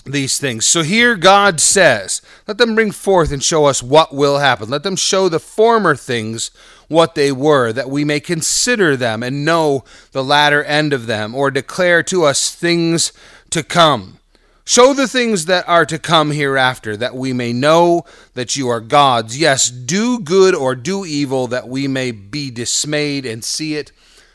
these 0.05 0.39
things. 0.39 0.65
So 0.65 0.83
here 0.83 1.17
god 1.17 1.61
says 1.61 2.23
let 2.47 2.59
them 2.59 2.77
bring 2.77 2.93
forth 2.93 3.33
and 3.33 3.43
show 3.43 3.65
us 3.65 3.83
what 3.83 4.15
will 4.15 4.39
happen. 4.39 4.71
Let 4.71 4.85
them 4.85 4.95
show 4.95 5.29
the 5.29 5.41
former 5.41 5.97
things 5.97 6.53
what 6.87 7.17
they 7.17 7.33
were 7.33 7.73
that 7.73 7.91
we 7.91 8.05
may 8.05 8.21
consider 8.21 8.97
them 8.97 9.25
and 9.25 9.45
know 9.45 9.83
the 10.13 10.23
latter 10.23 10.63
end 10.63 10.93
of 10.93 11.07
them 11.07 11.35
or 11.35 11.51
declare 11.51 12.05
to 12.05 12.23
us 12.23 12.55
things 12.55 13.13
to 13.51 13.65
come 13.65 14.21
Show 14.69 14.95
the 14.95 15.07
things 15.07 15.45
that 15.45 15.69
are 15.69 15.87
to 15.87 15.97
come 15.97 16.33
hereafter, 16.33 16.97
that 16.97 17.14
we 17.14 17.33
may 17.33 17.53
know 17.53 18.05
that 18.35 18.57
you 18.57 18.69
are 18.69 18.81
gods. 18.81 19.39
Yes, 19.39 19.71
do 19.71 20.19
good 20.19 20.57
or 20.57 20.75
do 20.75 21.07
evil, 21.07 21.47
that 21.47 21.69
we 21.69 21.87
may 21.87 22.11
be 22.11 22.51
dismayed 22.51 23.25
and 23.25 23.45
see 23.45 23.77
it 23.77 23.93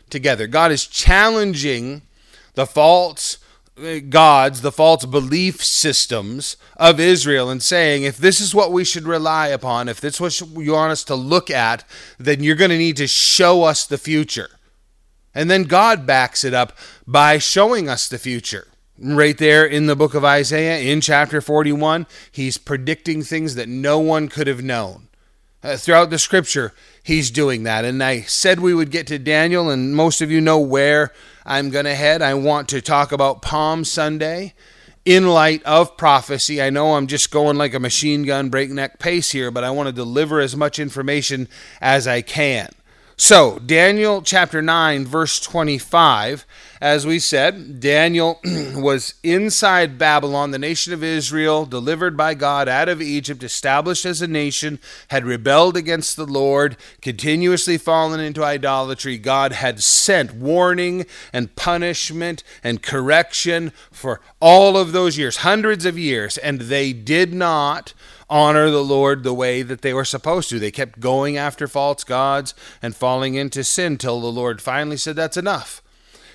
together. 0.09 0.47
God 0.47 0.71
is 0.71 0.88
challenging 0.88 2.03
the 2.53 2.65
false 2.65 3.39
uh, 3.77 3.99
gods, 4.07 4.61
the 4.61 4.71
false 4.71 5.05
belief 5.05 5.61
systems 5.61 6.55
of 6.77 6.97
Israel, 6.97 7.49
and 7.49 7.61
saying, 7.61 8.03
if 8.03 8.15
this 8.15 8.39
is 8.39 8.55
what 8.55 8.71
we 8.71 8.86
should 8.86 9.03
rely 9.03 9.47
upon, 9.47 9.89
if 9.89 9.99
this 9.99 10.21
is 10.21 10.41
what 10.41 10.63
you 10.63 10.71
want 10.71 10.93
us 10.93 11.03
to 11.03 11.15
look 11.15 11.49
at, 11.49 11.84
then 12.17 12.41
you're 12.41 12.55
going 12.55 12.71
to 12.71 12.77
need 12.77 12.95
to 12.95 13.07
show 13.07 13.63
us 13.63 13.86
the 13.86 13.97
future. 13.97 14.49
And 15.36 15.51
then 15.51 15.63
God 15.63 16.07
backs 16.07 16.45
it 16.45 16.53
up 16.53 16.71
by 17.05 17.38
showing 17.38 17.89
us 17.89 18.07
the 18.07 18.17
future 18.17 18.69
right 19.01 19.37
there 19.37 19.65
in 19.65 19.87
the 19.87 19.95
book 19.95 20.13
of 20.13 20.23
Isaiah, 20.23 20.79
in 20.79 21.01
chapter 21.01 21.41
41, 21.41 22.07
he's 22.31 22.57
predicting 22.57 23.23
things 23.23 23.55
that 23.55 23.67
no 23.67 23.99
one 23.99 24.27
could 24.27 24.47
have 24.47 24.63
known. 24.63 25.07
Uh, 25.63 25.77
throughout 25.77 26.09
the 26.09 26.17
scripture, 26.17 26.73
he's 27.03 27.29
doing 27.29 27.63
that. 27.63 27.85
And 27.85 28.03
I 28.03 28.21
said 28.21 28.59
we 28.59 28.73
would 28.73 28.89
get 28.89 29.07
to 29.07 29.19
Daniel, 29.19 29.69
and 29.69 29.95
most 29.95 30.21
of 30.21 30.31
you 30.31 30.41
know 30.41 30.59
where 30.59 31.11
I'm 31.45 31.69
going 31.69 31.85
to 31.85 31.95
head. 31.95 32.21
I 32.21 32.33
want 32.33 32.69
to 32.69 32.81
talk 32.81 33.11
about 33.11 33.41
Palm 33.41 33.83
Sunday 33.85 34.53
in 35.05 35.27
light 35.27 35.63
of 35.63 35.97
prophecy. 35.97 36.61
I 36.61 36.69
know 36.69 36.95
I'm 36.95 37.07
just 37.07 37.31
going 37.31 37.57
like 37.57 37.73
a 37.73 37.79
machine 37.79 38.23
gun 38.23 38.49
breakneck 38.49 38.99
pace 38.99 39.31
here, 39.31 39.51
but 39.51 39.63
I 39.63 39.71
want 39.71 39.87
to 39.87 39.93
deliver 39.93 40.39
as 40.39 40.55
much 40.55 40.79
information 40.79 41.47
as 41.79 42.07
I 42.07 42.21
can. 42.21 42.69
So, 43.24 43.59
Daniel 43.59 44.24
chapter 44.24 44.63
9, 44.63 45.05
verse 45.05 45.39
25, 45.39 46.43
as 46.82 47.05
we 47.05 47.19
said, 47.19 47.80
Daniel 47.80 48.39
was 48.74 49.13
inside 49.22 49.99
Babylon, 49.99 50.49
the 50.49 50.57
nation 50.57 50.91
of 50.91 51.03
Israel, 51.03 51.67
delivered 51.67 52.17
by 52.17 52.34
God 52.34 52.67
out 52.67 52.89
of 52.89 52.99
Egypt, 52.99 53.43
established 53.43 54.07
as 54.07 54.24
a 54.24 54.28
nation, 54.28 54.80
had 55.09 55.24
rebelled 55.24 55.78
against 55.78 56.15
the 56.15 56.26
Lord, 56.26 56.78
continuously 57.03 57.78
fallen 57.78 58.19
into 58.19 58.43
idolatry. 58.43 59.19
God 59.19 59.51
had 59.51 59.84
sent 59.84 60.34
warning 60.34 61.05
and 61.32 61.55
punishment 61.55 62.43
and 62.63 62.82
correction 62.82 63.72
for 63.91 64.19
all 64.39 64.76
of 64.76 64.93
those 64.93 65.19
years, 65.19 65.38
hundreds 65.38 65.86
of 65.86 65.95
years, 65.95 66.39
and 66.39 66.61
they 66.61 66.91
did 66.91 67.36
not 67.36 67.93
honor 68.32 68.71
the 68.71 68.84
Lord 68.84 69.23
the 69.23 69.34
way 69.34 69.61
that 69.61 69.82
they 69.82 69.93
were 69.93 70.05
supposed 70.05 70.49
to. 70.49 70.57
They 70.57 70.71
kept 70.71 70.99
going 70.99 71.38
after 71.38 71.67
false 71.67 72.03
gods 72.03 72.55
and 72.82 72.95
falling 72.95 73.36
into 73.36 73.63
sin 73.63 73.97
till 73.97 74.21
the 74.21 74.32
Lord 74.32 74.61
finally 74.61 74.97
said, 74.97 75.15
That's 75.17 75.38
enough. 75.38 75.84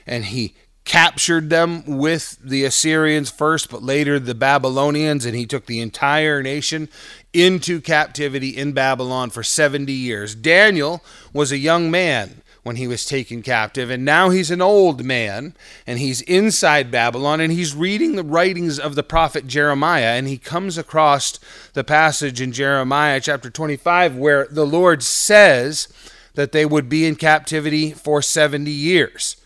And 0.06 0.26
he 0.26 0.54
captured 0.84 1.50
them 1.50 1.82
with 1.84 2.38
the 2.40 2.64
Assyrians 2.64 3.28
first, 3.28 3.70
but 3.70 3.82
later 3.82 4.20
the 4.20 4.36
Babylonians, 4.36 5.24
and 5.24 5.34
he 5.34 5.44
took 5.44 5.66
the 5.66 5.80
entire 5.80 6.42
nation 6.42 6.88
into 7.32 7.80
captivity 7.80 8.50
in 8.50 8.72
Babylon 8.72 9.30
for 9.30 9.42
70 9.42 9.92
years. 9.92 10.36
Daniel 10.36 11.02
was 11.32 11.50
a 11.50 11.58
young 11.58 11.90
man 11.90 12.42
when 12.66 12.74
he 12.74 12.88
was 12.88 13.04
taken 13.04 13.42
captive. 13.42 13.90
And 13.90 14.04
now 14.04 14.30
he's 14.30 14.50
an 14.50 14.60
old 14.60 15.04
man 15.04 15.54
and 15.86 16.00
he's 16.00 16.20
inside 16.22 16.90
Babylon 16.90 17.40
and 17.40 17.52
he's 17.52 17.76
reading 17.76 18.16
the 18.16 18.24
writings 18.24 18.80
of 18.80 18.96
the 18.96 19.04
prophet 19.04 19.46
Jeremiah. 19.46 20.16
And 20.18 20.26
he 20.26 20.36
comes 20.36 20.76
across 20.76 21.38
the 21.74 21.84
passage 21.84 22.40
in 22.40 22.50
Jeremiah 22.50 23.20
chapter 23.20 23.50
25 23.50 24.16
where 24.16 24.48
the 24.50 24.66
Lord 24.66 25.04
says 25.04 25.86
that 26.34 26.50
they 26.50 26.66
would 26.66 26.88
be 26.88 27.06
in 27.06 27.14
captivity 27.14 27.92
for 27.92 28.20
70 28.20 28.68
years. 28.68 29.36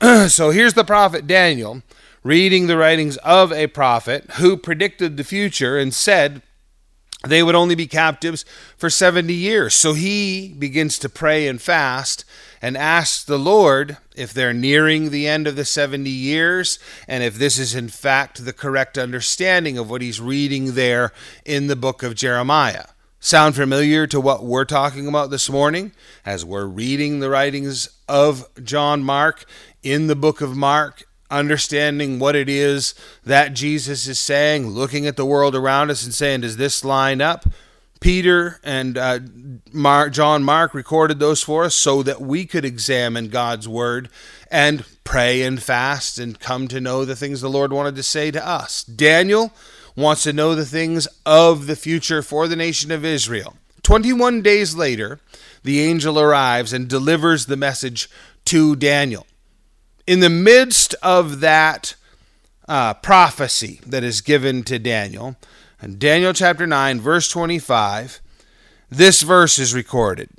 so 0.26 0.50
here's 0.50 0.74
the 0.74 0.82
prophet 0.82 1.28
Daniel 1.28 1.80
reading 2.24 2.66
the 2.66 2.76
writings 2.76 3.18
of 3.18 3.52
a 3.52 3.68
prophet 3.68 4.28
who 4.32 4.56
predicted 4.56 5.16
the 5.16 5.22
future 5.22 5.78
and 5.78 5.94
said, 5.94 6.42
they 7.26 7.42
would 7.42 7.54
only 7.54 7.74
be 7.74 7.86
captives 7.86 8.44
for 8.76 8.90
70 8.90 9.32
years. 9.32 9.74
So 9.74 9.94
he 9.94 10.54
begins 10.58 10.98
to 10.98 11.08
pray 11.08 11.46
and 11.46 11.60
fast 11.60 12.24
and 12.64 12.78
ask 12.78 13.26
the 13.26 13.38
Lord 13.38 13.98
if 14.16 14.32
they're 14.32 14.54
nearing 14.54 15.10
the 15.10 15.28
end 15.28 15.46
of 15.46 15.54
the 15.54 15.66
70 15.66 16.08
years 16.08 16.78
and 17.06 17.22
if 17.22 17.34
this 17.34 17.58
is 17.58 17.74
in 17.74 17.88
fact 17.88 18.42
the 18.42 18.54
correct 18.54 18.96
understanding 18.96 19.76
of 19.76 19.90
what 19.90 20.00
he's 20.00 20.18
reading 20.18 20.72
there 20.72 21.12
in 21.44 21.66
the 21.66 21.76
book 21.76 22.02
of 22.02 22.14
Jeremiah. 22.14 22.86
Sound 23.20 23.54
familiar 23.54 24.06
to 24.06 24.18
what 24.18 24.44
we're 24.44 24.64
talking 24.64 25.06
about 25.06 25.28
this 25.28 25.50
morning 25.50 25.92
as 26.24 26.42
we're 26.42 26.64
reading 26.64 27.20
the 27.20 27.28
writings 27.28 27.90
of 28.08 28.48
John 28.64 29.04
Mark 29.04 29.44
in 29.82 30.06
the 30.06 30.16
book 30.16 30.40
of 30.40 30.56
Mark 30.56 31.06
understanding 31.30 32.18
what 32.18 32.34
it 32.34 32.48
is 32.48 32.94
that 33.24 33.52
Jesus 33.52 34.06
is 34.06 34.18
saying, 34.18 34.68
looking 34.68 35.06
at 35.06 35.16
the 35.16 35.26
world 35.26 35.54
around 35.54 35.90
us 35.90 36.02
and 36.02 36.14
saying, 36.14 36.40
does 36.40 36.56
this 36.56 36.82
line 36.82 37.20
up? 37.20 37.44
Peter 38.04 38.60
and 38.62 38.98
uh, 38.98 39.18
Mark, 39.72 40.12
John 40.12 40.44
Mark 40.44 40.74
recorded 40.74 41.18
those 41.18 41.42
for 41.42 41.64
us 41.64 41.74
so 41.74 42.02
that 42.02 42.20
we 42.20 42.44
could 42.44 42.62
examine 42.62 43.28
God's 43.28 43.66
word 43.66 44.10
and 44.50 44.84
pray 45.04 45.40
and 45.40 45.62
fast 45.62 46.18
and 46.18 46.38
come 46.38 46.68
to 46.68 46.82
know 46.82 47.06
the 47.06 47.16
things 47.16 47.40
the 47.40 47.48
Lord 47.48 47.72
wanted 47.72 47.96
to 47.96 48.02
say 48.02 48.30
to 48.30 48.46
us. 48.46 48.84
Daniel 48.84 49.54
wants 49.96 50.22
to 50.24 50.34
know 50.34 50.54
the 50.54 50.66
things 50.66 51.08
of 51.24 51.66
the 51.66 51.76
future 51.76 52.20
for 52.20 52.46
the 52.46 52.56
nation 52.56 52.90
of 52.90 53.06
Israel. 53.06 53.56
21 53.84 54.42
days 54.42 54.74
later, 54.74 55.18
the 55.62 55.80
angel 55.80 56.20
arrives 56.20 56.74
and 56.74 56.88
delivers 56.88 57.46
the 57.46 57.56
message 57.56 58.10
to 58.44 58.76
Daniel 58.76 59.26
in 60.06 60.20
the 60.20 60.28
midst 60.28 60.94
of 61.02 61.40
that 61.40 61.94
uh, 62.68 62.92
prophecy 62.92 63.80
that 63.86 64.04
is 64.04 64.20
given 64.20 64.62
to 64.64 64.78
Daniel, 64.78 65.36
in 65.84 65.98
Daniel 65.98 66.32
chapter 66.32 66.66
9, 66.66 66.98
verse 66.98 67.28
25, 67.28 68.22
this 68.88 69.20
verse 69.20 69.58
is 69.58 69.74
recorded. 69.74 70.30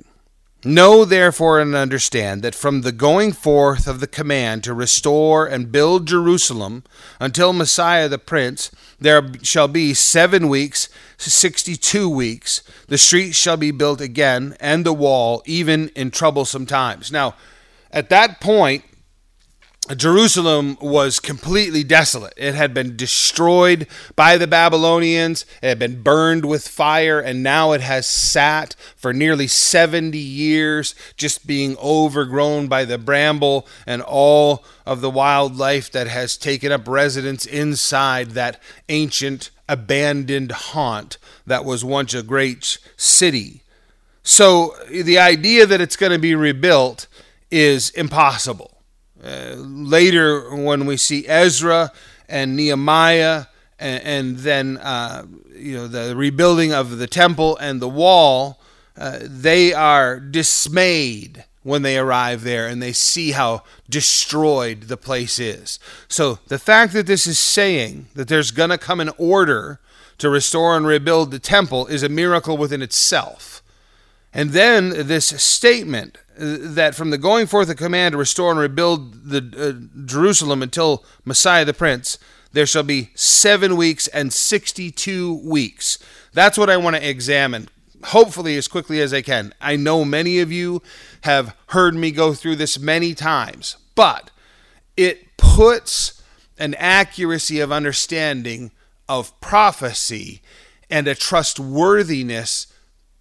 Know 0.64 1.04
therefore 1.04 1.60
and 1.60 1.76
understand 1.76 2.42
that 2.42 2.56
from 2.56 2.80
the 2.80 2.90
going 2.90 3.32
forth 3.32 3.86
of 3.86 4.00
the 4.00 4.08
command 4.08 4.64
to 4.64 4.74
restore 4.74 5.46
and 5.46 5.70
build 5.70 6.08
Jerusalem 6.08 6.82
until 7.20 7.52
Messiah 7.52 8.08
the 8.08 8.18
Prince, 8.18 8.72
there 8.98 9.30
shall 9.42 9.68
be 9.68 9.94
seven 9.94 10.48
weeks, 10.48 10.88
sixty 11.16 11.76
two 11.76 12.08
weeks. 12.08 12.64
The 12.88 12.98
streets 12.98 13.36
shall 13.36 13.56
be 13.56 13.70
built 13.70 14.00
again, 14.00 14.56
and 14.58 14.84
the 14.84 14.92
wall, 14.92 15.44
even 15.46 15.90
in 15.90 16.10
troublesome 16.10 16.66
times. 16.66 17.12
Now, 17.12 17.36
at 17.92 18.08
that 18.08 18.40
point, 18.40 18.82
Jerusalem 19.94 20.76
was 20.80 21.20
completely 21.20 21.84
desolate. 21.84 22.34
It 22.36 22.56
had 22.56 22.74
been 22.74 22.96
destroyed 22.96 23.86
by 24.16 24.36
the 24.36 24.48
Babylonians, 24.48 25.46
it 25.62 25.68
had 25.68 25.78
been 25.78 26.02
burned 26.02 26.44
with 26.44 26.66
fire, 26.66 27.20
and 27.20 27.42
now 27.42 27.70
it 27.70 27.80
has 27.80 28.06
sat 28.06 28.74
for 28.96 29.12
nearly 29.12 29.46
70 29.46 30.18
years, 30.18 30.96
just 31.16 31.46
being 31.46 31.76
overgrown 31.76 32.66
by 32.66 32.84
the 32.84 32.98
bramble 32.98 33.66
and 33.86 34.02
all 34.02 34.64
of 34.84 35.00
the 35.00 35.10
wildlife 35.10 35.92
that 35.92 36.08
has 36.08 36.36
taken 36.36 36.72
up 36.72 36.88
residence 36.88 37.46
inside 37.46 38.32
that 38.32 38.60
ancient, 38.88 39.50
abandoned 39.68 40.50
haunt 40.50 41.18
that 41.46 41.64
was 41.64 41.84
once 41.84 42.12
a 42.12 42.24
great 42.24 42.78
city. 42.96 43.62
So 44.24 44.74
the 44.90 45.20
idea 45.20 45.66
that 45.66 45.80
it's 45.80 45.96
going 45.96 46.12
to 46.12 46.18
be 46.18 46.34
rebuilt 46.34 47.06
is 47.52 47.90
impossible. 47.90 48.75
Uh, 49.26 49.56
later, 49.56 50.54
when 50.54 50.86
we 50.86 50.96
see 50.96 51.26
Ezra 51.26 51.90
and 52.28 52.54
Nehemiah, 52.54 53.46
and, 53.78 54.02
and 54.04 54.38
then 54.38 54.76
uh, 54.78 55.26
you 55.54 55.74
know 55.76 55.88
the 55.88 56.14
rebuilding 56.14 56.72
of 56.72 56.98
the 56.98 57.06
temple 57.06 57.56
and 57.56 57.82
the 57.82 57.88
wall, 57.88 58.60
uh, 58.96 59.18
they 59.22 59.72
are 59.72 60.20
dismayed 60.20 61.44
when 61.62 61.82
they 61.82 61.98
arrive 61.98 62.44
there 62.44 62.68
and 62.68 62.80
they 62.80 62.92
see 62.92 63.32
how 63.32 63.64
destroyed 63.88 64.82
the 64.82 64.96
place 64.96 65.40
is. 65.40 65.80
So 66.06 66.38
the 66.46 66.60
fact 66.60 66.92
that 66.92 67.08
this 67.08 67.26
is 67.26 67.40
saying 67.40 68.06
that 68.14 68.28
there's 68.28 68.52
going 68.52 68.70
to 68.70 68.78
come 68.78 69.00
an 69.00 69.10
order 69.18 69.80
to 70.18 70.30
restore 70.30 70.76
and 70.76 70.86
rebuild 70.86 71.32
the 71.32 71.40
temple 71.40 71.88
is 71.88 72.04
a 72.04 72.08
miracle 72.08 72.56
within 72.56 72.82
itself. 72.82 73.64
And 74.36 74.50
then 74.50 74.90
this 74.90 75.28
statement 75.42 76.18
that 76.36 76.94
from 76.94 77.08
the 77.08 77.16
going 77.16 77.46
forth 77.46 77.70
of 77.70 77.78
command 77.78 78.12
to 78.12 78.18
restore 78.18 78.50
and 78.50 78.60
rebuild 78.60 79.30
the 79.30 79.38
uh, 79.56 80.04
Jerusalem 80.04 80.62
until 80.62 81.02
Messiah 81.24 81.64
the 81.64 81.72
Prince, 81.72 82.18
there 82.52 82.66
shall 82.66 82.82
be 82.82 83.12
seven 83.14 83.78
weeks 83.78 84.08
and 84.08 84.30
62 84.30 85.40
weeks. 85.42 85.98
That's 86.34 86.58
what 86.58 86.68
I 86.68 86.76
want 86.76 86.96
to 86.96 87.08
examine, 87.08 87.70
hopefully, 88.04 88.58
as 88.58 88.68
quickly 88.68 89.00
as 89.00 89.14
I 89.14 89.22
can. 89.22 89.54
I 89.58 89.76
know 89.76 90.04
many 90.04 90.40
of 90.40 90.52
you 90.52 90.82
have 91.22 91.56
heard 91.68 91.94
me 91.94 92.10
go 92.10 92.34
through 92.34 92.56
this 92.56 92.78
many 92.78 93.14
times, 93.14 93.78
but 93.94 94.30
it 94.98 95.38
puts 95.38 96.22
an 96.58 96.74
accuracy 96.74 97.60
of 97.60 97.72
understanding 97.72 98.70
of 99.08 99.40
prophecy 99.40 100.42
and 100.90 101.08
a 101.08 101.14
trustworthiness 101.14 102.66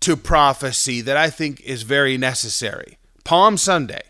to 0.05 0.15
prophecy 0.15 1.01
that 1.01 1.17
I 1.17 1.31
think 1.31 1.61
is 1.61 1.81
very 1.81 2.15
necessary. 2.15 2.99
Palm 3.23 3.57
Sunday, 3.57 4.03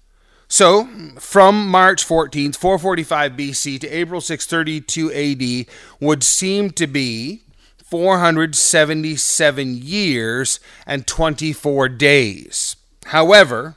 So, 0.48 0.88
from 1.18 1.66
March 1.68 2.06
14th, 2.06 2.56
445 2.56 3.32
BC 3.32 3.80
to 3.80 3.88
April 3.88 4.20
6, 4.20 4.46
32 4.46 5.12
AD 5.12 5.66
would 6.00 6.22
seem 6.22 6.70
to 6.70 6.86
be 6.86 7.42
477 7.90 9.78
years 9.78 10.60
and 10.86 11.06
24 11.06 11.88
days. 11.90 12.76
However, 13.06 13.76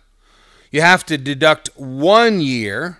you 0.71 0.81
have 0.81 1.05
to 1.05 1.17
deduct 1.17 1.69
one 1.75 2.41
year, 2.41 2.99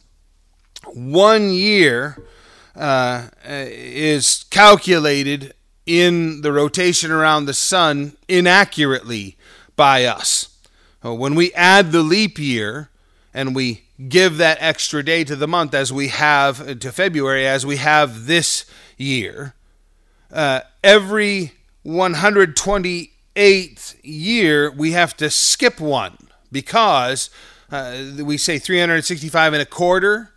One 0.93 1.51
year 1.51 2.17
uh, 2.75 3.29
is 3.45 4.45
calculated 4.51 5.55
in 5.87 6.43
the 6.43 6.53
rotation 6.53 7.11
around 7.11 7.47
the 7.47 7.55
sun 7.55 8.17
inaccurately 8.29 9.37
by 9.77 10.05
us. 10.05 10.53
When 11.03 11.37
we 11.37 11.53
add 11.55 11.93
the 11.93 12.03
leap 12.03 12.39
year 12.39 12.91
and 13.37 13.55
we 13.55 13.83
give 14.09 14.39
that 14.39 14.59
extra 14.61 15.05
day 15.05 15.23
to 15.23 15.37
the 15.37 15.47
month 15.47 15.75
as 15.75 15.93
we 15.93 16.09
have 16.09 16.79
to 16.79 16.91
February, 16.91 17.47
as 17.47 17.67
we 17.67 17.77
have 17.77 18.25
this 18.25 18.65
year, 18.97 19.55
uh, 20.33 20.61
every 20.83 21.53
128th 21.85 23.97
year 24.03 24.71
we 24.71 24.93
have 24.93 25.15
to 25.19 25.29
skip 25.29 25.79
one 25.79 26.17
because 26.51 27.29
uh, 27.71 27.99
we 28.25 28.39
say 28.39 28.59
365 28.59 29.53
and 29.53 29.61
a 29.61 29.67
quarter, 29.67 30.33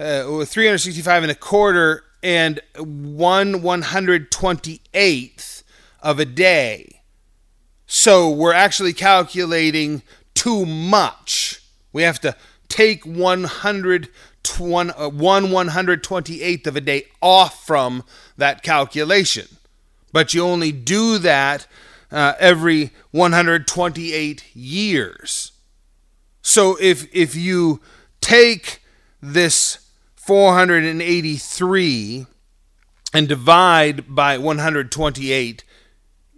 uh, 0.00 0.44
365 0.44 1.22
and 1.22 1.30
a 1.30 1.36
quarter, 1.36 2.02
and 2.20 2.58
one 2.76 3.62
128th 3.62 5.62
of 6.02 6.18
a 6.18 6.24
day. 6.24 7.02
So 7.86 8.28
we're 8.28 8.54
actually 8.54 8.92
calculating 8.92 10.02
too 10.34 10.66
much. 10.66 11.59
We 11.92 12.02
have 12.02 12.20
to 12.20 12.36
take 12.68 13.04
100 13.04 14.08
one, 14.58 14.92
uh, 14.96 15.08
one 15.08 15.46
128th 15.46 16.66
of 16.66 16.76
a 16.76 16.80
day 16.80 17.06
off 17.20 17.66
from 17.66 18.04
that 18.36 18.62
calculation. 18.62 19.46
But 20.12 20.34
you 20.34 20.42
only 20.42 20.72
do 20.72 21.18
that 21.18 21.66
uh, 22.10 22.34
every 22.38 22.90
128 23.12 24.56
years. 24.56 25.52
So 26.42 26.76
if 26.80 27.06
if 27.14 27.36
you 27.36 27.80
take 28.20 28.82
this 29.20 29.78
483 30.16 32.26
and 33.12 33.28
divide 33.28 34.14
by 34.14 34.38
128, 34.38 35.64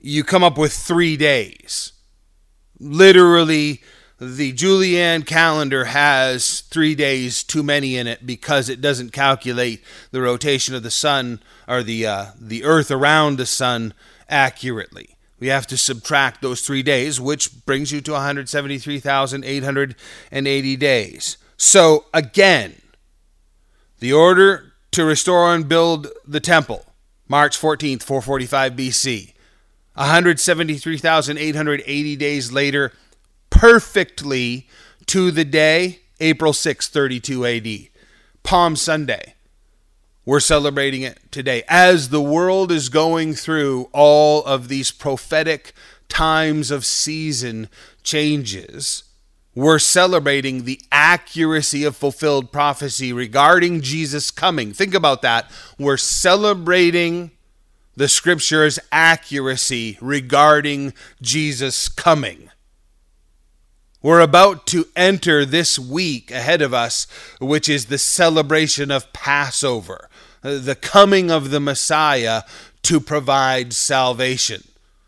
you 0.01 0.25
come 0.25 0.43
up 0.43 0.59
with 0.59 0.73
3 0.73 1.17
days. 1.17 1.93
Literally 2.81 3.81
the 4.23 4.53
Julian 4.53 5.25
calendar 5.25 5.87
has 5.87 6.61
three 6.61 6.95
days 6.95 7.43
too 7.43 7.65
many 7.65 7.97
in 7.97 8.07
it 8.07 8.25
because 8.25 8.69
it 8.69 8.81
doesn't 8.81 9.13
calculate 9.13 9.83
the 10.13 10.21
rotation 10.21 10.77
of 10.77 10.85
the 10.85 10.93
sun 10.93 11.41
or 11.67 11.83
the 11.83 12.07
uh, 12.07 12.27
the 12.41 12.63
Earth 12.63 12.93
around 12.93 13.37
the 13.37 13.47
sun 13.47 13.95
accurately. 14.29 15.17
We 15.41 15.49
have 15.49 15.67
to 15.67 15.77
subtract 15.77 16.41
those 16.41 16.61
three 16.61 16.85
days, 16.85 17.21
which 17.21 17.67
brings 17.67 17.91
you 17.91 18.01
to 18.03 18.13
173,880 18.13 20.77
days. 20.77 21.37
So 21.57 22.05
again, 22.15 22.81
the 23.99 24.13
order 24.13 24.75
to 24.93 25.05
restore 25.05 25.53
and 25.53 25.69
build 25.69 26.07
the 26.25 26.39
temple, 26.39 26.87
March 27.27 27.61
14th, 27.61 28.05
445 28.05 28.75
BC. 28.75 29.33
173,880 29.95 32.17
days 32.17 32.53
later, 32.53 32.93
perfectly 33.53 34.67
to 35.07 35.31
the 35.31 35.45
day, 35.45 36.01
April 36.19 36.53
6, 36.53 36.89
32 36.89 37.47
AD, 37.47 37.69
Palm 38.43 38.75
Sunday. 38.75 39.35
We're 40.25 40.41
celebrating 40.41 41.03
it 41.03 41.21
today 41.31 41.63
as 41.69 42.09
the 42.09 42.21
world 42.21 42.73
is 42.73 42.89
going 42.89 43.35
through 43.35 43.89
all 43.93 44.45
of 44.45 44.69
these 44.69 44.91
prophetic 44.91 45.75
times 46.09 46.71
of 46.71 46.85
season 46.85 47.69
changes. 48.03 49.05
We're 49.55 49.79
celebrating 49.79 50.65
the 50.65 50.81
accuracy 50.91 51.85
of 51.85 51.97
fulfilled 51.97 52.53
prophecy 52.53 53.13
regarding 53.13 53.83
Jesus 53.83 54.31
coming. 54.31 54.73
Think 54.73 54.95
about 54.95 55.23
that. 55.23 55.51
We're 55.79 55.99
celebrating 55.99 57.33
the 57.95 58.09
scripture's 58.09 58.79
accuracy 58.91 59.99
regarding 60.01 60.95
Jesus 61.21 61.89
coming. 61.89 62.49
We're 64.03 64.21
about 64.21 64.67
to 64.69 64.87
enter 64.97 65.45
this 65.45 65.79
week 65.79 66.33
ahead 66.33 66.61
of 66.61 66.75
us, 66.75 67.07
which 67.41 67.69
is 67.69 67.87
the 67.87 67.99
celebration 67.99 68.91
of 68.91 69.13
Passover, 69.13 70.09
uh, 70.43 70.59
the 70.59 70.75
coming 70.75 71.31
of 71.31 71.51
the 71.51 71.61
Messiah 71.61 72.43
to 72.83 72.99
provide 72.99 73.73
salvation. 73.73 74.65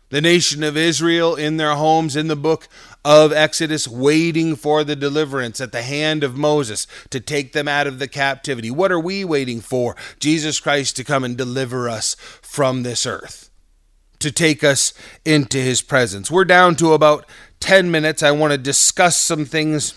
The 0.09 0.21
nation 0.21 0.63
of 0.63 0.77
Israel 0.77 1.35
in 1.35 1.57
their 1.57 1.75
homes 1.75 2.15
in 2.15 2.27
the 2.27 2.37
book 2.37 2.69
of 3.03 3.33
Exodus, 3.33 3.87
waiting 3.87 4.55
for 4.55 4.83
the 4.83 4.95
deliverance 4.95 5.59
at 5.59 5.73
the 5.73 5.81
hand 5.81 6.23
of 6.23 6.37
Moses 6.37 6.87
to 7.09 7.19
take 7.19 7.51
them 7.51 7.67
out 7.67 7.87
of 7.87 7.99
the 7.99 8.07
captivity. 8.07 8.71
What 8.71 8.91
are 8.91 8.99
we 8.99 9.25
waiting 9.25 9.59
for? 9.61 9.95
Jesus 10.19 10.59
Christ 10.59 10.95
to 10.95 11.03
come 11.03 11.23
and 11.23 11.35
deliver 11.35 11.89
us 11.89 12.15
from 12.41 12.83
this 12.83 13.05
earth, 13.05 13.49
to 14.19 14.31
take 14.31 14.63
us 14.63 14.93
into 15.25 15.57
his 15.57 15.81
presence. 15.81 16.31
We're 16.31 16.45
down 16.45 16.75
to 16.77 16.93
about 16.93 17.25
10 17.59 17.89
minutes, 17.91 18.23
I 18.23 18.31
want 18.31 18.51
to 18.51 18.57
discuss 18.57 19.17
some 19.17 19.45
things 19.45 19.93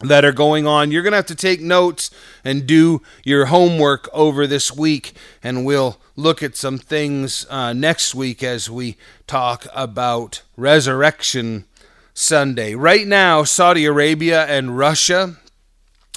that 0.00 0.24
are 0.24 0.32
going 0.32 0.66
on. 0.66 0.90
You're 0.90 1.02
going 1.02 1.12
to 1.12 1.18
have 1.18 1.26
to 1.26 1.34
take 1.34 1.60
notes 1.60 2.10
and 2.44 2.66
do 2.66 3.02
your 3.24 3.46
homework 3.46 4.08
over 4.12 4.46
this 4.46 4.72
week, 4.72 5.14
and 5.42 5.64
we'll 5.64 5.98
look 6.16 6.42
at 6.42 6.56
some 6.56 6.78
things 6.78 7.46
uh, 7.48 7.72
next 7.72 8.14
week 8.14 8.42
as 8.42 8.68
we 8.68 8.96
talk 9.26 9.66
about 9.74 10.42
Resurrection 10.56 11.64
Sunday. 12.12 12.74
Right 12.74 13.06
now, 13.06 13.44
Saudi 13.44 13.84
Arabia 13.84 14.44
and 14.46 14.78
Russia 14.78 15.36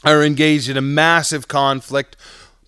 are 0.04 0.24
engaged 0.24 0.70
in 0.70 0.78
a 0.78 0.82
massive 0.82 1.48
conflict, 1.48 2.16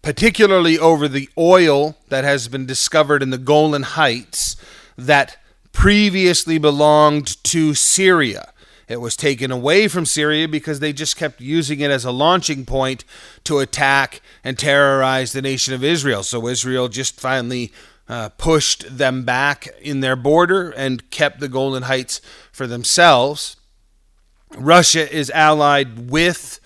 particularly 0.01 0.79
over 0.79 1.07
the 1.07 1.29
oil 1.37 1.97
that 2.09 2.23
has 2.23 2.47
been 2.47 2.65
discovered 2.65 3.21
in 3.21 3.29
the 3.29 3.37
Golan 3.37 3.83
Heights 3.83 4.55
that 4.97 5.37
previously 5.79 6.57
belonged 6.57 7.41
to 7.41 7.73
Syria. 7.73 8.51
It 8.89 8.99
was 8.99 9.15
taken 9.15 9.49
away 9.49 9.87
from 9.87 10.05
Syria 10.05 10.45
because 10.45 10.81
they 10.81 10.91
just 10.91 11.15
kept 11.15 11.39
using 11.39 11.79
it 11.79 11.89
as 11.89 12.03
a 12.03 12.11
launching 12.11 12.65
point 12.65 13.05
to 13.45 13.59
attack 13.59 14.21
and 14.43 14.59
terrorize 14.59 15.31
the 15.31 15.41
nation 15.41 15.73
of 15.73 15.81
Israel. 15.81 16.21
So 16.23 16.49
Israel 16.49 16.89
just 16.89 17.17
finally 17.17 17.71
uh, 18.09 18.27
pushed 18.27 18.97
them 18.97 19.23
back 19.23 19.69
in 19.81 20.01
their 20.01 20.17
border 20.17 20.71
and 20.71 21.09
kept 21.11 21.39
the 21.39 21.47
Golan 21.47 21.83
Heights 21.83 22.19
for 22.51 22.67
themselves. 22.67 23.55
Russia 24.57 25.09
is 25.09 25.29
allied 25.29 26.11
with 26.11 26.59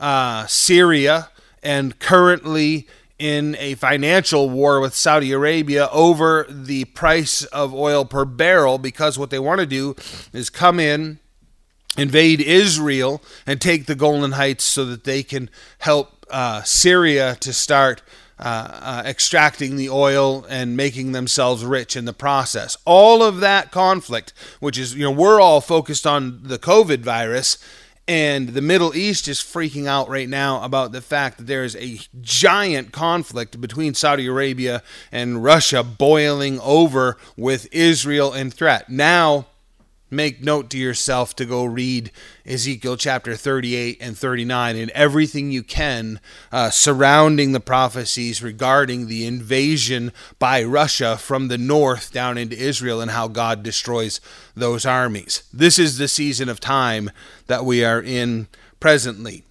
uh, 0.00 0.46
Syria 0.46 1.28
and 1.62 1.98
currently 1.98 2.88
in 3.18 3.56
a 3.58 3.74
financial 3.74 4.50
war 4.50 4.80
with 4.80 4.94
Saudi 4.94 5.32
Arabia 5.32 5.88
over 5.90 6.46
the 6.48 6.84
price 6.86 7.44
of 7.44 7.74
oil 7.74 8.04
per 8.04 8.24
barrel 8.24 8.78
because 8.78 9.18
what 9.18 9.30
they 9.30 9.38
want 9.38 9.60
to 9.60 9.66
do 9.66 9.96
is 10.32 10.50
come 10.50 10.78
in, 10.78 11.18
invade 11.96 12.40
Israel, 12.40 13.22
and 13.46 13.60
take 13.60 13.86
the 13.86 13.94
Golan 13.94 14.32
Heights 14.32 14.64
so 14.64 14.84
that 14.84 15.04
they 15.04 15.22
can 15.22 15.48
help 15.78 16.26
uh, 16.30 16.62
Syria 16.62 17.36
to 17.40 17.52
start 17.52 18.02
uh, 18.38 18.42
uh, 18.82 19.02
extracting 19.06 19.76
the 19.76 19.88
oil 19.88 20.44
and 20.50 20.76
making 20.76 21.12
themselves 21.12 21.64
rich 21.64 21.96
in 21.96 22.04
the 22.04 22.12
process. 22.12 22.76
All 22.84 23.22
of 23.22 23.40
that 23.40 23.70
conflict, 23.70 24.34
which 24.60 24.76
is, 24.76 24.94
you 24.94 25.04
know, 25.04 25.10
we're 25.10 25.40
all 25.40 25.62
focused 25.62 26.06
on 26.06 26.40
the 26.42 26.58
COVID 26.58 26.98
virus, 26.98 27.56
and 28.08 28.50
the 28.50 28.62
Middle 28.62 28.94
East 28.94 29.26
is 29.26 29.40
freaking 29.40 29.86
out 29.86 30.08
right 30.08 30.28
now 30.28 30.62
about 30.62 30.92
the 30.92 31.00
fact 31.00 31.38
that 31.38 31.46
there 31.46 31.64
is 31.64 31.74
a 31.76 31.98
giant 32.20 32.92
conflict 32.92 33.60
between 33.60 33.94
Saudi 33.94 34.26
Arabia 34.26 34.82
and 35.10 35.42
Russia 35.42 35.82
boiling 35.82 36.60
over 36.60 37.16
with 37.36 37.66
Israel 37.72 38.32
in 38.32 38.50
threat. 38.50 38.88
Now, 38.88 39.46
make 40.10 40.42
note 40.42 40.70
to 40.70 40.78
yourself 40.78 41.34
to 41.36 41.44
go 41.44 41.64
read 41.64 42.10
Ezekiel 42.44 42.96
chapter 42.96 43.34
38 43.34 43.98
and 44.00 44.16
39 44.16 44.76
and 44.76 44.90
everything 44.90 45.50
you 45.50 45.62
can 45.62 46.20
uh, 46.52 46.70
surrounding 46.70 47.52
the 47.52 47.60
prophecies 47.60 48.42
regarding 48.42 49.06
the 49.06 49.26
invasion 49.26 50.12
by 50.38 50.62
Russia 50.62 51.16
from 51.16 51.48
the 51.48 51.58
north 51.58 52.12
down 52.12 52.38
into 52.38 52.56
Israel 52.56 53.00
and 53.00 53.10
how 53.10 53.28
God 53.28 53.62
destroys 53.62 54.20
those 54.54 54.86
armies. 54.86 55.42
This 55.52 55.78
is 55.78 55.98
the 55.98 56.08
season 56.08 56.48
of 56.48 56.60
time 56.60 57.10
that 57.46 57.64
we 57.64 57.84
are 57.84 58.02
in 58.02 58.48
presently. 58.78 59.45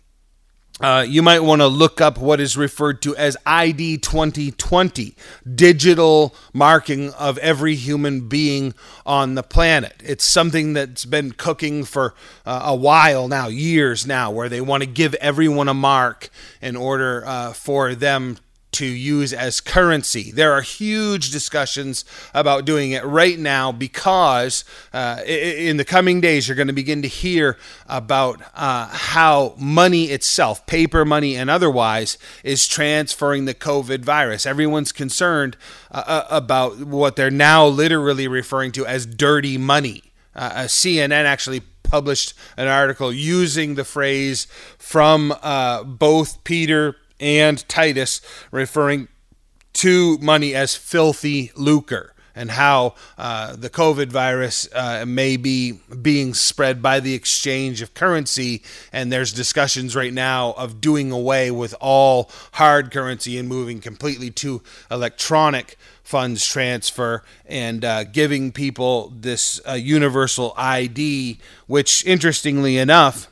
Uh, 0.82 1.06
you 1.08 1.22
might 1.22 1.40
want 1.40 1.62
to 1.62 1.68
look 1.68 2.02
up 2.02 2.18
what 2.18 2.42
is 2.42 2.58
referred 2.58 3.02
to 3.02 3.16
as 3.16 3.38
ID 3.46 3.98
2020, 3.98 5.16
digital 5.56 6.36
marking 6.52 7.14
of 7.14 7.38
every 7.38 7.76
human 7.76 8.28
being 8.28 8.74
on 9.06 9.36
the 9.36 9.44
planet. 9.44 9.94
It's 10.04 10.26
something 10.26 10.74
that's 10.74 11.06
been 11.06 11.32
cooking 11.32 11.86
for 11.86 12.14
uh, 12.46 12.64
a 12.66 12.76
while 12.76 13.30
now, 13.30 13.48
years 13.48 14.06
now, 14.06 14.32
where 14.32 14.50
they 14.50 14.60
want 14.60 14.84
to 14.84 14.88
give 14.88 15.14
everyone 15.16 15.70
a 15.70 15.74
mark 15.74 16.30
in 16.62 16.76
order 16.76 17.24
uh, 17.26 17.54
for 17.54 17.96
them 17.96 18.38
to 18.76 18.86
use 18.86 19.34
as 19.34 19.62
currency. 19.62 20.32
There 20.32 20.52
are 20.54 20.62
huge 20.62 21.32
discussions 21.32 22.06
about 22.34 22.66
doing 22.66 22.92
it 22.92 23.04
right 23.06 23.40
now 23.40 23.72
because 23.72 24.66
uh, 24.94 25.22
in 25.26 25.78
the 25.78 25.86
coming 25.86 26.22
days 26.22 26.48
you're 26.48 26.56
going 26.56 26.68
to 26.68 26.74
begin 26.74 27.02
to 27.02 27.08
hear 27.08 27.58
about 27.88 28.42
uh, 28.54 28.88
how 28.88 29.56
money 29.58 30.06
itself, 30.06 30.66
paper 30.66 31.06
money 31.06 31.36
and 31.36 31.50
otherwise, 31.50 32.18
is 32.44 32.68
transferring 32.68 33.46
the 33.46 33.54
COVID 33.54 34.04
virus. 34.04 34.46
Everyone's 34.46 34.92
concerned 34.92 35.58
uh, 35.92 36.04
uh 36.06 36.28
about 36.30 36.80
what 36.80 37.16
they're 37.16 37.32
now 37.32 37.66
literally 37.66 38.28
referring 38.28 38.72
to 38.74 38.86
as 38.86 39.06
dirty 39.06 39.58
money. 39.58 40.04
Uh, 40.36 40.64
CNN 40.64 41.24
actually 41.24 41.62
published 41.84 42.34
an 42.58 42.68
article 42.68 43.14
using 43.14 43.76
the 43.76 43.86
phrase 43.86 44.48
from 44.78 45.34
uh, 45.42 45.84
both 45.84 46.44
Peter 46.44 46.98
and 47.20 47.68
Titus, 47.68 48.22
referring 48.51 49.07
to 49.74 50.18
money 50.20 50.55
as 50.55 50.76
filthy 50.76 51.51
lucre 51.55 52.16
and 52.36 52.51
how 52.51 52.93
uh, 53.18 53.55
the 53.55 53.70
COVID 53.70 54.07
virus 54.07 54.68
uh, 54.74 55.05
may 55.07 55.38
be 55.38 55.80
being 56.01 56.34
spread 56.34 56.82
by 56.82 56.99
the 56.99 57.13
exchange 57.13 57.82
of 57.82 57.93
currency. 57.93 58.61
And 58.91 59.11
there's 59.11 59.32
discussions 59.32 59.95
right 59.95 60.13
now 60.13 60.51
of 60.57 60.82
doing 60.82 61.11
away 61.11 61.49
with 61.49 61.74
all 61.80 62.30
hard 62.53 62.91
currency 62.91 63.38
and 63.38 63.47
moving 63.47 63.80
completely 63.80 64.30
to 64.32 64.61
electronic 64.91 65.78
funds 66.03 66.45
transfer 66.45 67.24
and 67.45 67.84
uh, 67.84 68.03
giving 68.03 68.51
people 68.51 69.13
this 69.16 69.61
uh, 69.68 69.74
universal 69.74 70.53
ID, 70.57 71.39
which, 71.68 72.05
interestingly 72.05 72.78
enough, 72.78 73.28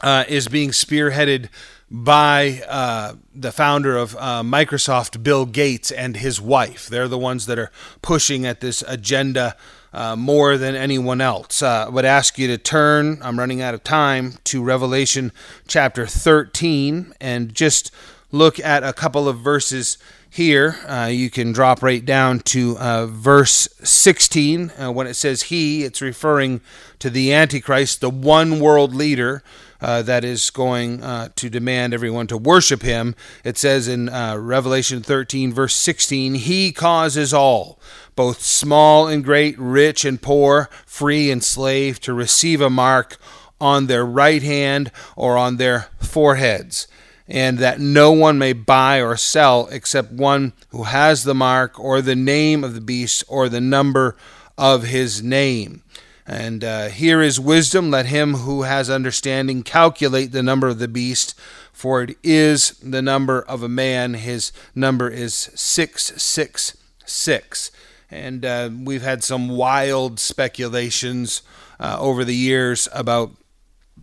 uh, 0.00 0.24
is 0.28 0.48
being 0.48 0.70
spearheaded 0.70 1.48
by 1.90 2.62
uh, 2.68 3.14
the 3.34 3.52
founder 3.52 3.96
of 3.96 4.14
uh, 4.16 4.42
Microsoft, 4.42 5.22
Bill 5.22 5.46
Gates, 5.46 5.90
and 5.90 6.16
his 6.16 6.40
wife. 6.40 6.86
They're 6.86 7.08
the 7.08 7.18
ones 7.18 7.46
that 7.46 7.58
are 7.58 7.70
pushing 8.02 8.44
at 8.44 8.60
this 8.60 8.82
agenda 8.86 9.56
uh, 9.92 10.14
more 10.16 10.58
than 10.58 10.74
anyone 10.76 11.20
else. 11.20 11.62
Uh, 11.62 11.86
I 11.86 11.88
would 11.88 12.04
ask 12.04 12.38
you 12.38 12.46
to 12.48 12.58
turn, 12.58 13.18
I'm 13.22 13.38
running 13.38 13.62
out 13.62 13.74
of 13.74 13.84
time, 13.84 14.34
to 14.44 14.62
Revelation 14.62 15.32
chapter 15.66 16.06
13 16.06 17.14
and 17.20 17.54
just 17.54 17.90
look 18.30 18.60
at 18.60 18.84
a 18.84 18.92
couple 18.92 19.26
of 19.26 19.40
verses 19.40 19.96
here. 20.28 20.76
Uh, 20.86 21.08
you 21.10 21.30
can 21.30 21.52
drop 21.52 21.82
right 21.82 22.04
down 22.04 22.40
to 22.40 22.76
uh, 22.78 23.06
verse 23.06 23.66
16. 23.82 24.68
when 24.68 25.06
it 25.06 25.14
says 25.14 25.44
he, 25.44 25.84
it's 25.84 26.02
referring 26.02 26.60
to 26.98 27.08
the 27.08 27.32
Antichrist, 27.32 28.02
the 28.02 28.10
one 28.10 28.60
world 28.60 28.94
leader 28.94 29.42
uh, 29.80 30.02
that 30.02 30.24
is 30.24 30.50
going 30.50 31.02
uh, 31.02 31.28
to 31.36 31.48
demand 31.48 31.94
everyone 31.94 32.26
to 32.26 32.36
worship 32.36 32.82
him. 32.82 33.14
It 33.44 33.56
says 33.56 33.88
in 33.88 34.08
uh, 34.08 34.36
Revelation 34.36 35.02
13, 35.02 35.52
verse 35.52 35.74
16, 35.76 36.34
He 36.34 36.72
causes 36.72 37.32
all, 37.32 37.78
both 38.16 38.42
small 38.42 39.06
and 39.06 39.24
great, 39.24 39.58
rich 39.58 40.04
and 40.04 40.20
poor, 40.20 40.68
free 40.86 41.30
and 41.30 41.42
slave, 41.42 42.00
to 42.00 42.12
receive 42.12 42.60
a 42.60 42.70
mark 42.70 43.16
on 43.60 43.86
their 43.86 44.04
right 44.06 44.42
hand 44.42 44.90
or 45.16 45.36
on 45.36 45.56
their 45.56 45.88
foreheads 46.00 46.86
and 47.28 47.58
that 47.58 47.78
no 47.78 48.10
one 48.10 48.38
may 48.38 48.54
buy 48.54 49.02
or 49.02 49.16
sell 49.16 49.68
except 49.70 50.10
one 50.10 50.54
who 50.70 50.84
has 50.84 51.24
the 51.24 51.34
mark 51.34 51.78
or 51.78 52.00
the 52.00 52.16
name 52.16 52.64
of 52.64 52.74
the 52.74 52.80
beast 52.80 53.22
or 53.28 53.48
the 53.48 53.60
number 53.60 54.16
of 54.56 54.84
his 54.84 55.22
name. 55.22 55.82
And 56.28 56.62
uh, 56.62 56.88
here 56.88 57.22
is 57.22 57.40
wisdom. 57.40 57.90
Let 57.90 58.04
him 58.04 58.34
who 58.34 58.64
has 58.64 58.90
understanding 58.90 59.62
calculate 59.62 60.30
the 60.30 60.42
number 60.42 60.68
of 60.68 60.78
the 60.78 60.86
beast, 60.86 61.34
for 61.72 62.02
it 62.02 62.18
is 62.22 62.72
the 62.80 63.00
number 63.00 63.40
of 63.40 63.62
a 63.62 63.68
man. 63.68 64.12
His 64.12 64.52
number 64.74 65.08
is 65.08 65.32
666. 65.54 67.70
And 68.10 68.44
uh, 68.44 68.68
we've 68.84 69.00
had 69.00 69.24
some 69.24 69.48
wild 69.48 70.20
speculations 70.20 71.40
uh, 71.80 71.96
over 71.98 72.26
the 72.26 72.36
years 72.36 72.90
about 72.92 73.30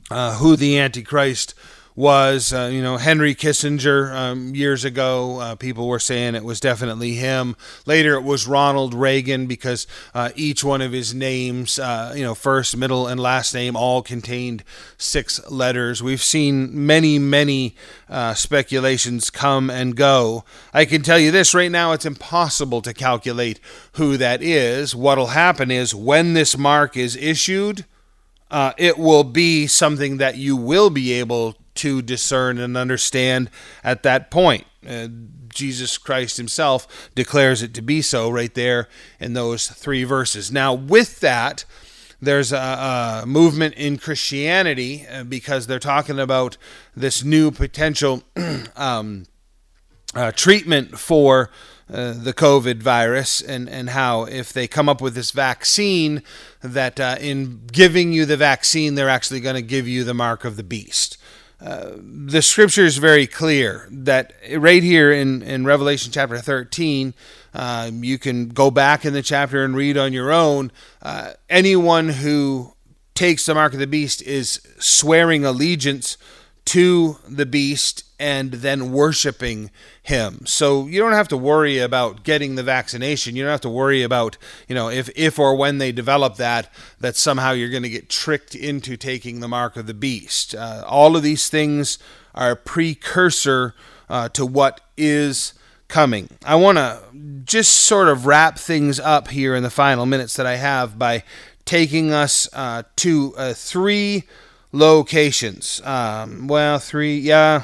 uh, 0.09 0.37
who 0.37 0.55
the 0.55 0.79
Antichrist 0.79 1.53
was, 1.95 2.51
uh, 2.51 2.69
you 2.71 2.81
know, 2.81 2.97
Henry 2.97 3.33
Kissinger 3.33 4.13
um, 4.13 4.53
years 4.53 4.83
ago. 4.83 5.39
Uh, 5.39 5.55
people 5.55 5.87
were 5.87 5.99
saying 5.99 6.35
it 6.35 6.43
was 6.43 6.59
definitely 6.59 7.13
him. 7.13 7.55
Later, 7.85 8.15
it 8.15 8.23
was 8.23 8.47
Ronald 8.47 8.93
Reagan 8.93 9.47
because 9.47 9.87
uh, 10.13 10.31
each 10.35 10.63
one 10.63 10.81
of 10.81 10.91
his 10.91 11.13
names, 11.13 11.79
uh, 11.79 12.13
you 12.15 12.23
know, 12.23 12.35
first, 12.35 12.75
middle, 12.75 13.07
and 13.07 13.19
last 13.19 13.53
name 13.53 13.77
all 13.77 14.01
contained 14.01 14.63
six 14.97 15.39
letters. 15.49 16.03
We've 16.03 16.23
seen 16.23 16.85
many, 16.85 17.17
many 17.17 17.75
uh, 18.09 18.33
speculations 18.33 19.29
come 19.29 19.69
and 19.69 19.95
go. 19.95 20.43
I 20.73 20.83
can 20.83 21.01
tell 21.01 21.19
you 21.19 21.31
this 21.31 21.53
right 21.53 21.71
now 21.71 21.93
it's 21.93 22.05
impossible 22.05 22.81
to 22.81 22.93
calculate 22.93 23.61
who 23.93 24.17
that 24.17 24.41
is. 24.41 24.93
What'll 24.93 25.27
happen 25.27 25.71
is 25.71 25.95
when 25.95 26.33
this 26.33 26.57
mark 26.57 26.97
is 26.97 27.15
issued, 27.15 27.85
uh, 28.51 28.73
it 28.77 28.97
will 28.97 29.23
be 29.23 29.65
something 29.65 30.17
that 30.17 30.37
you 30.37 30.57
will 30.57 30.89
be 30.89 31.13
able 31.13 31.55
to 31.75 32.01
discern 32.01 32.57
and 32.57 32.75
understand 32.75 33.49
at 33.83 34.03
that 34.03 34.31
point. 34.31 34.65
Uh, 34.87 35.07
Jesus 35.49 35.97
Christ 35.97 36.37
himself 36.37 37.09
declares 37.15 37.63
it 37.63 37.73
to 37.73 37.81
be 37.81 38.01
so 38.01 38.29
right 38.29 38.53
there 38.53 38.87
in 39.19 39.33
those 39.33 39.67
three 39.67 40.03
verses. 40.03 40.51
Now, 40.51 40.73
with 40.73 41.21
that, 41.21 41.65
there's 42.21 42.51
a, 42.51 43.21
a 43.23 43.25
movement 43.25 43.75
in 43.75 43.97
Christianity 43.97 45.05
uh, 45.07 45.23
because 45.23 45.67
they're 45.67 45.79
talking 45.79 46.19
about 46.19 46.57
this 46.95 47.23
new 47.23 47.51
potential 47.51 48.23
um, 48.75 49.25
uh, 50.13 50.31
treatment 50.31 50.99
for 50.99 51.49
uh, 51.91 52.13
the 52.13 52.33
COVID 52.33 52.81
virus 52.81 53.41
and, 53.41 53.69
and 53.69 53.91
how 53.91 54.23
if 54.23 54.51
they 54.51 54.67
come 54.67 54.89
up 54.89 55.01
with 55.01 55.13
this 55.13 55.31
vaccine, 55.31 56.23
that 56.63 56.99
uh, 56.99 57.15
in 57.19 57.67
giving 57.71 58.11
you 58.11 58.25
the 58.25 58.37
vaccine, 58.37 58.95
they're 58.95 59.09
actually 59.09 59.39
going 59.39 59.55
to 59.55 59.61
give 59.61 59.87
you 59.87 60.03
the 60.03 60.13
mark 60.13 60.45
of 60.45 60.57
the 60.57 60.63
beast 60.63 61.17
the 61.59 62.41
scripture 62.41 62.83
is 62.83 62.97
very 62.97 63.27
clear 63.27 63.87
that 63.91 64.33
right 64.57 64.83
here 64.83 65.11
in, 65.11 65.41
in 65.41 65.65
Revelation 65.65 66.11
chapter 66.11 66.37
13, 66.37 67.13
uh, 67.53 67.91
you 67.93 68.17
can 68.17 68.49
go 68.49 68.69
back 68.69 69.05
in 69.05 69.13
the 69.13 69.21
chapter 69.21 69.63
and 69.63 69.75
read 69.75 69.97
on 69.97 70.13
your 70.13 70.31
own. 70.31 70.71
Uh, 71.01 71.33
anyone 71.49 72.09
who 72.09 72.73
takes 73.13 73.45
the 73.45 73.55
mark 73.55 73.73
of 73.73 73.79
the 73.79 73.87
beast 73.87 74.21
is 74.21 74.61
swearing 74.79 75.45
allegiance 75.45 76.17
to 76.65 77.17
the 77.27 77.45
beast 77.45 78.04
and 78.19 78.51
then 78.51 78.91
worshiping 78.91 79.71
him. 80.01 80.45
So 80.45 80.87
you 80.87 80.99
don't 80.99 81.13
have 81.13 81.27
to 81.29 81.37
worry 81.37 81.79
about 81.79 82.23
getting 82.23 82.55
the 82.55 82.63
vaccination. 82.63 83.35
You 83.35 83.43
don't 83.43 83.51
have 83.51 83.61
to 83.61 83.69
worry 83.69 84.03
about, 84.03 84.37
you 84.67 84.75
know, 84.75 84.89
if 84.89 85.09
if 85.15 85.37
or 85.37 85.55
when 85.55 85.79
they 85.79 85.91
develop 85.91 86.37
that 86.37 86.71
that 86.99 87.15
somehow 87.15 87.51
you're 87.51 87.69
going 87.69 87.83
to 87.83 87.89
get 87.89 88.09
tricked 88.09 88.55
into 88.55 88.95
taking 88.95 89.39
the 89.39 89.47
mark 89.47 89.75
of 89.75 89.87
the 89.87 89.93
beast. 89.93 90.55
Uh, 90.55 90.83
all 90.87 91.15
of 91.15 91.23
these 91.23 91.49
things 91.49 91.99
are 92.33 92.51
a 92.51 92.55
precursor 92.55 93.75
uh, 94.09 94.29
to 94.29 94.45
what 94.45 94.81
is 94.97 95.53
coming. 95.87 96.29
I 96.45 96.55
want 96.55 96.77
to 96.77 97.01
just 97.43 97.73
sort 97.73 98.07
of 98.07 98.25
wrap 98.25 98.57
things 98.57 98.99
up 98.99 99.29
here 99.29 99.55
in 99.55 99.63
the 99.63 99.69
final 99.69 100.05
minutes 100.05 100.35
that 100.37 100.45
I 100.45 100.55
have 100.55 100.97
by 100.97 101.23
taking 101.65 102.11
us 102.11 102.47
uh, 102.53 102.83
to 102.97 103.33
uh, 103.37 103.53
three 103.53 104.23
locations. 104.71 105.81
Um, 105.83 106.47
well, 106.47 106.79
three, 106.79 107.17
yeah 107.17 107.63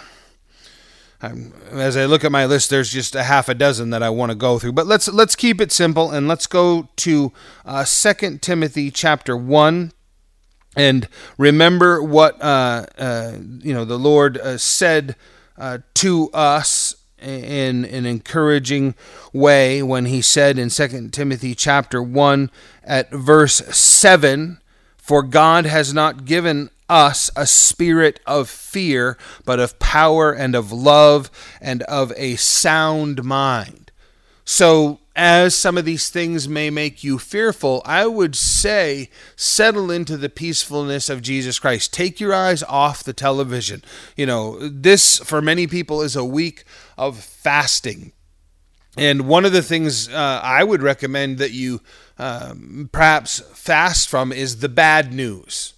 um, 1.22 1.54
as 1.72 1.96
I 1.96 2.06
look 2.06 2.24
at 2.24 2.32
my 2.32 2.46
list, 2.46 2.70
there's 2.70 2.90
just 2.90 3.16
a 3.16 3.24
half 3.24 3.48
a 3.48 3.54
dozen 3.54 3.92
that 3.92 4.02
I 4.02 4.10
want 4.10 4.32
to 4.32 4.36
go 4.36 4.58
through. 4.58 4.72
But 4.74 4.88
let's 4.88 5.08
let's 5.08 5.36
keep 5.36 5.62
it 5.62 5.72
simple 5.72 6.10
and 6.10 6.28
let's 6.28 6.48
go 6.48 6.90
to 6.98 7.32
uh, 7.64 7.84
Second 7.84 8.42
Timothy 8.42 8.90
chapter 8.90 9.38
one, 9.38 9.92
and 10.76 11.08
remember 11.38 12.02
what 12.02 12.42
uh, 12.42 12.86
uh, 12.98 13.34
you 13.60 13.74
know 13.74 13.86
the 13.86 14.00
Lord 14.00 14.38
uh, 14.40 14.58
said 14.58 15.16
uh, 15.58 15.80
to 15.96 16.30
us 16.34 16.96
in 17.20 17.86
an 17.86 18.08
encouraging 18.08 18.96
way 19.32 19.84
when 19.84 20.06
He 20.06 20.24
said 20.24 20.58
in 20.58 20.72
Second 20.72 21.14
Timothy 21.14 21.54
chapter 21.54 22.02
one 22.02 22.50
at 22.84 23.12
verse 23.12 23.58
seven, 23.76 24.60
"For 24.98 25.22
God 25.22 25.68
has 25.68 25.94
not 25.94 26.26
given 26.26 26.72
us 26.92 27.32
a 27.38 27.48
spirit 27.48 28.20
of 28.28 28.50
fear, 28.50 29.18
but 29.46 29.60
of 29.60 29.80
power 29.80 30.34
and 30.34 30.54
of 30.54 30.74
love 30.74 31.32
and 31.62 31.82
of 31.84 32.12
a 32.18 32.36
sound 32.36 33.24
mind. 33.24 33.92
So, 34.44 35.00
as 35.16 35.56
some 35.56 35.78
of 35.78 35.86
these 35.86 36.10
things 36.10 36.48
may 36.48 36.70
make 36.70 37.04
you 37.04 37.18
fearful, 37.18 37.82
I 37.86 38.08
would 38.08 38.36
say 38.36 39.10
settle 39.36 39.92
into 39.92 40.18
the 40.18 40.30
peacefulness 40.30 41.10
of 41.10 41.22
Jesus 41.22 41.60
Christ. 41.60 41.94
Take 41.94 42.20
your 42.20 42.34
eyes 42.34 42.64
off 42.64 43.04
the 43.04 43.14
television. 43.14 43.84
You 44.16 44.26
know, 44.26 44.58
this 44.68 45.18
for 45.20 45.42
many 45.42 45.68
people 45.68 46.02
is 46.02 46.16
a 46.16 46.26
week 46.26 46.64
of 46.98 47.18
fasting. 47.18 48.14
And 48.98 49.28
one 49.28 49.46
of 49.46 49.54
the 49.54 49.62
things 49.62 50.10
uh, 50.10 50.42
I 50.44 50.64
would 50.64 50.82
recommend 50.82 51.38
that 51.38 51.52
you 51.52 51.82
um, 52.18 52.90
perhaps 52.92 53.40
fast 53.54 54.10
from 54.10 54.34
is 54.34 54.60
the 54.60 54.70
bad 54.70 55.14
news. 55.14 55.74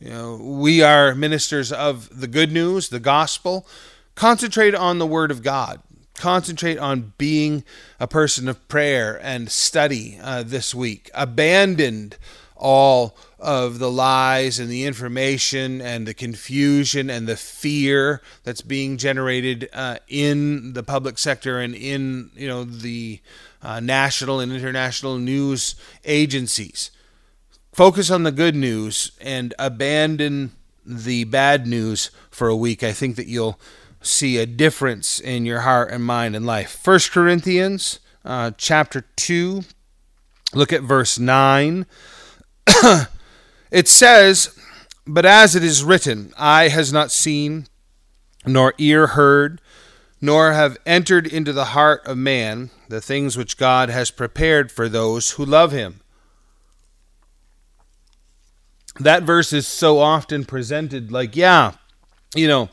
You 0.00 0.10
know, 0.10 0.36
we 0.36 0.80
are 0.82 1.14
ministers 1.14 1.72
of 1.72 2.20
the 2.20 2.28
good 2.28 2.52
news, 2.52 2.88
the 2.88 3.00
gospel. 3.00 3.66
Concentrate 4.14 4.74
on 4.74 4.98
the 4.98 5.06
word 5.06 5.30
of 5.32 5.42
God. 5.42 5.80
Concentrate 6.14 6.78
on 6.78 7.14
being 7.18 7.64
a 7.98 8.06
person 8.06 8.48
of 8.48 8.66
prayer 8.68 9.18
and 9.22 9.50
study 9.50 10.18
uh, 10.22 10.44
this 10.44 10.72
week. 10.74 11.10
Abandoned 11.14 12.16
all 12.54 13.16
of 13.40 13.78
the 13.78 13.90
lies 13.90 14.58
and 14.58 14.68
the 14.68 14.84
information 14.84 15.80
and 15.80 16.06
the 16.06 16.14
confusion 16.14 17.10
and 17.10 17.26
the 17.26 17.36
fear 17.36 18.20
that's 18.42 18.62
being 18.62 18.98
generated 18.98 19.68
uh, 19.72 19.98
in 20.08 20.72
the 20.74 20.82
public 20.82 21.18
sector 21.18 21.60
and 21.60 21.74
in 21.74 22.30
you 22.34 22.48
know 22.48 22.64
the 22.64 23.20
uh, 23.62 23.78
national 23.78 24.40
and 24.40 24.52
international 24.52 25.18
news 25.18 25.76
agencies 26.04 26.90
focus 27.78 28.10
on 28.10 28.24
the 28.24 28.32
good 28.32 28.56
news 28.56 29.12
and 29.20 29.54
abandon 29.56 30.50
the 30.84 31.22
bad 31.22 31.64
news 31.64 32.10
for 32.28 32.48
a 32.48 32.56
week, 32.56 32.82
I 32.82 32.90
think 32.90 33.14
that 33.14 33.28
you'll 33.28 33.60
see 34.02 34.36
a 34.36 34.46
difference 34.46 35.20
in 35.20 35.46
your 35.46 35.60
heart 35.60 35.92
and 35.92 36.02
mind 36.02 36.34
and 36.34 36.44
life. 36.44 36.72
First 36.72 37.12
Corinthians 37.12 38.00
uh, 38.24 38.50
chapter 38.56 39.04
2, 39.14 39.62
look 40.54 40.72
at 40.72 40.82
verse 40.82 41.20
9. 41.20 41.86
it 43.70 43.86
says, 43.86 44.58
But 45.06 45.24
as 45.24 45.54
it 45.54 45.62
is 45.62 45.84
written, 45.84 46.32
eye 46.36 46.70
has 46.70 46.92
not 46.92 47.12
seen, 47.12 47.68
nor 48.44 48.74
ear 48.78 49.06
heard, 49.06 49.60
nor 50.20 50.52
have 50.52 50.78
entered 50.84 51.28
into 51.28 51.52
the 51.52 51.66
heart 51.66 52.04
of 52.06 52.18
man 52.18 52.70
the 52.88 53.00
things 53.00 53.36
which 53.36 53.56
God 53.56 53.88
has 53.88 54.10
prepared 54.10 54.72
for 54.72 54.88
those 54.88 55.30
who 55.30 55.44
love 55.44 55.70
him 55.70 56.00
that 59.00 59.22
verse 59.22 59.52
is 59.52 59.66
so 59.66 59.98
often 59.98 60.44
presented 60.44 61.12
like, 61.12 61.36
yeah, 61.36 61.72
you 62.34 62.48
know, 62.48 62.68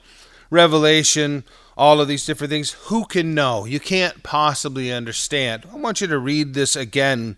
Revelation, 0.49 1.43
all 1.77 1.99
of 1.99 2.07
these 2.07 2.25
different 2.25 2.51
things. 2.51 2.71
Who 2.85 3.05
can 3.05 3.33
know? 3.33 3.65
You 3.65 3.79
can't 3.79 4.23
possibly 4.23 4.91
understand. 4.91 5.65
I 5.71 5.75
want 5.75 6.01
you 6.01 6.07
to 6.07 6.17
read 6.17 6.53
this 6.53 6.75
again 6.75 7.37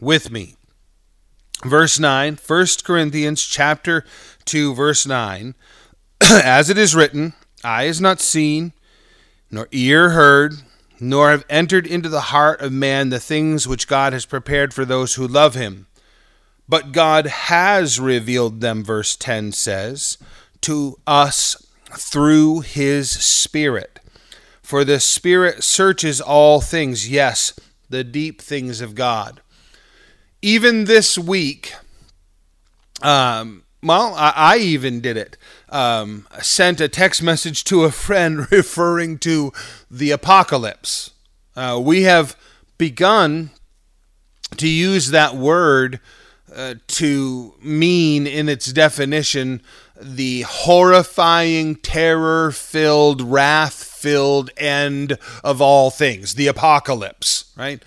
with 0.00 0.30
me. 0.30 0.56
Verse 1.64 1.98
9, 1.98 2.38
1 2.46 2.66
Corinthians 2.84 3.42
chapter 3.42 4.04
2, 4.44 4.74
verse 4.74 5.06
9. 5.06 5.54
As 6.20 6.68
it 6.68 6.78
is 6.78 6.94
written, 6.94 7.34
eye 7.62 7.84
is 7.84 8.00
not 8.00 8.20
seen, 8.20 8.72
nor 9.50 9.68
ear 9.70 10.10
heard, 10.10 10.54
nor 11.00 11.30
have 11.30 11.44
entered 11.48 11.86
into 11.86 12.08
the 12.08 12.20
heart 12.20 12.60
of 12.60 12.72
man 12.72 13.08
the 13.08 13.20
things 13.20 13.66
which 13.66 13.88
God 13.88 14.12
has 14.12 14.26
prepared 14.26 14.74
for 14.74 14.84
those 14.84 15.14
who 15.14 15.26
love 15.26 15.54
him. 15.54 15.86
But 16.68 16.92
God 16.92 17.26
has 17.26 18.00
revealed 18.00 18.60
them, 18.60 18.82
verse 18.82 19.16
10 19.16 19.52
says, 19.52 20.18
to 20.62 20.98
us 21.06 21.66
through 21.90 22.60
his 22.60 23.10
Spirit. 23.10 24.00
For 24.62 24.84
the 24.84 24.98
Spirit 24.98 25.62
searches 25.62 26.20
all 26.20 26.60
things, 26.60 27.08
yes, 27.08 27.52
the 27.90 28.02
deep 28.02 28.40
things 28.40 28.80
of 28.80 28.94
God. 28.94 29.40
Even 30.40 30.86
this 30.86 31.18
week, 31.18 31.74
um, 33.02 33.64
well, 33.82 34.14
I, 34.14 34.32
I, 34.34 34.56
even 34.58 35.00
did 35.00 35.18
it. 35.18 35.36
Um, 35.68 36.26
sent 36.40 36.80
a 36.80 36.88
text 36.88 37.22
message 37.22 37.64
to 37.64 37.84
a 37.84 37.90
friend 37.90 38.46
referring 38.50 39.18
to 39.18 39.52
the 39.90 40.10
apocalypse. 40.10 41.10
Uh, 41.54 41.78
we 41.82 42.02
have 42.02 42.36
begun 42.78 43.50
to 44.56 44.68
use 44.68 45.10
that 45.10 45.36
word 45.36 46.00
uh, 46.54 46.74
to 46.86 47.54
mean 47.60 48.26
in 48.26 48.48
its 48.48 48.72
definition 48.72 49.62
the 50.00 50.42
horrifying, 50.42 51.76
terror 51.76 52.50
filled, 52.50 53.22
wrath 53.22 53.74
filled 53.74 54.50
end 54.56 55.18
of 55.42 55.60
all 55.60 55.90
things, 55.90 56.34
the 56.34 56.46
apocalypse, 56.46 57.52
right? 57.56 57.82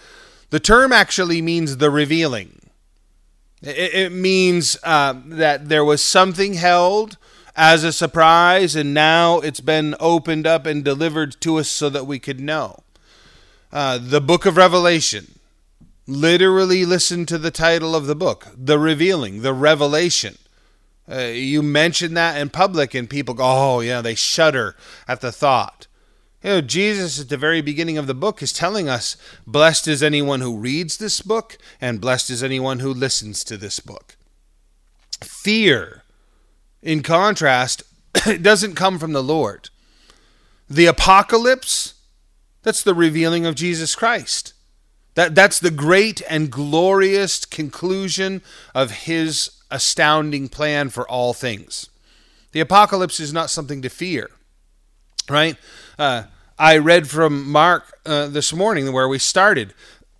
The 0.49 0.59
term 0.59 0.93
actually 0.93 1.41
means 1.41 1.77
the 1.77 1.91
revealing. 1.91 2.69
It, 3.61 3.93
it 3.93 4.11
means 4.11 4.77
uh, 4.83 5.15
that 5.25 5.69
there 5.69 5.83
was 5.83 6.01
something 6.01 6.53
held 6.53 7.17
as 7.55 7.83
a 7.83 7.91
surprise, 7.91 8.75
and 8.75 8.93
now 8.93 9.39
it's 9.39 9.59
been 9.59 9.95
opened 9.99 10.47
up 10.47 10.65
and 10.65 10.83
delivered 10.83 11.39
to 11.41 11.57
us 11.57 11.67
so 11.67 11.89
that 11.89 12.05
we 12.05 12.19
could 12.19 12.39
know. 12.39 12.83
Uh, 13.71 13.97
the 13.97 14.21
book 14.21 14.45
of 14.45 14.55
Revelation 14.55 15.36
literally 16.07 16.85
listen 16.85 17.25
to 17.25 17.37
the 17.37 17.51
title 17.51 17.93
of 17.93 18.07
the 18.07 18.15
book, 18.15 18.47
The 18.55 18.79
Revealing, 18.79 19.41
The 19.41 19.53
Revelation. 19.53 20.37
Uh, 21.09 21.19
you 21.19 21.61
mention 21.61 22.13
that 22.15 22.39
in 22.39 22.49
public, 22.49 22.93
and 22.93 23.09
people 23.09 23.35
go, 23.35 23.43
oh, 23.45 23.79
yeah, 23.81 24.01
they 24.01 24.15
shudder 24.15 24.75
at 25.07 25.21
the 25.21 25.31
thought. 25.31 25.87
You 26.43 26.49
know, 26.49 26.61
Jesus 26.61 27.19
at 27.19 27.29
the 27.29 27.37
very 27.37 27.61
beginning 27.61 27.97
of 27.97 28.07
the 28.07 28.13
book 28.13 28.41
is 28.41 28.53
telling 28.53 28.87
us, 28.87 29.17
blessed 29.45 29.87
is 29.87 30.01
anyone 30.01 30.41
who 30.41 30.57
reads 30.57 30.97
this 30.97 31.21
book, 31.21 31.57
and 31.81 32.01
blessed 32.01 32.29
is 32.29 32.43
anyone 32.43 32.79
who 32.79 32.93
listens 32.93 33.43
to 33.43 33.57
this 33.57 33.79
book. 33.79 34.15
Fear, 35.21 36.03
in 36.81 37.03
contrast, 37.03 37.83
doesn't 38.41 38.75
come 38.75 38.99
from 38.99 39.13
the 39.13 39.23
Lord. 39.23 39.69
The 40.69 40.85
apocalypse, 40.85 41.95
that's 42.63 42.83
the 42.83 42.93
revealing 42.93 43.45
of 43.45 43.55
Jesus 43.55 43.95
Christ. 43.95 44.53
That, 45.17 45.33
that's 45.33 45.59
the 45.59 45.71
great 45.71 46.21
and 46.29 46.51
glorious 46.51 47.43
conclusion 47.43 48.43
of 48.75 48.91
his 48.91 49.49
astounding 49.71 50.47
plan 50.47 50.89
for 50.91 51.09
all 51.09 51.33
things. 51.33 51.89
The 52.51 52.59
apocalypse 52.59 53.19
is 53.19 53.33
not 53.33 53.49
something 53.49 53.81
to 53.81 53.89
fear, 53.89 54.29
right? 55.27 55.57
Uh, 55.97 56.25
I 56.59 56.77
read 56.77 57.09
from 57.09 57.49
Mark 57.49 57.97
uh, 58.05 58.27
this 58.27 58.53
morning 58.53 58.93
where 58.93 59.07
we 59.07 59.17
started. 59.17 59.73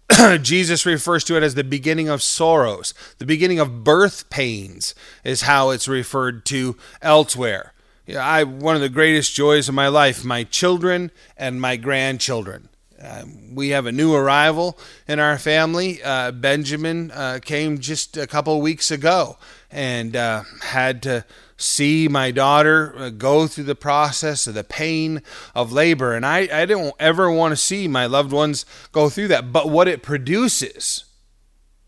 Jesus 0.42 0.84
refers 0.84 1.24
to 1.26 1.38
it 1.38 1.44
as 1.44 1.54
the 1.54 1.64
beginning 1.64 2.10
of 2.10 2.24
sorrows, 2.24 2.96
the 3.20 3.26
beginning 3.28 3.60
of 3.60 3.84
birth 3.84 4.32
pains, 4.32 4.96
is 5.24 5.44
how 5.44 5.70
it's 5.70 5.88
referred 5.88 6.44
to 6.46 6.76
elsewhere. 7.04 7.74
I 8.10 8.44
one 8.44 8.74
of 8.74 8.82
the 8.82 8.90
greatest 8.90 9.36
joys 9.36 9.70
of 9.70 9.76
my 9.76 9.90
life, 9.90 10.26
my 10.26 10.44
children 10.44 11.12
and 11.38 11.62
my 11.62 11.76
grandchildren. 11.76 12.70
Uh, 13.02 13.24
we 13.54 13.70
have 13.70 13.86
a 13.86 13.92
new 13.92 14.14
arrival 14.14 14.78
in 15.08 15.20
our 15.20 15.38
family. 15.38 16.02
Uh, 16.04 16.32
Benjamin 16.32 17.12
uh, 17.12 17.40
came 17.44 17.80
just 17.80 18.18
a 18.18 18.26
couple 18.26 18.60
weeks 18.60 18.90
ago 18.90 19.38
and 19.70 20.16
uh, 20.16 20.44
had 20.62 21.04
to 21.04 21.24
see 21.58 22.08
my 22.08 22.32
daughter 22.32 22.94
uh, 22.98 23.10
go 23.10 23.48
through 23.48 23.66
the 23.66 23.76
process 23.76 24.48
of 24.48 24.56
the 24.56 24.64
pain 24.64 25.22
of 25.54 25.72
labor. 25.72 26.14
And 26.14 26.26
I, 26.26 26.48
I 26.52 26.66
don't 26.66 26.96
ever 27.00 27.32
want 27.32 27.52
to 27.52 27.58
see 27.58 27.88
my 27.88 28.08
loved 28.08 28.32
ones 28.32 28.66
go 28.92 29.10
through 29.10 29.28
that. 29.30 29.52
But 29.52 29.70
what 29.70 29.88
it 29.88 30.02
produces, 30.02 31.06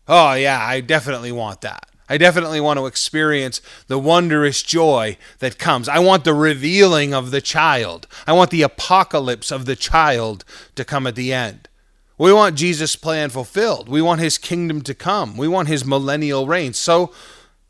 oh, 0.06 0.34
yeah, 0.34 0.64
I 0.64 0.80
definitely 0.80 1.32
want 1.32 1.62
that. 1.62 1.89
I 2.10 2.18
definitely 2.18 2.60
want 2.60 2.80
to 2.80 2.86
experience 2.86 3.62
the 3.86 3.98
wondrous 3.98 4.64
joy 4.64 5.16
that 5.38 5.60
comes. 5.60 5.88
I 5.88 6.00
want 6.00 6.24
the 6.24 6.34
revealing 6.34 7.14
of 7.14 7.30
the 7.30 7.40
child. 7.40 8.08
I 8.26 8.32
want 8.32 8.50
the 8.50 8.62
apocalypse 8.62 9.52
of 9.52 9.64
the 9.64 9.76
child 9.76 10.44
to 10.74 10.84
come 10.84 11.06
at 11.06 11.14
the 11.14 11.32
end. 11.32 11.68
We 12.18 12.32
want 12.32 12.56
Jesus' 12.56 12.96
plan 12.96 13.30
fulfilled. 13.30 13.88
We 13.88 14.02
want 14.02 14.20
his 14.20 14.38
kingdom 14.38 14.82
to 14.82 14.94
come. 14.94 15.36
We 15.36 15.46
want 15.46 15.68
his 15.68 15.84
millennial 15.84 16.48
reign. 16.48 16.72
So 16.72 17.12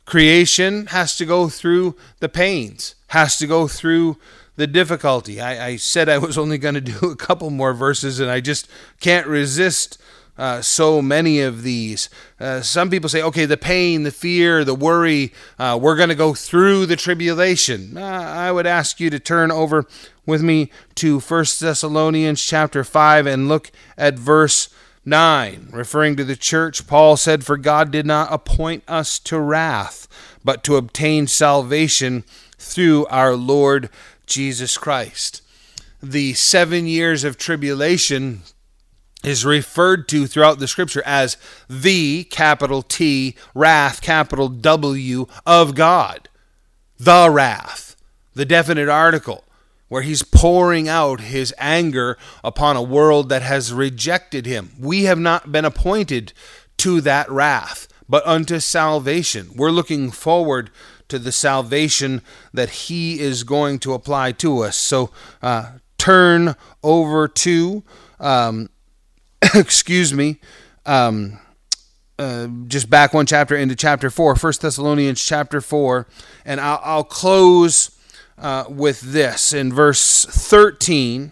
creation 0.05 0.87
has 0.87 1.15
to 1.17 1.25
go 1.25 1.47
through 1.47 1.95
the 2.19 2.27
pains, 2.27 2.95
has 3.09 3.37
to 3.37 3.47
go 3.47 3.67
through 3.67 4.17
the 4.55 4.65
difficulty. 4.65 5.39
I, 5.39 5.67
I 5.67 5.75
said 5.75 6.09
I 6.09 6.17
was 6.17 6.37
only 6.37 6.57
going 6.57 6.75
to 6.81 6.81
do 6.81 7.11
a 7.11 7.15
couple 7.15 7.51
more 7.51 7.73
verses, 7.73 8.19
and 8.19 8.31
I 8.31 8.41
just 8.41 8.67
can't 8.99 9.27
resist 9.27 10.01
uh, 10.37 10.61
so 10.61 11.01
many 11.01 11.41
of 11.41 11.63
these. 11.63 12.09
Uh, 12.39 12.61
some 12.61 12.89
people 12.89 13.09
say, 13.09 13.21
okay, 13.21 13.45
the 13.45 13.57
pain, 13.57 14.03
the 14.03 14.11
fear, 14.11 14.63
the 14.63 14.75
worry, 14.75 15.33
uh, 15.59 15.77
we're 15.81 15.95
going 15.95 16.09
to 16.09 16.15
go 16.15 16.33
through 16.33 16.85
the 16.85 16.95
tribulation. 16.95 17.97
Uh, 17.97 18.01
I 18.01 18.51
would 18.51 18.65
ask 18.65 18.99
you 18.99 19.09
to 19.09 19.19
turn 19.19 19.51
over 19.51 19.85
with 20.25 20.41
me 20.41 20.71
to 20.95 21.19
1 21.19 21.45
Thessalonians 21.59 22.43
chapter 22.43 22.83
5 22.83 23.27
and 23.27 23.47
look 23.47 23.71
at 23.97 24.17
verse 24.17 24.69
9. 25.05 25.69
Referring 25.71 26.15
to 26.15 26.23
the 26.23 26.35
church, 26.35 26.87
Paul 26.87 27.17
said, 27.17 27.43
For 27.43 27.57
God 27.57 27.91
did 27.91 28.05
not 28.05 28.31
appoint 28.31 28.83
us 28.87 29.19
to 29.19 29.39
wrath, 29.39 30.07
but 30.43 30.63
to 30.63 30.75
obtain 30.75 31.27
salvation 31.27 32.23
through 32.57 33.05
our 33.07 33.35
Lord 33.35 33.89
Jesus 34.25 34.77
Christ. 34.77 35.41
The 36.01 36.33
seven 36.33 36.87
years 36.87 37.23
of 37.23 37.37
tribulation 37.37 38.41
is 39.23 39.45
referred 39.45 40.07
to 40.09 40.27
throughout 40.27 40.59
the 40.59 40.67
scripture 40.67 41.03
as 41.05 41.37
the 41.69 42.23
capital 42.25 42.81
T, 42.81 43.35
wrath, 43.53 44.01
capital 44.01 44.47
W 44.49 45.27
of 45.45 45.75
God. 45.75 46.29
The 46.97 47.29
wrath, 47.31 47.95
the 48.33 48.45
definite 48.45 48.89
article, 48.89 49.43
where 49.87 50.01
he's 50.01 50.23
pouring 50.23 50.87
out 50.87 51.19
his 51.19 51.53
anger 51.57 52.17
upon 52.43 52.75
a 52.75 52.81
world 52.81 53.29
that 53.29 53.41
has 53.41 53.73
rejected 53.73 54.45
him. 54.45 54.71
We 54.79 55.03
have 55.03 55.19
not 55.19 55.51
been 55.51 55.65
appointed 55.65 56.33
to 56.77 57.01
that 57.01 57.29
wrath, 57.29 57.87
but 58.09 58.25
unto 58.25 58.59
salvation. 58.59 59.51
We're 59.55 59.71
looking 59.71 60.09
forward 60.09 60.71
to 61.11 61.19
the 61.19 61.31
salvation 61.31 62.21
that 62.53 62.69
He 62.69 63.19
is 63.19 63.43
going 63.43 63.79
to 63.79 63.93
apply 63.93 64.31
to 64.33 64.59
us. 64.61 64.77
So 64.77 65.11
uh, 65.41 65.73
turn 65.97 66.55
over 66.81 67.27
to, 67.27 67.83
um, 68.19 68.69
excuse 69.55 70.13
me, 70.13 70.39
um, 70.85 71.39
uh, 72.19 72.47
just 72.67 72.89
back 72.89 73.13
one 73.13 73.25
chapter 73.25 73.55
into 73.55 73.75
chapter 73.75 74.09
4, 74.09 74.35
1 74.35 74.53
Thessalonians 74.61 75.23
chapter 75.23 75.61
4, 75.61 76.07
and 76.45 76.61
I'll, 76.61 76.81
I'll 76.83 77.03
close 77.03 77.97
uh, 78.37 78.65
with 78.69 79.01
this. 79.01 79.53
In 79.53 79.73
verse 79.73 80.25
13, 80.25 81.31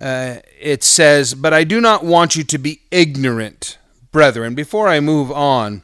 uh, 0.00 0.36
it 0.58 0.82
says, 0.82 1.34
But 1.34 1.52
I 1.52 1.64
do 1.64 1.80
not 1.80 2.04
want 2.04 2.36
you 2.36 2.44
to 2.44 2.58
be 2.58 2.82
ignorant, 2.90 3.78
brethren. 4.12 4.54
Before 4.54 4.88
I 4.88 5.00
move 5.00 5.30
on, 5.30 5.82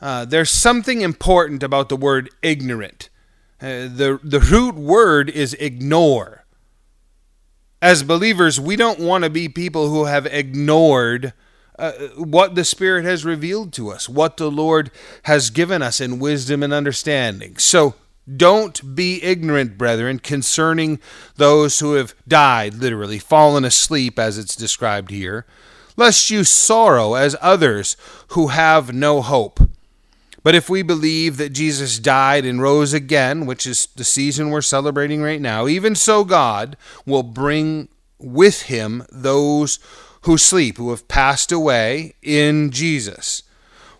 uh, 0.00 0.24
there's 0.24 0.50
something 0.50 1.02
important 1.02 1.62
about 1.62 1.88
the 1.88 1.96
word 1.96 2.30
ignorant. 2.42 3.10
Uh, 3.60 3.88
the, 3.88 4.20
the 4.22 4.40
root 4.40 4.76
word 4.76 5.28
is 5.28 5.54
ignore. 5.54 6.44
As 7.80 8.02
believers, 8.02 8.58
we 8.58 8.74
don't 8.76 8.98
want 8.98 9.24
to 9.24 9.30
be 9.30 9.48
people 9.48 9.88
who 9.88 10.06
have 10.06 10.26
ignored 10.26 11.32
uh, 11.78 11.92
what 12.16 12.56
the 12.56 12.64
Spirit 12.64 13.04
has 13.04 13.24
revealed 13.24 13.72
to 13.74 13.90
us, 13.90 14.08
what 14.08 14.36
the 14.36 14.50
Lord 14.50 14.90
has 15.24 15.50
given 15.50 15.80
us 15.80 16.00
in 16.00 16.18
wisdom 16.18 16.64
and 16.64 16.72
understanding. 16.72 17.56
So 17.56 17.94
don't 18.36 18.96
be 18.96 19.22
ignorant, 19.22 19.78
brethren, 19.78 20.18
concerning 20.18 20.98
those 21.36 21.78
who 21.78 21.94
have 21.94 22.14
died, 22.26 22.74
literally, 22.74 23.20
fallen 23.20 23.64
asleep, 23.64 24.18
as 24.18 24.38
it's 24.38 24.56
described 24.56 25.10
here, 25.10 25.46
lest 25.96 26.30
you 26.30 26.42
sorrow 26.42 27.14
as 27.14 27.36
others 27.40 27.96
who 28.30 28.48
have 28.48 28.92
no 28.92 29.22
hope. 29.22 29.60
But 30.48 30.54
if 30.54 30.70
we 30.70 30.80
believe 30.80 31.36
that 31.36 31.52
Jesus 31.52 31.98
died 31.98 32.46
and 32.46 32.62
rose 32.62 32.94
again, 32.94 33.44
which 33.44 33.66
is 33.66 33.84
the 33.96 34.02
season 34.02 34.48
we're 34.48 34.62
celebrating 34.62 35.20
right 35.20 35.42
now, 35.42 35.68
even 35.68 35.94
so 35.94 36.24
God 36.24 36.74
will 37.04 37.22
bring 37.22 37.90
with 38.18 38.62
him 38.62 39.04
those 39.12 39.78
who 40.22 40.38
sleep, 40.38 40.78
who 40.78 40.88
have 40.88 41.06
passed 41.06 41.52
away 41.52 42.14
in 42.22 42.70
Jesus. 42.70 43.42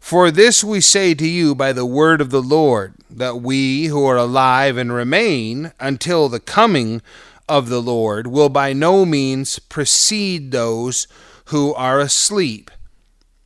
For 0.01 0.31
this 0.31 0.65
we 0.65 0.81
say 0.81 1.13
to 1.17 1.29
you 1.29 1.55
by 1.55 1.75
the 1.75 1.85
word 1.85 2.23
of 2.23 2.31
the 2.31 2.41
Lord, 2.41 2.95
that 3.11 3.43
we 3.43 3.89
who 3.89 4.07
are 4.07 4.17
alive 4.17 4.79
and 4.79 4.91
remain 4.91 5.73
until 5.79 6.31
the 6.31 6.41
coming 6.41 7.03
of 7.47 7.69
the 7.69 7.83
Lord 7.83 8.27
will 8.27 8.49
by 8.49 8.73
no 8.73 9.05
means 9.05 9.59
precede 9.59 10.51
those 10.51 11.07
who 11.49 11.75
are 11.75 12.01
asleep. 12.01 12.71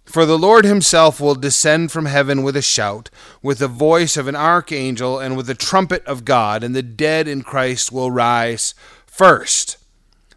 For 0.04 0.26
the 0.26 0.38
Lord 0.38 0.64
himself 0.64 1.20
will 1.20 1.34
descend 1.34 1.92
from 1.92 2.06
heaven 2.06 2.42
with 2.42 2.56
a 2.56 2.62
shout, 2.62 3.08
with 3.40 3.58
the 3.58 3.68
voice 3.68 4.16
of 4.16 4.26
an 4.26 4.36
archangel, 4.36 5.18
and 5.18 5.36
with 5.36 5.46
the 5.46 5.54
trumpet 5.54 6.04
of 6.04 6.24
God, 6.24 6.64
and 6.64 6.74
the 6.74 6.82
dead 6.82 7.28
in 7.28 7.42
Christ 7.42 7.92
will 7.92 8.10
rise 8.10 8.74
first. 9.06 9.78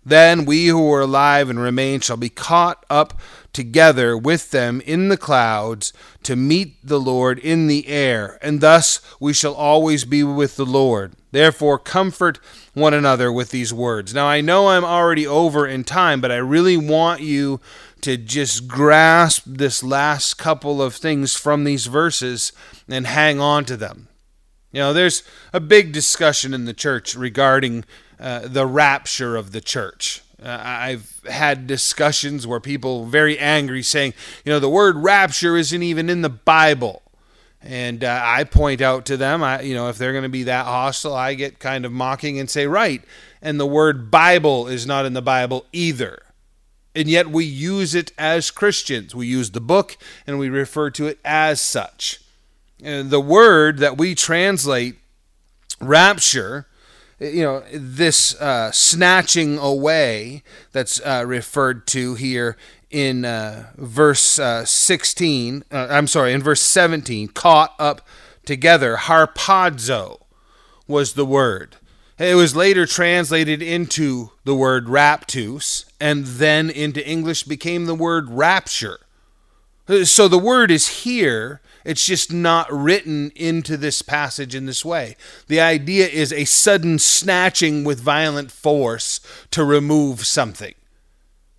Then 0.06 0.46
we 0.46 0.68
who 0.68 0.94
are 0.94 1.02
alive 1.02 1.50
and 1.50 1.60
remain 1.60 2.00
shall 2.00 2.16
be 2.16 2.30
caught 2.30 2.86
up 2.92 3.20
together 3.54 4.16
with 4.16 4.52
them 4.52 4.82
in 4.82 5.08
the 5.08 5.18
clouds 5.18 5.94
to 6.24 6.36
meet 6.36 6.76
the 6.86 7.00
Lord 7.00 7.40
in 7.40 7.66
the 7.66 7.88
air, 7.88 8.38
and 8.42 8.62
thus 8.62 9.02
we 9.20 9.34
shall 9.34 9.56
always 9.56 10.06
be 10.06 10.24
with 10.24 10.58
the 10.58 10.66
Lord. 10.66 11.14
Therefore, 11.32 11.80
comfort 11.80 12.40
one 12.74 12.94
another 12.94 13.32
with 13.32 13.50
these 13.50 13.74
words. 13.74 14.14
Now, 14.14 14.28
I 14.28 14.42
know 14.42 14.68
I'm 14.68 14.86
already 14.86 15.26
over 15.26 15.66
in 15.66 15.84
time, 15.84 16.22
but 16.22 16.32
I 16.32 16.38
really 16.38 16.78
want 16.78 17.22
you 17.22 17.60
to 18.02 18.18
just 18.18 18.68
grasp 18.68 19.44
this 19.46 19.84
last 19.84 20.36
couple 20.36 20.82
of 20.82 20.96
things 20.96 21.36
from 21.36 21.64
these 21.64 21.88
verses 21.88 22.52
and 22.88 23.08
hang 23.08 23.40
on 23.40 23.66
to 23.66 23.78
them. 23.78 24.08
You 24.72 24.80
know, 24.82 24.94
there's 24.94 25.24
a 25.54 25.60
big 25.60 25.94
discussion 25.94 26.54
in 26.54 26.66
the 26.66 26.74
church 26.74 27.16
regarding 27.16 27.86
uh, 28.20 28.42
the 28.48 28.66
rapture 28.66 29.36
of 29.36 29.54
the 29.54 29.62
church. 29.62 30.22
Uh, 30.44 30.62
I've 30.62 31.22
had 31.30 31.66
discussions 31.66 32.46
where 32.46 32.60
people 32.60 33.06
very 33.06 33.40
angry 33.40 33.82
saying, 33.82 34.14
you 34.44 34.52
know, 34.52 34.60
the 34.60 34.70
word 34.70 34.98
rapture 34.98 35.56
isn't 35.58 35.84
even 35.84 36.10
in 36.10 36.22
the 36.22 36.30
Bible. 36.30 37.02
And 37.62 38.04
uh, 38.04 38.22
I 38.24 38.44
point 38.44 38.82
out 38.82 39.06
to 39.06 39.18
them, 39.18 39.42
I, 39.42 39.62
you 39.62 39.74
know, 39.74 39.88
if 39.90 39.98
they're 39.98 40.12
going 40.12 40.24
to 40.24 40.30
be 40.30 40.44
that 40.44 40.66
hostile, 40.66 41.16
I 41.16 41.34
get 41.34 41.58
kind 41.58 41.86
of 41.86 41.92
mocking 41.92 42.40
and 42.40 42.50
say, 42.50 42.68
right. 42.68 43.02
And 43.42 43.60
the 43.60 43.66
word 43.66 44.12
Bible 44.12 44.68
is 44.68 44.86
not 44.86 45.06
in 45.06 45.14
the 45.14 45.22
Bible 45.22 45.66
either 45.72 46.20
and 46.96 47.10
yet 47.10 47.28
we 47.28 47.44
use 47.44 47.94
it 47.94 48.12
as 48.18 48.50
Christians. 48.52 49.14
We 49.14 49.28
use 49.28 49.52
the 49.52 49.62
book 49.62 49.98
and 50.26 50.40
we 50.40 50.50
refer 50.50 50.90
to 50.92 51.08
it 51.08 51.20
as 51.26 51.60
such. 51.60 52.22
And 52.82 53.10
the 53.10 53.20
word 53.20 53.80
that 53.80 53.98
we 53.98 54.16
translate 54.16 54.96
rapture, 55.82 56.68
you 57.20 57.44
know, 57.44 57.64
this 57.74 58.40
uh, 58.40 58.72
snatching 58.72 59.58
away 59.58 60.44
that's 60.72 61.02
uh, 61.02 61.24
referred 61.26 61.86
to 61.88 62.16
here 62.16 62.58
in 62.90 63.26
uh, 63.26 63.72
verse 63.76 64.40
uh, 64.40 64.64
16, 64.64 65.64
uh, 65.72 65.88
I'm 65.90 66.08
sorry, 66.08 66.32
in 66.32 66.42
verse 66.42 66.62
17, 66.62 67.30
caught 67.30 67.74
up 67.78 68.08
together, 68.46 68.96
harpazo 68.98 70.22
was 70.88 71.14
the 71.14 71.26
word. 71.26 71.78
It 72.18 72.36
was 72.36 72.56
later 72.56 72.86
translated 72.86 73.62
into 73.62 74.32
the 74.46 74.56
word 74.56 74.86
raptus 74.86 75.86
and 76.00 76.26
then 76.26 76.70
into 76.70 77.06
English 77.06 77.44
became 77.44 77.86
the 77.86 77.96
word 77.96 78.30
rapture. 78.30 79.00
So 80.04 80.28
the 80.28 80.40
word 80.40 80.72
is 80.72 81.04
here, 81.04 81.62
it's 81.84 82.06
just 82.06 82.32
not 82.32 82.72
written 82.72 83.32
into 83.36 83.76
this 83.76 84.02
passage 84.02 84.56
in 84.56 84.66
this 84.66 84.86
way. 84.86 85.18
The 85.48 85.60
idea 85.60 86.08
is 86.08 86.32
a 86.32 86.46
sudden 86.46 87.00
snatching 87.00 87.84
with 87.84 88.00
violent 88.00 88.50
force 88.50 89.20
to 89.52 89.64
remove 89.66 90.26
something. 90.26 90.74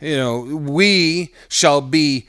You 0.01 0.17
know, 0.17 0.41
we 0.41 1.35
shall 1.49 1.81
be 1.83 2.29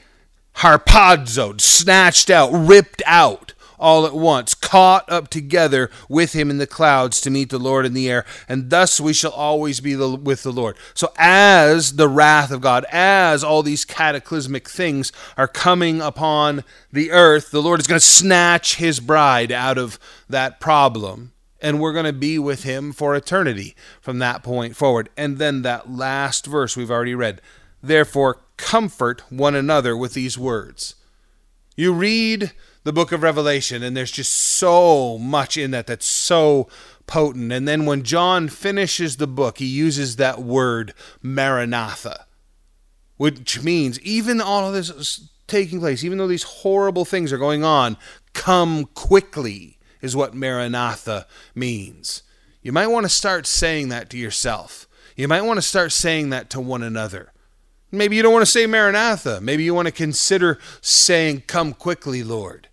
harpazoed, 0.56 1.60
snatched 1.60 2.30
out, 2.30 2.50
ripped 2.52 3.02
out 3.06 3.54
all 3.78 4.06
at 4.06 4.14
once, 4.14 4.54
caught 4.54 5.10
up 5.10 5.28
together 5.28 5.90
with 6.08 6.32
him 6.34 6.50
in 6.50 6.58
the 6.58 6.66
clouds 6.66 7.20
to 7.20 7.30
meet 7.30 7.50
the 7.50 7.58
Lord 7.58 7.86
in 7.86 7.94
the 7.94 8.10
air, 8.10 8.24
and 8.48 8.70
thus 8.70 9.00
we 9.00 9.12
shall 9.12 9.32
always 9.32 9.80
be 9.80 9.96
with 9.96 10.42
the 10.42 10.52
Lord. 10.52 10.76
So, 10.94 11.12
as 11.16 11.96
the 11.96 12.08
wrath 12.08 12.50
of 12.50 12.60
God, 12.60 12.84
as 12.90 13.44
all 13.44 13.62
these 13.62 13.84
cataclysmic 13.84 14.68
things 14.68 15.12
are 15.36 15.48
coming 15.48 16.00
upon 16.00 16.64
the 16.92 17.10
earth, 17.10 17.50
the 17.50 17.62
Lord 17.62 17.80
is 17.80 17.86
going 17.86 18.00
to 18.00 18.06
snatch 18.06 18.76
his 18.76 19.00
bride 19.00 19.52
out 19.52 19.78
of 19.78 19.98
that 20.28 20.60
problem. 20.60 21.32
And 21.60 21.80
we're 21.80 21.92
going 21.92 22.04
to 22.04 22.12
be 22.12 22.38
with 22.38 22.62
him 22.62 22.92
for 22.92 23.16
eternity 23.16 23.74
from 24.00 24.20
that 24.20 24.44
point 24.44 24.76
forward. 24.76 25.08
And 25.16 25.38
then 25.38 25.62
that 25.62 25.90
last 25.90 26.46
verse 26.46 26.76
we've 26.76 26.90
already 26.90 27.16
read. 27.16 27.40
Therefore, 27.82 28.42
comfort 28.56 29.22
one 29.28 29.54
another 29.54 29.96
with 29.96 30.14
these 30.14 30.38
words. 30.38 30.94
You 31.76 31.92
read 31.92 32.52
the 32.88 32.92
book 32.94 33.12
of 33.12 33.22
Revelation, 33.22 33.82
and 33.82 33.94
there's 33.94 34.10
just 34.10 34.32
so 34.32 35.18
much 35.18 35.58
in 35.58 35.72
that 35.72 35.86
that's 35.86 36.06
so 36.06 36.70
potent. 37.06 37.52
And 37.52 37.68
then 37.68 37.84
when 37.84 38.02
John 38.02 38.48
finishes 38.48 39.18
the 39.18 39.26
book, 39.26 39.58
he 39.58 39.66
uses 39.66 40.16
that 40.16 40.40
word, 40.40 40.94
Maranatha, 41.20 42.24
which 43.18 43.62
means 43.62 44.00
even 44.00 44.40
all 44.40 44.66
of 44.66 44.72
this 44.72 44.88
is 44.88 45.28
taking 45.46 45.80
place, 45.80 46.02
even 46.02 46.16
though 46.16 46.26
these 46.26 46.44
horrible 46.44 47.04
things 47.04 47.30
are 47.30 47.36
going 47.36 47.62
on, 47.62 47.98
come 48.32 48.86
quickly, 48.86 49.78
is 50.00 50.16
what 50.16 50.32
Maranatha 50.32 51.26
means. 51.54 52.22
You 52.62 52.72
might 52.72 52.86
want 52.86 53.04
to 53.04 53.10
start 53.10 53.46
saying 53.46 53.90
that 53.90 54.08
to 54.08 54.16
yourself. 54.16 54.88
You 55.14 55.28
might 55.28 55.42
want 55.42 55.58
to 55.58 55.62
start 55.62 55.92
saying 55.92 56.30
that 56.30 56.48
to 56.50 56.60
one 56.60 56.82
another. 56.82 57.34
Maybe 57.92 58.16
you 58.16 58.22
don't 58.22 58.32
want 58.32 58.46
to 58.46 58.50
say 58.50 58.66
Maranatha. 58.66 59.42
Maybe 59.42 59.62
you 59.62 59.74
want 59.74 59.88
to 59.88 59.92
consider 59.92 60.58
saying, 60.80 61.42
Come 61.46 61.74
quickly, 61.74 62.24
Lord. 62.24 62.67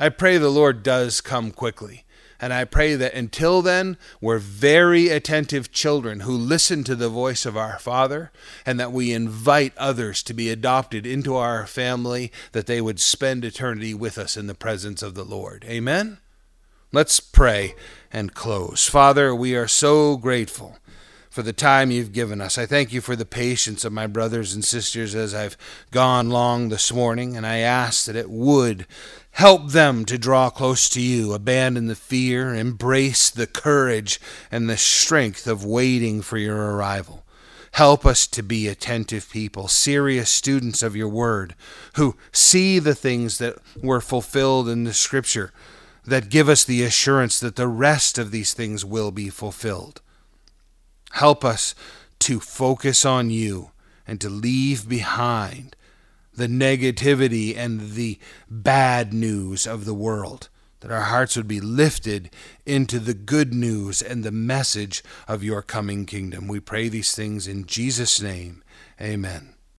I 0.00 0.08
pray 0.08 0.38
the 0.38 0.48
Lord 0.48 0.82
does 0.82 1.20
come 1.20 1.50
quickly. 1.50 2.06
And 2.40 2.54
I 2.54 2.64
pray 2.64 2.94
that 2.94 3.12
until 3.12 3.60
then, 3.60 3.98
we're 4.18 4.38
very 4.38 5.10
attentive 5.10 5.70
children 5.70 6.20
who 6.20 6.32
listen 6.32 6.84
to 6.84 6.96
the 6.96 7.10
voice 7.10 7.44
of 7.44 7.54
our 7.54 7.78
Father, 7.78 8.32
and 8.64 8.80
that 8.80 8.92
we 8.92 9.12
invite 9.12 9.76
others 9.76 10.22
to 10.22 10.32
be 10.32 10.48
adopted 10.48 11.06
into 11.06 11.36
our 11.36 11.66
family, 11.66 12.32
that 12.52 12.64
they 12.64 12.80
would 12.80 12.98
spend 12.98 13.44
eternity 13.44 13.92
with 13.92 14.16
us 14.16 14.38
in 14.38 14.46
the 14.46 14.54
presence 14.54 15.02
of 15.02 15.14
the 15.14 15.24
Lord. 15.24 15.66
Amen? 15.68 16.16
Let's 16.92 17.20
pray 17.20 17.74
and 18.10 18.32
close. 18.32 18.88
Father, 18.88 19.34
we 19.34 19.54
are 19.54 19.68
so 19.68 20.16
grateful 20.16 20.78
for 21.40 21.44
the 21.44 21.52
time 21.54 21.90
you've 21.90 22.12
given 22.12 22.38
us. 22.38 22.58
I 22.58 22.66
thank 22.66 22.92
you 22.92 23.00
for 23.00 23.16
the 23.16 23.24
patience 23.24 23.86
of 23.86 23.94
my 23.94 24.06
brothers 24.06 24.52
and 24.52 24.62
sisters 24.62 25.14
as 25.14 25.34
I've 25.34 25.56
gone 25.90 26.28
long 26.28 26.68
this 26.68 26.92
morning, 26.92 27.34
and 27.34 27.46
I 27.46 27.60
ask 27.60 28.04
that 28.04 28.14
it 28.14 28.28
would 28.28 28.86
help 29.30 29.70
them 29.70 30.04
to 30.04 30.18
draw 30.18 30.50
close 30.50 30.86
to 30.90 31.00
you, 31.00 31.32
abandon 31.32 31.86
the 31.86 31.94
fear, 31.94 32.54
embrace 32.54 33.30
the 33.30 33.46
courage 33.46 34.20
and 34.50 34.68
the 34.68 34.76
strength 34.76 35.46
of 35.46 35.64
waiting 35.64 36.20
for 36.20 36.36
your 36.36 36.74
arrival. 36.74 37.24
Help 37.72 38.04
us 38.04 38.26
to 38.26 38.42
be 38.42 38.68
attentive 38.68 39.30
people, 39.30 39.66
serious 39.66 40.28
students 40.28 40.82
of 40.82 40.94
your 40.94 41.08
word, 41.08 41.54
who 41.94 42.16
see 42.32 42.78
the 42.78 42.94
things 42.94 43.38
that 43.38 43.56
were 43.82 44.02
fulfilled 44.02 44.68
in 44.68 44.84
the 44.84 44.92
scripture, 44.92 45.54
that 46.04 46.28
give 46.28 46.50
us 46.50 46.64
the 46.64 46.82
assurance 46.82 47.40
that 47.40 47.56
the 47.56 47.66
rest 47.66 48.18
of 48.18 48.30
these 48.30 48.52
things 48.52 48.84
will 48.84 49.10
be 49.10 49.30
fulfilled. 49.30 50.02
Help 51.12 51.44
us 51.44 51.74
to 52.20 52.40
focus 52.40 53.04
on 53.04 53.30
you 53.30 53.70
and 54.06 54.20
to 54.20 54.28
leave 54.28 54.88
behind 54.88 55.76
the 56.32 56.46
negativity 56.46 57.56
and 57.56 57.92
the 57.92 58.18
bad 58.48 59.12
news 59.12 59.66
of 59.66 59.84
the 59.84 59.94
world. 59.94 60.48
That 60.80 60.90
our 60.90 61.02
hearts 61.02 61.36
would 61.36 61.48
be 61.48 61.60
lifted 61.60 62.30
into 62.64 62.98
the 62.98 63.12
good 63.12 63.52
news 63.52 64.00
and 64.00 64.24
the 64.24 64.32
message 64.32 65.02
of 65.28 65.44
your 65.44 65.60
coming 65.60 66.06
kingdom. 66.06 66.48
We 66.48 66.60
pray 66.60 66.88
these 66.88 67.14
things 67.14 67.46
in 67.46 67.66
Jesus' 67.66 68.22
name. 68.22 68.62
Amen. 69.00 69.54